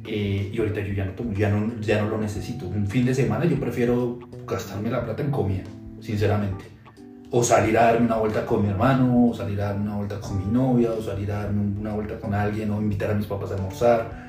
Eh, 0.05 0.51
y 0.53 0.59
ahorita 0.59 0.81
yo 0.81 0.93
ya 0.93 1.05
no 1.05 1.33
ya 1.33 1.49
no, 1.49 1.79
ya 1.79 2.01
no 2.01 2.09
lo 2.09 2.17
necesito. 2.17 2.67
Un 2.67 2.87
fin 2.87 3.05
de 3.05 3.13
semana 3.13 3.45
yo 3.45 3.59
prefiero 3.59 4.19
gastarme 4.45 4.89
la 4.89 5.03
plata 5.03 5.23
en 5.23 5.31
comida, 5.31 5.63
sinceramente. 6.01 6.65
O 7.31 7.43
salir 7.43 7.77
a 7.77 7.85
darme 7.85 8.05
una 8.05 8.17
vuelta 8.17 8.45
con 8.45 8.61
mi 8.61 8.69
hermano, 8.69 9.29
o 9.29 9.33
salir 9.33 9.59
a 9.61 9.65
darme 9.69 9.83
una 9.83 9.95
vuelta 9.95 10.19
con 10.19 10.37
mi 10.37 10.45
novia, 10.51 10.91
o 10.91 11.01
salir 11.01 11.31
a 11.31 11.43
darme 11.43 11.61
una 11.79 11.93
vuelta 11.93 12.19
con 12.19 12.33
alguien, 12.33 12.69
o 12.71 12.81
invitar 12.81 13.11
a 13.11 13.13
mis 13.15 13.25
papás 13.25 13.51
a 13.51 13.55
almorzar. 13.55 14.23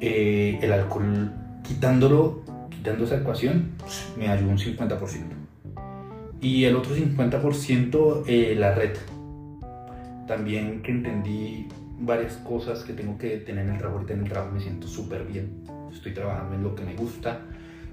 Eh, 0.00 0.58
el 0.60 0.72
alcohol, 0.72 1.32
quitándolo, 1.62 2.42
quitando 2.68 3.04
esa 3.04 3.16
ecuación, 3.16 3.70
me 4.18 4.28
ayuda 4.28 4.50
un 4.50 4.58
50%. 4.58 5.38
Y 6.40 6.64
el 6.64 6.76
otro 6.76 6.94
50% 6.94 8.24
eh, 8.26 8.54
la 8.56 8.74
red. 8.74 8.96
También 10.26 10.82
que 10.82 10.92
entendí 10.92 11.68
varias 11.98 12.34
cosas 12.36 12.84
que 12.84 12.92
tengo 12.92 13.18
que 13.18 13.38
tener 13.38 13.66
en 13.66 13.72
el 13.72 13.78
trabajo. 13.78 13.98
Ahorita 13.98 14.14
en 14.14 14.20
el 14.24 14.28
trabajo 14.28 14.54
me 14.54 14.60
siento 14.60 14.86
súper 14.86 15.24
bien. 15.24 15.64
Estoy 15.92 16.12
trabajando 16.14 16.54
en 16.54 16.62
lo 16.62 16.74
que 16.74 16.84
me 16.84 16.94
gusta. 16.94 17.40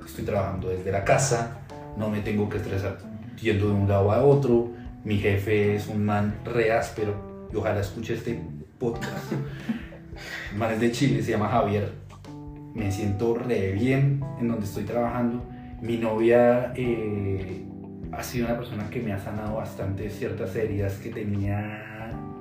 Estoy 0.06 0.26
trabajando 0.26 0.70
desde 0.70 0.92
la 0.92 1.04
casa. 1.04 1.60
No 1.98 2.10
me 2.10 2.22
tengo 2.22 2.50
que 2.50 2.58
estresar 2.58 2.98
yendo 3.42 3.68
de 3.68 3.74
un 3.74 3.88
lado 3.88 4.12
a 4.12 4.24
otro. 4.24 4.72
Mi 5.04 5.18
jefe 5.18 5.76
es 5.76 5.88
un 5.88 6.06
man 6.06 6.36
re 6.46 6.72
áspero. 6.72 7.50
Y 7.52 7.56
ojalá 7.56 7.80
escuche 7.80 8.14
este 8.14 8.40
podcast. 8.80 9.32
El 10.52 10.58
man 10.58 10.72
es 10.72 10.80
de 10.80 10.92
Chile, 10.92 11.22
se 11.22 11.32
llama 11.32 11.50
Javier. 11.50 11.92
Me 12.74 12.92
siento 12.92 13.36
re 13.36 13.72
bien 13.72 14.22
en 14.40 14.48
donde 14.48 14.66
estoy 14.66 14.84
trabajando. 14.84 15.44
Mi 15.82 15.98
novia 15.98 16.74
eh, 16.76 17.66
ha 18.12 18.24
sido 18.24 18.48
una 18.48 18.58
persona 18.58 18.90
que 18.90 19.02
me 19.02 19.14
ha 19.14 19.20
sanado 19.20 19.58
bastante 19.58 20.10
ciertas 20.10 20.56
heridas 20.56 20.94
que 20.96 21.10
tenía, 21.10 21.95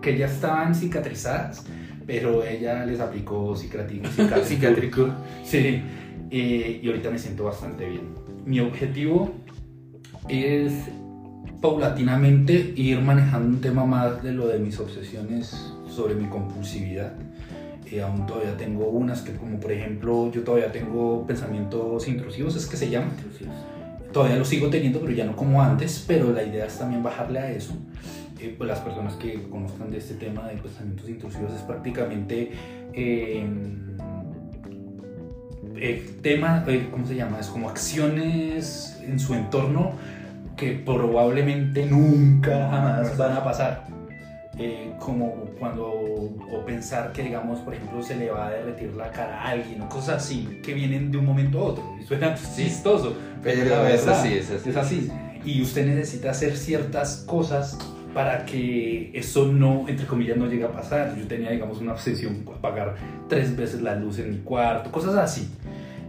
que 0.05 0.19
ya 0.19 0.27
estaban 0.27 0.75
cicatrizadas, 0.75 1.65
pero 2.07 2.45
ella 2.45 2.85
les 2.85 3.01
aplicó. 3.01 3.57
Cicatrico. 4.45 5.09
Sí, 5.43 5.83
eh, 6.31 6.81
y 6.83 6.87
ahorita 6.87 7.11
me 7.11 7.19
siento 7.19 7.45
bastante 7.45 7.89
bien. 7.89 8.03
Mi 8.45 8.61
objetivo 8.61 9.33
es 10.29 10.73
paulatinamente 11.63 12.75
ir 12.77 13.01
manejando 13.01 13.49
un 13.49 13.61
tema 13.63 13.87
más 13.87 14.23
de 14.23 14.33
lo 14.33 14.47
de 14.47 14.59
mis 14.59 14.79
obsesiones 14.79 15.73
sobre 15.89 16.15
mi 16.15 16.29
compulsividad. 16.29 17.15
Eh, 17.91 18.03
aún 18.03 18.27
todavía 18.27 18.57
tengo 18.57 18.89
unas 18.89 19.23
que 19.23 19.33
como 19.33 19.59
por 19.61 19.73
ejemplo 19.73 20.31
yo 20.33 20.43
todavía 20.43 20.73
tengo 20.73 21.27
pensamientos 21.27 22.07
intrusivos, 22.09 22.57
es 22.57 22.67
que 22.67 22.77
se 22.77 22.91
llaman. 22.91 23.13
Todavía 24.13 24.37
los 24.37 24.49
sigo 24.49 24.69
teniendo, 24.69 25.01
pero 25.01 25.13
ya 25.13 25.25
no 25.25 25.35
como 25.35 25.63
antes, 25.63 26.05
pero 26.07 26.33
la 26.33 26.43
idea 26.43 26.67
es 26.67 26.79
también 26.79 27.03
bajarle 27.03 27.39
a 27.39 27.51
eso. 27.51 27.75
Eh, 28.41 28.55
pues 28.57 28.69
las 28.69 28.81
personas 28.81 29.15
que 29.15 29.43
conozcan 29.49 29.91
de 29.91 29.99
este 29.99 30.15
tema 30.15 30.49
de 30.49 30.57
pensamientos 30.57 31.09
intrusivos 31.09 31.53
es 31.53 31.63
prácticamente 31.63 32.51
eh, 32.93 33.47
eh, 35.77 36.19
tema, 36.23 36.65
eh, 36.69 36.89
¿cómo 36.91 37.07
se 37.07 37.17
llama? 37.17 37.41
Es 37.41 37.49
como 37.49 37.69
acciones 37.69 38.99
en 39.03 39.19
su 39.19 39.35
entorno 39.35 39.93
que 40.57 40.73
probablemente 40.73 41.85
nunca 41.87 42.69
jamás 42.71 43.17
van 43.17 43.33
a 43.33 43.45
pasar. 43.45 43.85
Eh, 44.57 44.93
como 45.01 45.35
cuando, 45.59 45.91
o 45.91 46.65
pensar 46.65 47.13
que, 47.13 47.25
digamos, 47.25 47.59
por 47.61 47.75
ejemplo, 47.75 48.01
se 48.05 48.15
le 48.15 48.31
va 48.31 48.47
a 48.47 48.51
derretir 48.51 48.95
la 48.95 49.11
cara 49.11 49.43
a 49.43 49.49
alguien 49.49 49.83
o 49.83 49.89
cosas 49.89 50.23
así 50.23 50.61
que 50.63 50.75
vienen 50.75 51.11
de 51.11 51.19
un 51.19 51.25
momento 51.25 51.59
a 51.59 51.63
otro. 51.65 51.85
Y 52.01 52.05
suena 52.05 52.37
chistoso, 52.37 53.17
Pero 53.43 53.65
la 53.65 53.91
es 53.91 54.07
verdad, 54.07 54.21
así, 54.21 54.35
es 54.35 54.51
así. 54.53 54.71
Es 54.71 54.77
así. 54.77 55.11
Y 55.45 55.61
usted 55.61 55.87
necesita 55.87 56.31
hacer 56.31 56.57
ciertas 56.57 57.25
cosas 57.27 57.77
para 58.15 58.47
que 58.47 59.11
eso 59.13 59.53
no, 59.53 59.87
entre 59.89 60.07
comillas, 60.07 60.37
no 60.37 60.47
llegue 60.47 60.65
a 60.65 60.73
pasar. 60.73 61.17
Yo 61.19 61.27
tenía, 61.27 61.51
digamos, 61.51 61.81
una 61.81 61.93
obsesión 61.93 62.37
por 62.45 62.57
apagar 62.57 62.95
tres 63.29 63.55
veces 63.57 63.83
la 63.83 63.97
luz 63.97 64.21
en 64.21 64.31
mi 64.31 64.39
cuarto, 64.39 64.91
cosas 64.91 65.17
así. 65.17 65.51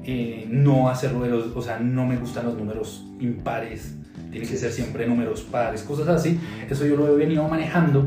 Eh, 0.03 0.45
no 0.47 0.87
hacerlo 0.87 1.21
de 1.21 1.29
los, 1.29 1.47
o 1.55 1.61
sea, 1.61 1.79
no 1.79 2.05
me 2.05 2.15
gustan 2.17 2.45
los 2.45 2.55
números 2.55 3.03
impares, 3.19 3.95
tiene 4.31 4.45
que 4.45 4.55
ser 4.55 4.71
siempre 4.71 5.07
números 5.07 5.41
pares, 5.41 5.81
cosas 5.81 6.07
así. 6.07 6.39
Eso 6.69 6.85
yo 6.85 6.95
lo 6.95 7.07
he 7.07 7.17
venido 7.17 7.47
manejando, 7.47 8.05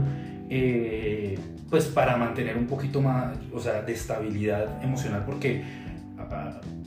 eh, 0.48 1.36
pues 1.68 1.86
para 1.86 2.16
mantener 2.16 2.56
un 2.56 2.66
poquito 2.66 3.02
más, 3.02 3.36
o 3.52 3.58
sea, 3.58 3.82
de 3.82 3.92
estabilidad 3.92 4.82
emocional, 4.82 5.24
porque 5.26 5.64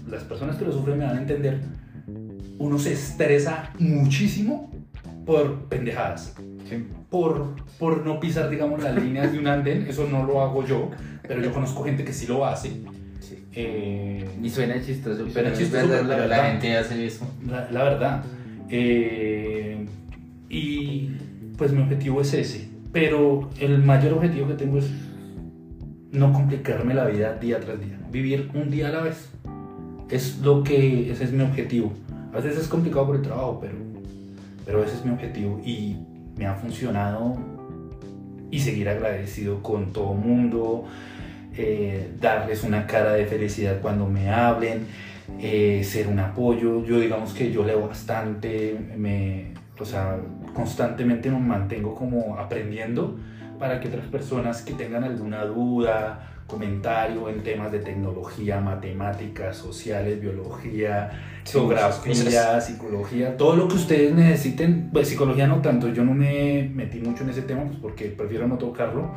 las 0.08 0.24
personas 0.24 0.56
que 0.56 0.66
lo 0.66 0.72
sufren 0.72 0.98
me 0.98 1.06
van 1.06 1.18
a 1.18 1.22
entender, 1.22 1.60
uno 2.58 2.80
se 2.80 2.94
estresa 2.94 3.72
muchísimo 3.80 4.72
por 5.26 5.66
pendejadas 5.66 6.36
por, 7.10 7.56
por 7.78 8.06
no 8.06 8.20
pisar, 8.20 8.50
digamos, 8.50 8.82
las 8.82 8.96
líneas 8.96 9.32
de 9.32 9.40
un 9.40 9.48
andén. 9.48 9.86
Eso 9.88 10.08
no 10.10 10.24
lo 10.26 10.42
hago 10.42 10.66
yo, 10.66 10.90
pero 11.28 11.42
yo 11.42 11.52
conozco 11.54 11.84
gente 11.84 12.04
que 12.06 12.14
sí 12.14 12.28
lo 12.28 12.46
hace. 12.46 12.72
Eh, 13.54 14.26
Y 14.42 14.50
suena 14.50 14.82
chistoso, 14.82 15.18
pero 15.24 15.32
suena 15.34 15.50
es 15.50 15.58
chistoso, 15.60 15.88
verdad, 15.88 15.98
pero 16.00 16.08
la 16.08 16.16
pero 16.16 16.28
la 16.28 16.38
verdad. 16.38 16.52
gente 16.52 16.78
hace 16.78 17.06
eso. 17.06 17.28
la, 17.46 17.70
la 17.70 17.84
verdad. 17.84 18.24
Eh, 18.70 19.86
y 20.50 21.10
pues 21.58 21.74
mi 21.74 21.82
objetivo 21.82 22.22
es 22.22 22.34
ese. 22.34 22.70
Pero 22.94 23.50
el 23.60 23.80
mayor 23.84 24.14
objetivo 24.14 24.48
que 24.48 24.54
tengo 24.54 24.78
es 24.78 24.90
no 26.12 26.32
complicarme 26.34 26.94
la 26.94 27.06
vida 27.06 27.34
día 27.36 27.60
tras 27.60 27.80
día. 27.80 28.00
Vivir 28.12 28.50
un 28.54 28.70
día 28.70 28.88
a 28.88 28.92
la 28.92 29.02
vez. 29.02 29.30
Es 30.10 30.40
lo 30.40 30.64
que, 30.64 31.12
ese 31.12 31.26
es 31.26 31.32
mi 31.32 31.44
objetivo. 31.44 31.92
A 32.34 32.38
veces 32.38 32.58
es 32.58 32.68
complicado 32.68 33.08
por 33.08 33.16
el 33.18 33.22
trabajo, 33.22 33.60
pero, 33.62 33.76
pero 34.66 34.84
ese 34.84 34.96
es 34.96 35.06
mi 35.06 35.12
objetivo 35.12 35.60
y 35.64 35.98
me 36.38 36.46
ha 36.48 36.56
funcionado 36.56 37.38
y 38.50 38.60
seguir 38.60 38.90
agradecido 38.90 39.62
con 39.64 39.94
todo 39.94 40.14
mundo, 40.14 40.86
eh, 41.56 42.12
darles 42.20 42.64
una 42.64 42.86
cara 42.86 43.14
de 43.14 43.26
felicidad 43.26 43.80
cuando 43.82 44.08
me 44.08 44.30
hablen, 44.30 44.88
eh, 45.40 45.82
ser 45.84 46.08
un 46.08 46.20
apoyo. 46.20 46.84
Yo 46.86 47.00
digamos 47.00 47.34
que 47.34 47.52
yo 47.52 47.64
leo 47.66 47.88
bastante, 47.88 48.78
me, 48.98 49.54
o 49.80 49.86
sea, 49.86 50.18
constantemente 50.54 51.30
me 51.30 51.40
mantengo 51.40 51.96
como 51.96 52.38
aprendiendo 52.38 53.18
para 53.58 53.80
que 53.80 53.88
otras 53.88 54.08
personas 54.08 54.62
que 54.64 54.74
tengan 54.74 55.04
alguna 55.04 55.46
duda, 55.46 56.31
comentario 56.52 57.30
en 57.30 57.42
temas 57.44 57.72
de 57.72 57.80
tecnología, 57.80 58.60
matemáticas, 58.60 59.56
sociales, 59.56 60.20
biología, 60.20 61.10
Sí, 61.44 61.54
geografía, 61.54 62.62
psicología, 62.62 63.36
todo 63.36 63.56
lo 63.56 63.68
que 63.68 63.76
ustedes 63.76 64.14
necesiten. 64.14 64.90
Pues 64.92 65.08
psicología 65.08 65.48
no 65.48 65.62
tanto, 65.62 65.88
yo 65.92 66.04
no 66.04 66.14
me 66.14 66.70
metí 66.74 67.00
mucho 67.00 67.24
en 67.24 67.30
ese 67.30 67.42
tema 67.44 67.64
pues, 67.64 67.80
porque 67.82 68.10
prefiero 68.10 68.48
no 68.48 68.58
tocarlo, 68.58 69.12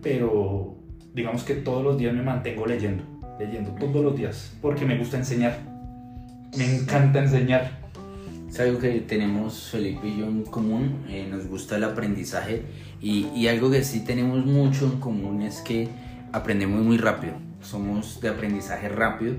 pero 0.00 0.76
digamos 1.12 1.42
que 1.42 1.56
todos 1.56 1.84
los 1.84 1.98
días 1.98 2.14
me 2.14 2.22
mantengo 2.22 2.64
leyendo, 2.66 3.02
leyendo 3.38 3.72
todos 3.72 4.02
los 4.02 4.16
días, 4.16 4.56
porque 4.62 4.86
me 4.86 4.96
gusta 4.96 5.18
enseñar. 5.18 5.58
Me 6.56 6.76
encanta 6.76 7.18
enseñar. 7.18 7.84
Es 8.48 8.60
algo 8.60 8.78
que 8.78 9.00
tenemos 9.00 9.68
Felipe 9.70 10.06
y 10.06 10.20
yo 10.20 10.26
en 10.26 10.44
común, 10.44 11.04
eh, 11.10 11.26
nos 11.30 11.46
gusta 11.46 11.76
el 11.76 11.84
aprendizaje 11.84 12.62
y, 13.02 13.26
y 13.34 13.48
algo 13.48 13.70
que 13.70 13.84
sí 13.84 14.00
tenemos 14.00 14.46
mucho 14.46 14.86
en 14.86 14.98
común 14.98 15.42
es 15.42 15.60
que 15.60 15.88
aprendemos 16.36 16.80
muy 16.82 16.98
rápido, 16.98 17.34
somos 17.60 18.20
de 18.20 18.28
aprendizaje 18.28 18.88
rápido, 18.88 19.34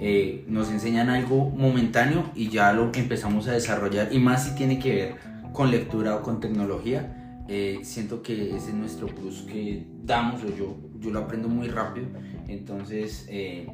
eh, 0.00 0.44
nos 0.48 0.70
enseñan 0.70 1.08
algo 1.10 1.50
momentáneo 1.50 2.30
y 2.34 2.48
ya 2.48 2.72
lo 2.72 2.90
empezamos 2.94 3.48
a 3.48 3.52
desarrollar 3.52 4.08
y 4.12 4.18
más 4.18 4.44
si 4.44 4.54
tiene 4.54 4.78
que 4.78 4.94
ver 4.94 5.14
con 5.52 5.70
lectura 5.70 6.16
o 6.16 6.22
con 6.22 6.40
tecnología, 6.40 7.44
eh, 7.48 7.80
siento 7.82 8.22
que 8.22 8.56
ese 8.56 8.68
es 8.68 8.74
nuestro 8.74 9.06
plus 9.08 9.42
que 9.42 9.84
damos 10.04 10.42
o 10.44 10.48
yo, 10.56 10.76
yo 11.00 11.10
lo 11.10 11.20
aprendo 11.20 11.48
muy 11.48 11.68
rápido, 11.68 12.06
entonces... 12.48 13.26
eh, 13.28 13.66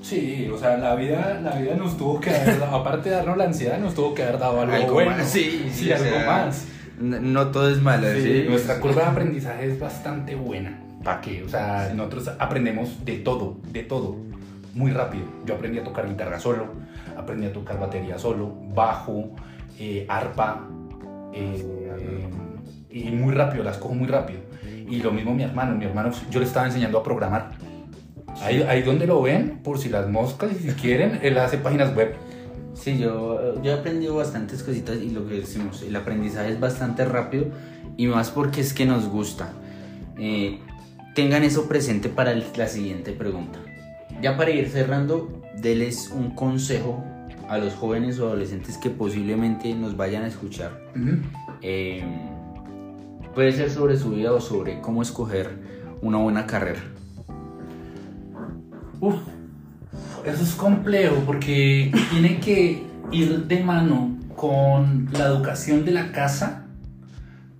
Sí, 0.00 0.48
o 0.52 0.56
sea, 0.56 0.76
la 0.76 0.94
vida, 0.94 1.40
la 1.42 1.56
vida 1.58 1.74
nos 1.74 1.96
tuvo 1.96 2.20
que 2.20 2.30
haber, 2.30 2.62
aparte 2.70 3.10
de 3.10 3.16
darnos 3.16 3.36
la 3.36 3.44
ansiedad, 3.44 3.78
nos 3.80 3.94
tuvo 3.94 4.14
que 4.14 4.22
haber 4.22 4.38
dado 4.38 4.60
algo, 4.60 4.72
Algo 4.72 4.92
bueno. 4.94 5.10
más, 5.10 5.28
sí, 5.28 5.64
sí, 5.72 5.86
sí, 5.86 5.92
algo 5.92 6.04
sea, 6.04 6.24
más. 6.26 6.66
n- 7.00 7.18
no 7.20 7.48
todo 7.50 7.68
es 7.68 7.82
malo, 7.82 8.06
Sí, 8.14 8.22
¿sí? 8.22 8.44
Nuestra 8.48 8.78
curva 8.78 9.02
de 9.02 9.08
aprendizaje 9.10 9.66
es 9.66 9.78
bastante 9.80 10.36
buena. 10.36 10.78
¿Para 11.08 11.22
qué? 11.22 11.42
O 11.42 11.48
sea, 11.48 11.90
nosotros 11.94 12.30
aprendemos 12.38 13.02
de 13.02 13.16
todo, 13.16 13.56
de 13.72 13.82
todo, 13.82 14.18
muy 14.74 14.90
rápido. 14.90 15.24
Yo 15.46 15.54
aprendí 15.54 15.78
a 15.78 15.82
tocar 15.82 16.06
guitarra 16.06 16.38
solo, 16.38 16.66
aprendí 17.16 17.46
a 17.46 17.52
tocar 17.54 17.80
batería 17.80 18.18
solo, 18.18 18.52
bajo, 18.74 19.30
eh, 19.78 20.04
arpa, 20.06 20.68
eh, 21.32 22.28
y 22.90 23.04
muy 23.04 23.32
rápido, 23.32 23.64
las 23.64 23.78
cojo 23.78 23.94
muy 23.94 24.06
rápido. 24.06 24.40
Y 24.86 25.00
lo 25.00 25.10
mismo 25.10 25.32
mi 25.32 25.44
hermano, 25.44 25.74
mi 25.76 25.86
hermano, 25.86 26.10
yo 26.30 26.40
le 26.40 26.44
estaba 26.44 26.66
enseñando 26.66 26.98
a 26.98 27.02
programar. 27.02 27.52
Ahí, 28.42 28.62
ahí 28.68 28.82
donde 28.82 29.06
lo 29.06 29.22
ven, 29.22 29.60
por 29.64 29.78
si 29.78 29.88
las 29.88 30.10
moscas 30.10 30.52
y 30.52 30.56
si 30.56 30.74
quieren, 30.74 31.20
él 31.22 31.38
hace 31.38 31.56
páginas 31.56 31.96
web. 31.96 32.16
Sí, 32.74 32.98
yo, 32.98 33.62
yo 33.62 33.70
he 33.70 33.74
aprendido 33.74 34.14
bastantes 34.14 34.62
cositas 34.62 34.98
y 34.98 35.08
lo 35.08 35.26
que 35.26 35.36
decimos, 35.36 35.80
el 35.80 35.96
aprendizaje 35.96 36.50
es 36.50 36.60
bastante 36.60 37.06
rápido 37.06 37.46
y 37.96 38.08
más 38.08 38.30
porque 38.30 38.60
es 38.60 38.74
que 38.74 38.84
nos 38.84 39.08
gusta. 39.08 39.54
Eh, 40.18 40.58
tengan 41.18 41.42
eso 41.42 41.66
presente 41.66 42.08
para 42.08 42.32
la 42.32 42.68
siguiente 42.68 43.10
pregunta. 43.10 43.58
Ya 44.22 44.36
para 44.36 44.52
ir 44.52 44.68
cerrando, 44.68 45.42
deles 45.60 46.12
un 46.14 46.30
consejo 46.30 47.02
a 47.48 47.58
los 47.58 47.74
jóvenes 47.74 48.20
o 48.20 48.28
adolescentes 48.28 48.78
que 48.78 48.88
posiblemente 48.88 49.74
nos 49.74 49.96
vayan 49.96 50.22
a 50.22 50.28
escuchar. 50.28 50.80
Eh, 51.60 52.04
puede 53.34 53.50
ser 53.50 53.68
sobre 53.68 53.96
su 53.96 54.10
vida 54.10 54.32
o 54.32 54.40
sobre 54.40 54.80
cómo 54.80 55.02
escoger 55.02 55.50
una 56.02 56.18
buena 56.18 56.46
carrera. 56.46 56.78
Uf, 59.00 59.16
eso 60.24 60.42
es 60.44 60.52
complejo 60.52 61.16
porque 61.26 61.90
tiene 62.12 62.38
que 62.38 62.84
ir 63.10 63.44
de 63.48 63.64
mano 63.64 64.16
con 64.36 65.08
la 65.10 65.26
educación 65.26 65.84
de 65.84 65.90
la 65.90 66.12
casa, 66.12 66.68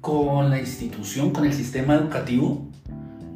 con 0.00 0.48
la 0.48 0.60
institución, 0.60 1.32
con 1.32 1.44
el 1.44 1.52
sistema 1.52 1.96
educativo 1.96 2.67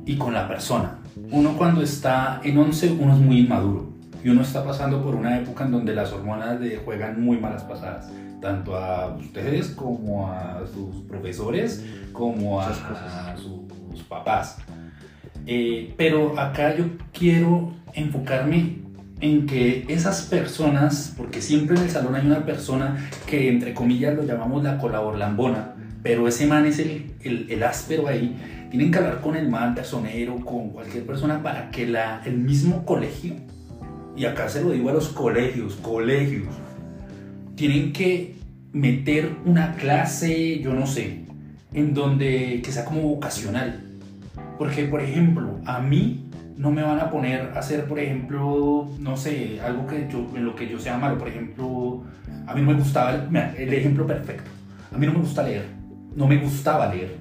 y 0.06 0.16
con 0.16 0.34
la 0.34 0.48
persona. 0.48 0.98
Uno 1.30 1.56
cuando 1.56 1.82
está 1.82 2.40
en 2.42 2.58
11, 2.58 2.96
uno 2.98 3.14
es 3.14 3.20
muy 3.20 3.40
inmaduro 3.40 3.92
y 4.24 4.28
uno 4.28 4.42
está 4.42 4.64
pasando 4.64 5.02
por 5.02 5.14
una 5.14 5.38
época 5.38 5.64
en 5.64 5.72
donde 5.72 5.94
las 5.94 6.12
hormonas 6.12 6.60
le 6.60 6.76
juegan 6.78 7.22
muy 7.22 7.38
malas 7.38 7.64
pasadas, 7.64 8.10
tanto 8.40 8.76
a 8.76 9.14
ustedes 9.16 9.68
como 9.68 10.32
a 10.32 10.62
sus 10.72 11.04
profesores, 11.04 11.84
como 12.12 12.60
a, 12.60 12.68
cosas. 12.68 13.40
sus 13.40 14.02
papás. 14.04 14.58
Eh, 15.46 15.92
pero 15.96 16.38
acá 16.38 16.76
yo 16.76 16.84
quiero 17.12 17.72
enfocarme 17.94 18.78
en 19.20 19.46
que 19.46 19.84
esas 19.88 20.22
personas, 20.22 21.14
porque 21.16 21.40
siempre 21.40 21.76
en 21.76 21.84
el 21.84 21.90
salón 21.90 22.14
hay 22.14 22.26
una 22.26 22.44
persona 22.44 22.96
que 23.26 23.48
entre 23.48 23.74
comillas 23.74 24.14
lo 24.16 24.24
llamamos 24.24 24.62
la 24.62 24.78
colaborlambona, 24.78 25.71
pero 26.02 26.26
ese 26.28 26.46
man 26.46 26.66
es 26.66 26.78
el, 26.78 27.12
el, 27.22 27.46
el 27.50 27.62
áspero 27.62 28.08
ahí, 28.08 28.36
tienen 28.70 28.90
que 28.90 28.98
hablar 28.98 29.20
con 29.20 29.36
el 29.36 29.48
man 29.48 29.74
personero, 29.74 30.36
con 30.36 30.70
cualquier 30.70 31.04
persona 31.04 31.42
para 31.42 31.70
que 31.70 31.86
la, 31.86 32.22
el 32.24 32.38
mismo 32.38 32.84
colegio, 32.84 33.34
y 34.16 34.24
acá 34.24 34.48
se 34.48 34.62
lo 34.62 34.70
digo 34.70 34.90
a 34.90 34.92
los 34.92 35.08
colegios, 35.08 35.76
colegios, 35.76 36.48
tienen 37.54 37.92
que 37.92 38.34
meter 38.72 39.30
una 39.44 39.74
clase, 39.74 40.60
yo 40.60 40.74
no 40.74 40.86
sé, 40.86 41.24
en 41.72 41.94
donde 41.94 42.60
que 42.64 42.72
sea 42.72 42.84
como 42.84 43.02
vocacional. 43.02 43.84
Porque, 44.58 44.84
por 44.84 45.00
ejemplo, 45.00 45.60
a 45.64 45.80
mí 45.80 46.30
no 46.56 46.70
me 46.70 46.82
van 46.82 47.00
a 47.00 47.10
poner 47.10 47.52
a 47.54 47.58
hacer, 47.58 47.84
por 47.86 47.98
ejemplo, 47.98 48.90
no 48.98 49.16
sé, 49.16 49.60
algo 49.60 49.86
que 49.86 50.08
yo, 50.10 50.26
en 50.34 50.44
lo 50.44 50.54
que 50.54 50.68
yo 50.68 50.78
sea 50.78 50.96
malo. 50.96 51.18
Por 51.18 51.28
ejemplo, 51.28 52.04
a 52.46 52.54
mí 52.54 52.62
no 52.62 52.68
me 52.68 52.74
gustaba, 52.74 53.26
mira, 53.28 53.54
el 53.56 53.72
ejemplo 53.72 54.06
perfecto. 54.06 54.50
A 54.94 54.98
mí 54.98 55.06
no 55.06 55.12
me 55.12 55.20
gusta 55.20 55.42
leer, 55.42 55.64
no 56.16 56.26
me 56.26 56.36
gustaba 56.38 56.92
leer. 56.94 57.16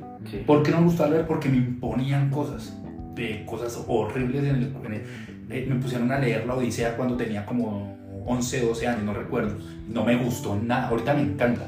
¿Por 0.45 0.61
qué 0.63 0.71
no 0.71 0.77
me 0.79 0.83
gustaba 0.85 1.09
leer? 1.09 1.25
Porque 1.27 1.49
me 1.49 1.57
imponían 1.57 2.29
cosas, 2.29 2.77
de 3.15 3.43
cosas 3.45 3.83
horribles. 3.87 4.43
En 4.43 4.55
el- 4.55 4.73
en 4.85 4.93
el- 4.93 5.01
eh, 5.49 5.65
me 5.67 5.75
pusieron 5.75 6.11
a 6.11 6.19
leer 6.19 6.45
la 6.45 6.55
Odisea 6.55 6.95
cuando 6.95 7.15
tenía 7.17 7.45
como 7.45 7.97
11, 8.25 8.61
12 8.61 8.87
años, 8.87 9.03
no 9.03 9.13
recuerdo. 9.13 9.55
No 9.89 10.05
me 10.05 10.15
gustó 10.15 10.55
nada, 10.55 10.87
ahorita 10.89 11.13
me 11.13 11.21
encanta. 11.23 11.67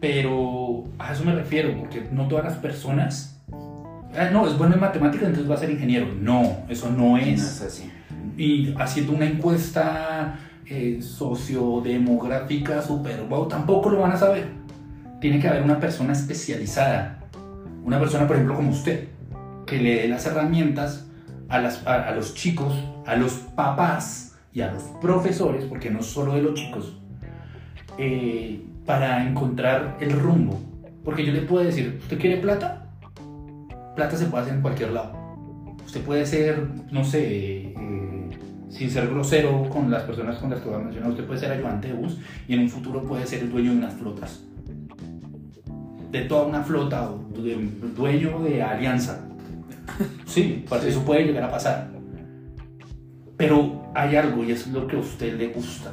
Pero 0.00 0.84
a 0.98 1.12
eso 1.12 1.24
me 1.24 1.34
refiero, 1.34 1.76
porque 1.78 2.08
no 2.10 2.26
todas 2.26 2.44
las 2.44 2.54
personas... 2.54 3.40
"Ah, 4.18 4.28
no, 4.32 4.46
es 4.48 4.58
bueno 4.58 4.74
en 4.74 4.80
matemáticas, 4.80 5.28
entonces 5.28 5.50
va 5.50 5.54
a 5.54 5.58
ser 5.58 5.70
ingeniero. 5.70 6.06
No, 6.20 6.56
eso 6.68 6.90
no 6.90 7.10
No 7.10 7.16
es 7.18 7.40
es 7.40 7.62
así. 7.62 7.90
y 8.36 8.74
haciendo 8.78 9.12
una 9.12 9.26
encuesta 9.26 10.38
eh, 10.66 11.00
sociodemográfica 11.02 12.80
super 12.82 13.22
wow, 13.28 13.46
tampoco 13.46 13.90
lo 13.90 14.00
van 14.00 14.12
a 14.12 14.16
saber. 14.16 14.46
Tiene 15.22 15.38
que 15.38 15.46
haber 15.46 15.62
una 15.62 15.78
persona 15.78 16.14
especializada, 16.14 17.20
una 17.84 18.00
persona, 18.00 18.26
por 18.26 18.34
ejemplo, 18.34 18.56
como 18.56 18.70
usted, 18.70 19.06
que 19.66 19.78
le 19.78 20.02
dé 20.02 20.08
las 20.08 20.26
herramientas 20.26 21.06
a, 21.48 21.60
las, 21.60 21.86
a, 21.86 22.08
a 22.08 22.10
los 22.10 22.34
chicos, 22.34 22.74
a 23.06 23.14
los 23.14 23.34
papás 23.34 24.36
y 24.52 24.62
a 24.62 24.72
los 24.72 24.82
profesores, 25.00 25.64
porque 25.66 25.90
no 25.90 26.02
solo 26.02 26.34
de 26.34 26.42
los 26.42 26.54
chicos, 26.54 26.98
eh, 27.98 28.66
para 28.84 29.24
encontrar 29.24 29.96
el 30.00 30.10
rumbo. 30.10 30.60
Porque 31.04 31.24
yo 31.24 31.32
le 31.32 31.42
puedo 31.42 31.64
decir, 31.64 32.00
¿usted 32.02 32.18
quiere 32.18 32.38
plata? 32.38 32.90
Plata 33.94 34.16
se 34.16 34.26
puede 34.26 34.42
hacer 34.42 34.56
en 34.56 34.60
cualquier 34.60 34.90
lado. 34.90 35.36
Usted 35.86 36.00
puede 36.00 36.26
ser, 36.26 36.66
no 36.90 37.04
sé, 37.04 37.74
eh, 37.76 38.30
sin 38.70 38.90
ser 38.90 39.06
grosero 39.06 39.68
con 39.68 39.88
las 39.88 40.02
personas 40.02 40.38
con 40.38 40.50
las 40.50 40.60
que 40.60 40.68
voy 40.68 40.80
a 40.80 40.82
mencionar, 40.82 41.10
usted 41.10 41.26
puede 41.26 41.38
ser 41.38 41.52
ayudante 41.52 41.86
de 41.86 41.94
bus 41.94 42.18
y 42.48 42.54
en 42.54 42.60
un 42.62 42.68
futuro 42.68 43.04
puede 43.04 43.24
ser 43.24 43.42
el 43.42 43.52
dueño 43.52 43.70
de 43.70 43.76
unas 43.76 43.94
flotas. 43.94 44.46
De 46.12 46.20
toda 46.22 46.46
una 46.46 46.62
flota 46.62 47.10
o 47.10 47.18
de- 47.40 47.68
dueño 47.96 48.38
de 48.40 48.62
alianza. 48.62 49.24
Sí, 50.26 50.64
pues 50.68 50.84
eso 50.84 51.02
puede 51.04 51.24
llegar 51.24 51.42
a 51.44 51.50
pasar. 51.50 51.90
Pero 53.36 53.82
hay 53.94 54.16
algo 54.16 54.44
y 54.44 54.52
es 54.52 54.66
lo 54.68 54.86
que 54.86 54.96
a 54.96 55.00
usted 55.00 55.36
le 55.36 55.48
gusta, 55.48 55.92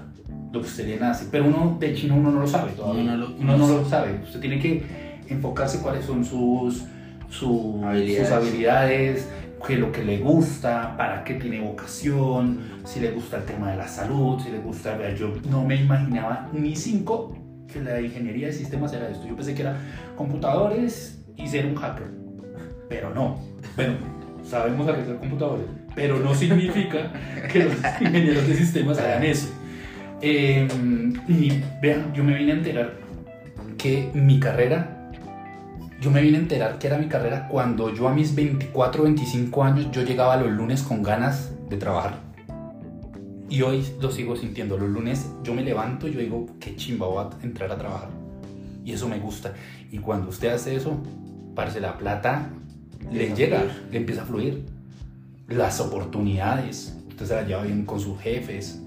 lo 0.51 0.59
que 0.61 0.67
a 0.67 0.69
usted 0.69 0.87
le 0.87 0.99
nace. 0.99 1.27
Pero 1.31 1.45
uno 1.47 1.77
de 1.79 1.93
chino 1.95 2.15
uno 2.15 2.31
no 2.31 2.41
lo 2.41 2.47
sabe 2.47 2.71
todavía. 2.73 3.01
Uno 3.03 3.17
no 3.17 3.27
lo 3.27 3.35
Uno 3.39 3.57
no 3.57 3.67
lo 3.67 3.85
sabe. 3.85 4.19
Usted 4.23 4.39
tiene 4.39 4.59
que 4.59 4.83
enfocarse 5.27 5.79
cuáles 5.81 6.05
son 6.05 6.23
sus, 6.23 6.83
su- 7.29 7.81
Habilidades. 7.83 8.27
sus 8.27 8.37
habilidades, 8.37 9.29
qué 9.65 9.73
es 9.75 9.79
lo 9.79 9.91
que 9.91 10.03
le 10.03 10.19
gusta, 10.19 10.95
para 10.97 11.23
qué 11.23 11.35
tiene 11.35 11.61
vocación, 11.61 12.59
si 12.85 12.99
le 12.99 13.11
gusta 13.11 13.37
el 13.37 13.43
tema 13.45 13.71
de 13.71 13.77
la 13.77 13.87
salud, 13.87 14.39
si 14.41 14.51
le 14.51 14.59
gusta... 14.59 14.97
Yo 15.15 15.33
no 15.49 15.63
me 15.63 15.75
imaginaba 15.75 16.49
ni 16.53 16.75
cinco 16.75 17.35
que 17.71 17.81
la 17.81 18.01
ingeniería 18.01 18.47
de 18.47 18.53
sistemas 18.53 18.93
era 18.93 19.09
esto. 19.09 19.27
Yo 19.27 19.35
pensé 19.35 19.53
que 19.53 19.61
era 19.61 19.77
computadores 20.15 21.19
y 21.37 21.47
ser 21.47 21.65
un 21.65 21.75
hacker. 21.75 22.07
Pero 22.87 23.13
no. 23.13 23.39
Bueno, 23.75 23.93
sabemos 24.43 24.87
arreglar 24.87 25.17
computadores, 25.17 25.65
pero 25.95 26.19
no 26.19 26.33
significa 26.33 27.11
que 27.51 27.65
los 27.65 27.75
ingenieros 28.01 28.47
de 28.47 28.55
sistemas 28.55 28.97
hagan 28.97 29.23
eso. 29.23 29.49
Eh, 30.21 30.67
y 31.27 31.61
vean, 31.81 32.13
yo 32.13 32.23
me 32.23 32.33
vine 32.33 32.51
a 32.53 32.55
enterar 32.55 32.93
que 33.77 34.09
mi 34.13 34.39
carrera, 34.39 35.11
yo 36.01 36.11
me 36.11 36.21
vine 36.21 36.37
a 36.37 36.41
enterar 36.41 36.79
que 36.79 36.87
era 36.87 36.97
mi 36.97 37.07
carrera 37.07 37.47
cuando 37.47 37.93
yo 37.93 38.07
a 38.07 38.13
mis 38.13 38.35
24, 38.35 39.03
25 39.03 39.63
años 39.63 39.91
yo 39.91 40.01
llegaba 40.01 40.35
los 40.37 40.51
lunes 40.51 40.81
con 40.81 41.03
ganas 41.03 41.51
de 41.69 41.77
trabajar. 41.77 42.28
Y 43.49 43.63
hoy 43.63 43.83
lo 43.99 44.11
sigo 44.11 44.35
sintiendo. 44.35 44.77
Los 44.77 44.89
lunes 44.89 45.27
yo 45.43 45.53
me 45.53 45.63
levanto 45.63 46.07
y 46.07 46.13
yo 46.13 46.19
digo, 46.19 46.45
qué 46.59 46.75
chimba 46.75 47.07
voy 47.07 47.25
a 47.25 47.43
entrar 47.43 47.71
a 47.71 47.77
trabajar. 47.77 48.09
Y 48.85 48.93
eso 48.93 49.07
me 49.09 49.19
gusta. 49.19 49.53
Y 49.91 49.97
cuando 49.97 50.29
usted 50.29 50.49
hace 50.49 50.75
eso, 50.75 51.01
parce, 51.55 51.79
la 51.79 51.97
plata 51.97 52.49
le 53.11 53.33
llega, 53.33 53.59
fluir. 53.59 53.87
le 53.91 53.97
empieza 53.97 54.21
a 54.21 54.25
fluir. 54.25 54.65
las 55.47 55.79
oportunidades, 55.79 56.95
usted 57.07 57.25
se 57.25 57.35
la 57.35 57.43
lleva 57.43 57.63
bien 57.63 57.85
con 57.85 57.99
sus 57.99 58.19
jefes, 58.19 58.81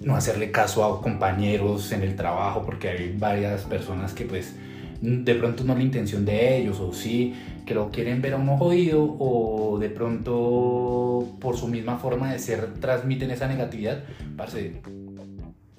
no 0.00 0.16
hacerle 0.16 0.50
caso 0.50 0.84
a 0.84 1.00
compañeros 1.00 1.92
en 1.92 2.02
el 2.02 2.16
trabajo, 2.16 2.62
porque 2.64 2.88
hay 2.88 3.16
varias 3.16 3.62
personas 3.62 4.12
que 4.12 4.24
pues 4.24 4.54
de 5.00 5.34
pronto 5.34 5.64
no 5.64 5.72
es 5.74 5.78
la 5.78 5.84
intención 5.84 6.24
de 6.24 6.58
ellos, 6.58 6.80
o 6.80 6.92
sí, 6.92 7.34
que 7.66 7.74
lo 7.74 7.90
quieren 7.90 8.20
ver 8.22 8.34
a 8.34 8.36
uno 8.36 8.56
jodido, 8.56 9.02
o 9.18 9.78
de 9.78 9.88
pronto 9.90 11.26
por 11.40 11.56
su 11.56 11.68
misma 11.68 11.98
forma 11.98 12.32
de 12.32 12.38
ser 12.38 12.74
transmiten 12.74 13.30
esa 13.30 13.48
negatividad, 13.48 14.04
parce, 14.36 14.82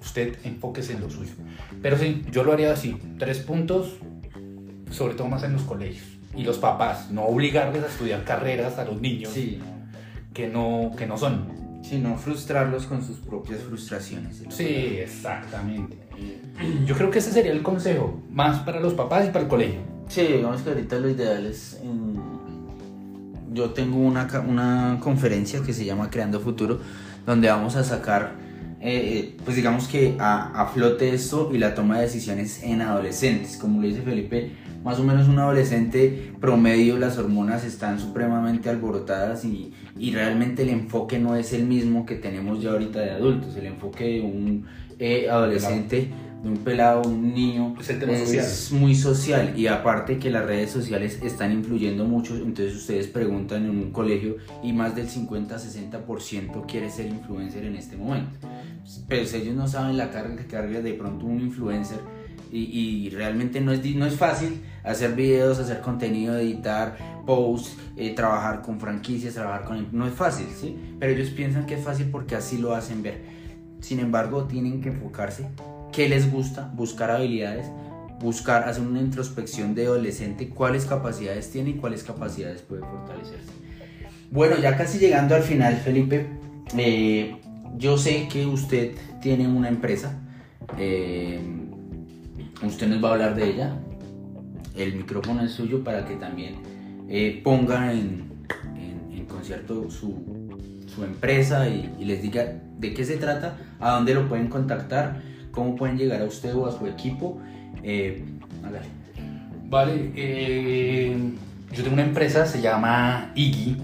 usted 0.00 0.36
enfóquese 0.44 0.94
en 0.94 1.00
lo 1.00 1.10
suyo. 1.10 1.32
Pero 1.82 1.96
sí, 1.98 2.24
yo 2.32 2.44
lo 2.44 2.52
haría 2.52 2.72
así, 2.72 2.96
tres 3.18 3.38
puntos, 3.38 3.96
sobre 4.90 5.14
todo 5.14 5.28
más 5.28 5.42
en 5.44 5.52
los 5.52 5.62
colegios. 5.62 6.06
Y 6.34 6.44
los 6.44 6.58
papás, 6.58 7.10
no 7.10 7.24
obligarles 7.24 7.82
a 7.82 7.86
estudiar 7.86 8.24
carreras 8.24 8.78
a 8.78 8.84
los 8.84 9.00
niños 9.00 9.32
Sí, 9.32 9.58
que, 10.34 10.48
no, 10.48 10.92
que 10.98 11.06
no 11.06 11.16
son. 11.16 11.48
sino 11.82 12.16
frustrarlos 12.18 12.86
con 12.86 13.02
sus 13.02 13.18
propias 13.18 13.60
frustraciones. 13.60 14.42
Sí, 14.50 14.98
exactamente. 14.98 15.96
Yo 16.84 16.94
creo 16.96 17.10
que 17.10 17.20
ese 17.20 17.30
sería 17.32 17.52
el 17.52 17.62
consejo, 17.62 18.20
más 18.30 18.60
para 18.60 18.80
los 18.80 18.94
papás 18.94 19.24
y 19.26 19.28
para 19.28 19.44
el 19.44 19.48
colegio. 19.48 19.80
Sí, 20.08 20.22
digamos 20.22 20.62
que 20.62 20.70
ahorita 20.70 20.98
lo 20.98 21.10
ideal 21.10 21.46
es... 21.46 21.80
Yo 23.52 23.70
tengo 23.70 23.98
una, 23.98 24.28
una 24.46 24.98
conferencia 25.00 25.62
que 25.62 25.72
se 25.72 25.84
llama 25.84 26.10
Creando 26.10 26.40
Futuro, 26.40 26.78
donde 27.24 27.48
vamos 27.48 27.74
a 27.76 27.84
sacar, 27.84 28.34
eh, 28.80 29.34
pues 29.44 29.56
digamos 29.56 29.88
que 29.88 30.14
a, 30.18 30.62
a 30.62 30.66
flote 30.66 31.14
esto 31.14 31.50
y 31.54 31.58
la 31.58 31.74
toma 31.74 31.96
de 31.96 32.02
decisiones 32.02 32.62
en 32.62 32.82
adolescentes. 32.82 33.56
Como 33.56 33.80
le 33.80 33.88
dice 33.88 34.02
Felipe, 34.02 34.52
más 34.84 34.98
o 35.00 35.04
menos 35.04 35.28
un 35.28 35.38
adolescente 35.38 36.32
promedio, 36.38 36.98
las 36.98 37.16
hormonas 37.16 37.64
están 37.64 37.98
supremamente 37.98 38.68
alborotadas 38.68 39.44
y, 39.46 39.72
y 39.98 40.12
realmente 40.12 40.62
el 40.62 40.68
enfoque 40.68 41.18
no 41.18 41.34
es 41.34 41.54
el 41.54 41.64
mismo 41.64 42.04
que 42.04 42.16
tenemos 42.16 42.62
ya 42.62 42.72
ahorita 42.72 43.00
de 43.00 43.10
adultos. 43.12 43.56
El 43.56 43.66
enfoque 43.66 44.04
de 44.04 44.20
un 44.20 44.66
eh, 44.98 45.30
adolescente, 45.30 46.10
de 46.46 46.52
un 46.52 46.58
pelado, 46.58 47.02
un 47.02 47.34
niño, 47.34 47.74
Es 47.78 47.90
el 47.90 48.00
tema 48.00 48.12
es 48.12 48.20
social. 48.20 48.80
muy 48.80 48.94
social 48.94 49.58
y 49.58 49.66
aparte 49.66 50.18
que 50.18 50.30
las 50.30 50.46
redes 50.46 50.70
sociales 50.70 51.18
están 51.22 51.52
influyendo 51.52 52.04
mucho, 52.04 52.36
entonces 52.36 52.76
ustedes 52.76 53.08
preguntan 53.08 53.64
en 53.64 53.70
un 53.70 53.90
colegio 53.90 54.36
y 54.62 54.72
más 54.72 54.94
del 54.94 55.08
50-60% 55.08 56.66
quiere 56.66 56.90
ser 56.90 57.06
influencer 57.06 57.64
en 57.64 57.76
este 57.76 57.96
momento. 57.96 58.30
Pero 59.08 59.26
si 59.26 59.36
ellos 59.36 59.54
no 59.56 59.66
saben 59.68 59.96
la 59.96 60.10
carga 60.10 60.36
que 60.36 60.46
carga 60.46 60.80
de 60.80 60.94
pronto 60.94 61.26
un 61.26 61.40
influencer 61.40 61.98
y, 62.52 62.60
y 62.60 63.10
realmente 63.10 63.60
no 63.60 63.72
es, 63.72 63.84
no 63.96 64.06
es 64.06 64.14
fácil 64.14 64.60
hacer 64.84 65.14
videos, 65.14 65.58
hacer 65.58 65.80
contenido, 65.80 66.38
editar 66.38 66.96
posts, 67.26 67.76
eh, 67.96 68.14
trabajar 68.14 68.62
con 68.62 68.78
franquicias, 68.78 69.34
trabajar 69.34 69.64
con... 69.64 69.88
No 69.90 70.06
es 70.06 70.14
fácil, 70.14 70.46
¿sí? 70.54 70.76
Pero 71.00 71.12
ellos 71.12 71.30
piensan 71.30 71.66
que 71.66 71.74
es 71.74 71.84
fácil 71.84 72.06
porque 72.10 72.36
así 72.36 72.58
lo 72.58 72.74
hacen 72.74 73.02
ver. 73.02 73.20
Sin 73.80 73.98
embargo, 73.98 74.44
tienen 74.44 74.80
que 74.80 74.90
enfocarse 74.90 75.48
qué 75.96 76.10
les 76.10 76.30
gusta, 76.30 76.70
buscar 76.74 77.10
habilidades, 77.10 77.68
buscar, 78.20 78.68
hacer 78.68 78.82
una 78.82 79.00
introspección 79.00 79.74
de 79.74 79.86
adolescente, 79.86 80.50
cuáles 80.50 80.84
capacidades 80.84 81.50
tiene 81.50 81.70
y 81.70 81.74
cuáles 81.76 82.04
capacidades 82.04 82.60
puede 82.60 82.82
fortalecerse. 82.82 83.50
Bueno, 84.30 84.58
ya 84.58 84.76
casi 84.76 84.98
llegando 84.98 85.34
al 85.34 85.42
final, 85.42 85.74
Felipe, 85.76 86.26
eh, 86.76 87.36
yo 87.78 87.96
sé 87.96 88.28
que 88.30 88.44
usted 88.44 88.92
tiene 89.22 89.48
una 89.48 89.68
empresa, 89.68 90.20
eh, 90.78 91.40
usted 92.62 92.88
nos 92.88 93.02
va 93.02 93.08
a 93.08 93.12
hablar 93.12 93.34
de 93.34 93.48
ella, 93.48 93.78
el 94.76 94.96
micrófono 94.96 95.44
es 95.44 95.52
suyo 95.52 95.82
para 95.82 96.04
que 96.04 96.16
también 96.16 96.56
eh, 97.08 97.40
ponga 97.42 97.92
en, 97.92 98.26
concierto 99.28 99.90
su, 99.90 100.14
su 100.86 101.04
empresa 101.04 101.68
y, 101.68 101.92
y 101.98 102.04
les 102.04 102.22
diga 102.22 102.62
de 102.78 102.94
qué 102.94 103.04
se 103.04 103.16
trata, 103.16 103.58
a 103.80 103.92
dónde 103.92 104.14
lo 104.14 104.28
pueden 104.28 104.46
contactar, 104.46 105.20
cómo 105.56 105.74
pueden 105.74 105.98
llegar 105.98 106.22
a 106.22 106.26
usted 106.26 106.54
o 106.54 106.66
a 106.66 106.70
su 106.70 106.86
equipo. 106.86 107.38
Eh. 107.82 108.24
Vale, 109.68 110.12
eh, 110.14 111.16
yo 111.72 111.82
tengo 111.82 111.94
una 111.94 112.04
empresa, 112.04 112.46
se 112.46 112.60
llama 112.60 113.32
Iggy. 113.34 113.76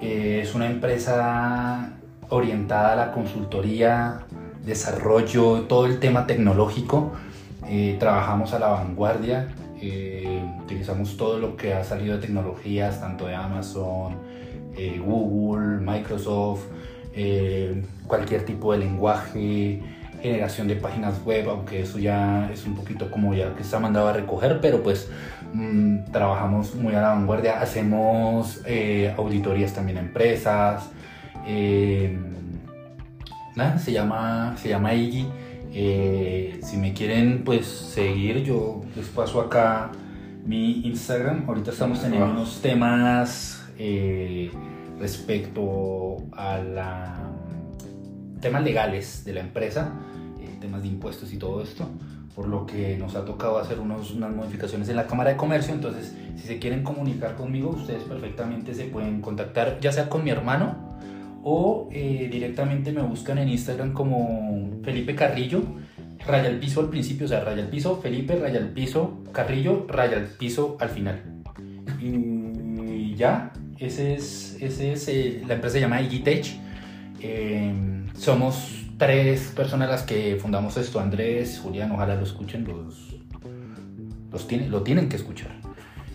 Eh, 0.00 0.40
es 0.42 0.54
una 0.54 0.66
empresa 0.66 1.92
orientada 2.28 2.94
a 2.94 2.96
la 2.96 3.12
consultoría, 3.12 4.26
desarrollo, 4.64 5.62
todo 5.62 5.86
el 5.86 6.00
tema 6.00 6.26
tecnológico. 6.26 7.12
Eh, 7.68 7.96
trabajamos 8.00 8.52
a 8.52 8.58
la 8.58 8.68
vanguardia, 8.68 9.54
utilizamos 10.64 11.16
todo 11.16 11.38
lo 11.38 11.56
que 11.56 11.72
ha 11.72 11.84
salido 11.84 12.16
de 12.16 12.22
tecnologías, 12.22 13.00
tanto 13.00 13.26
de 13.26 13.34
Amazon, 13.34 14.16
Google, 15.04 15.78
Microsoft, 15.80 16.64
cualquier 18.06 18.44
tipo 18.44 18.72
de 18.72 18.78
lenguaje, 18.78 19.82
generación 20.22 20.68
de 20.68 20.76
páginas 20.76 21.22
web, 21.24 21.48
aunque 21.48 21.82
eso 21.82 21.98
ya 21.98 22.50
es 22.52 22.66
un 22.66 22.74
poquito 22.74 23.10
como 23.10 23.34
ya 23.34 23.54
que 23.54 23.62
está 23.62 23.78
mandado 23.78 24.08
a 24.08 24.12
recoger, 24.12 24.60
pero 24.60 24.82
pues 24.82 25.08
mm, 25.52 26.10
trabajamos 26.12 26.74
muy 26.74 26.94
a 26.94 27.00
la 27.02 27.08
vanguardia, 27.10 27.60
hacemos 27.60 28.60
eh, 28.66 29.12
auditorías 29.16 29.72
también 29.72 29.98
a 29.98 30.00
empresas, 30.00 30.90
eh, 31.46 32.18
nada, 33.56 33.78
se 33.78 33.92
llama, 33.92 34.54
se 34.56 34.68
llama 34.68 34.94
Iggy. 34.94 35.26
Eh, 35.72 36.58
si 36.64 36.76
me 36.76 36.92
quieren 36.92 37.42
pues 37.44 37.66
seguir, 37.66 38.42
yo 38.42 38.82
les 38.96 39.06
paso 39.08 39.40
acá 39.40 39.90
mi 40.44 40.80
Instagram. 40.84 41.44
Ahorita 41.46 41.70
estamos 41.70 42.00
teniendo 42.02 42.26
Ah. 42.26 42.30
unos 42.30 42.60
temas 42.60 43.64
eh, 43.78 44.50
respecto 44.98 46.16
a 46.36 46.58
la 46.58 47.16
temas 48.40 48.62
legales 48.64 49.22
de 49.24 49.34
la 49.34 49.40
empresa, 49.40 49.92
temas 50.60 50.82
de 50.82 50.88
impuestos 50.88 51.32
y 51.32 51.36
todo 51.36 51.62
esto, 51.62 51.88
por 52.34 52.46
lo 52.46 52.66
que 52.66 52.96
nos 52.96 53.16
ha 53.16 53.24
tocado 53.24 53.58
hacer 53.58 53.80
unos, 53.80 54.12
unas 54.12 54.34
modificaciones 54.34 54.88
en 54.88 54.96
la 54.96 55.06
Cámara 55.06 55.30
de 55.30 55.36
Comercio. 55.36 55.74
Entonces, 55.74 56.14
si 56.36 56.46
se 56.46 56.58
quieren 56.58 56.84
comunicar 56.84 57.34
conmigo, 57.36 57.70
ustedes 57.70 58.04
perfectamente 58.04 58.74
se 58.74 58.84
pueden 58.84 59.20
contactar, 59.20 59.78
ya 59.80 59.92
sea 59.92 60.08
con 60.08 60.22
mi 60.22 60.30
hermano 60.30 60.90
o 61.42 61.88
eh, 61.90 62.28
directamente 62.30 62.92
me 62.92 63.02
buscan 63.02 63.38
en 63.38 63.48
Instagram 63.48 63.92
como 63.92 64.70
Felipe 64.82 65.14
Carrillo, 65.14 65.62
raya 66.26 66.48
el 66.48 66.58
piso 66.58 66.80
al 66.80 66.88
principio, 66.88 67.26
o 67.26 67.28
sea, 67.28 67.40
raya 67.40 67.62
el 67.62 67.68
piso, 67.68 67.98
Felipe, 68.02 68.36
raya 68.36 68.58
el 68.58 68.68
piso, 68.68 69.18
Carrillo, 69.32 69.86
raya 69.88 70.18
el 70.18 70.26
piso 70.26 70.76
al 70.80 70.90
final. 70.90 71.22
Y 72.00 73.14
ya, 73.14 73.52
ese 73.78 74.14
es, 74.14 74.56
ese 74.60 74.92
es 74.92 75.08
eh, 75.08 75.42
la 75.46 75.54
empresa 75.54 75.74
se 75.74 75.80
llama 75.80 76.02
Igitech. 76.02 76.58
Eh, 77.22 77.72
somos 78.14 78.89
tres 79.00 79.52
personas 79.56 79.88
las 79.88 80.02
que 80.02 80.36
fundamos 80.36 80.76
esto, 80.76 81.00
Andrés, 81.00 81.58
Julián, 81.62 81.90
ojalá 81.90 82.16
lo 82.16 82.22
escuchen, 82.22 82.64
los, 82.64 83.16
los 84.30 84.46
tiene, 84.46 84.68
lo 84.68 84.82
tienen 84.82 85.08
que 85.08 85.16
escuchar. 85.16 85.52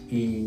Y 0.08 0.44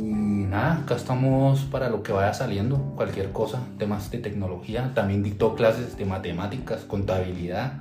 nada, 0.48 0.82
acá 0.82 0.94
estamos 0.94 1.62
para 1.64 1.90
lo 1.90 2.04
que 2.04 2.12
vaya 2.12 2.32
saliendo, 2.32 2.94
cualquier 2.94 3.32
cosa, 3.32 3.60
temas 3.76 4.12
de 4.12 4.18
tecnología, 4.18 4.92
también 4.94 5.24
dictó 5.24 5.56
clases 5.56 5.98
de 5.98 6.04
matemáticas, 6.04 6.82
contabilidad. 6.82 7.80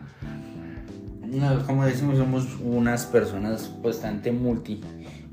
No, 1.24 1.64
como 1.68 1.86
decimos, 1.86 2.18
somos 2.18 2.48
unas 2.60 3.06
personas 3.06 3.72
bastante 3.84 4.32
multi, 4.32 4.82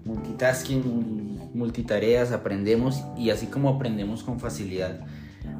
multitasking, 0.04 1.52
multitareas, 1.54 2.30
aprendemos 2.30 3.02
y 3.16 3.30
así 3.30 3.46
como 3.46 3.70
aprendemos 3.70 4.22
con 4.22 4.38
facilidad, 4.38 5.00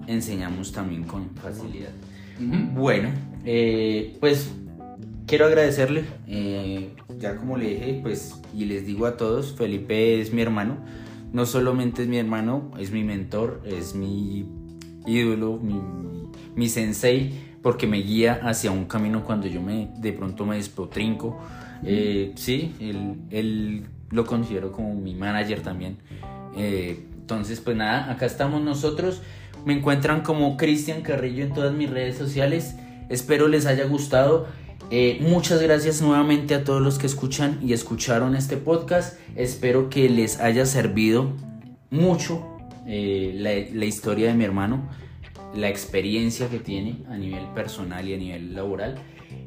enseñamos 0.07 0.71
también 0.71 1.05
con 1.05 1.31
facilidad. 1.37 1.93
Bueno, 2.75 3.09
eh, 3.45 4.17
pues 4.21 4.51
quiero 5.27 5.47
agradecerle, 5.47 6.05
eh, 6.27 6.91
ya 7.19 7.37
como 7.37 7.57
le 7.57 7.71
dije, 7.71 8.01
pues 8.03 8.41
y 8.55 8.65
les 8.67 8.87
digo 8.87 9.07
a 9.07 9.17
todos, 9.17 9.55
Felipe 9.57 10.21
es 10.21 10.33
mi 10.33 10.43
hermano, 10.43 10.79
no 11.33 11.47
solamente 11.47 12.03
es 12.03 12.09
mi 12.09 12.19
hermano, 12.19 12.71
es 12.79 12.91
mi 12.91 13.05
mentor, 13.05 13.63
es 13.65 13.95
mi 13.95 14.47
ídolo, 15.07 15.59
mi, 15.59 15.81
mi 16.55 16.69
sensei, 16.69 17.33
porque 17.63 17.87
me 17.87 17.99
guía 17.99 18.41
hacia 18.43 18.71
un 18.71 18.85
camino 18.85 19.25
cuando 19.25 19.47
yo 19.47 19.61
me 19.63 19.89
de 19.97 20.13
pronto 20.13 20.45
me 20.45 20.57
despotrinco. 20.57 21.41
Eh, 21.83 22.33
sí, 22.37 22.75
él, 22.79 23.17
él 23.31 23.87
lo 24.11 24.25
considero 24.25 24.71
como 24.71 24.95
mi 24.95 25.15
manager 25.15 25.61
también. 25.63 25.97
Eh, 26.57 27.07
entonces, 27.19 27.61
pues 27.61 27.77
nada, 27.77 28.11
acá 28.11 28.27
estamos 28.27 28.63
nosotros. 28.63 29.23
Me 29.65 29.73
encuentran 29.73 30.21
como 30.21 30.57
Cristian 30.57 31.03
Carrillo 31.03 31.43
en 31.45 31.55
todas 31.55 31.73
mis 31.73 31.91
redes 31.91 32.17
sociales. 32.17 32.77
Espero 33.09 33.49
les 33.49 33.67
haya 33.67 33.85
gustado. 33.87 34.47
Eh, 34.91 35.19
muchas 35.21 35.63
gracias 35.63 36.03
nuevamente 36.03 36.55
a 36.55 36.65
todos 36.65 36.83
los 36.83 36.99
que 36.99 37.07
escuchan 37.07 37.59
y 37.63 37.73
escucharon 37.73 38.37
este 38.37 38.57
podcast. 38.57 39.19
Espero 39.37 39.89
que 39.89 40.09
les 40.09 40.41
haya 40.41 40.67
servido 40.67 41.33
mucho 41.91 42.47
eh, 42.87 43.33
la, 43.35 43.51
la 43.77 43.85
historia 43.85 44.29
de 44.29 44.35
mi 44.35 44.45
hermano, 44.45 44.89
la 45.55 45.69
experiencia 45.69 46.49
que 46.49 46.59
tiene 46.59 47.03
a 47.09 47.17
nivel 47.17 47.47
personal 47.55 48.07
y 48.07 48.15
a 48.15 48.19
nivel 48.19 48.55
laboral. 48.55 48.97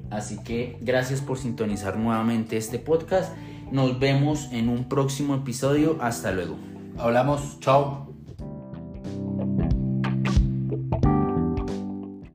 Así 0.09 0.41
que 0.43 0.77
gracias 0.81 1.21
por 1.21 1.37
sintonizar 1.37 1.97
nuevamente 1.97 2.57
este 2.57 2.79
podcast. 2.79 3.33
Nos 3.71 3.99
vemos 3.99 4.49
en 4.51 4.69
un 4.69 4.87
próximo 4.87 5.35
episodio. 5.35 5.97
Hasta 6.01 6.31
luego. 6.31 6.57
Hablamos, 6.97 7.59
chao. 7.59 8.06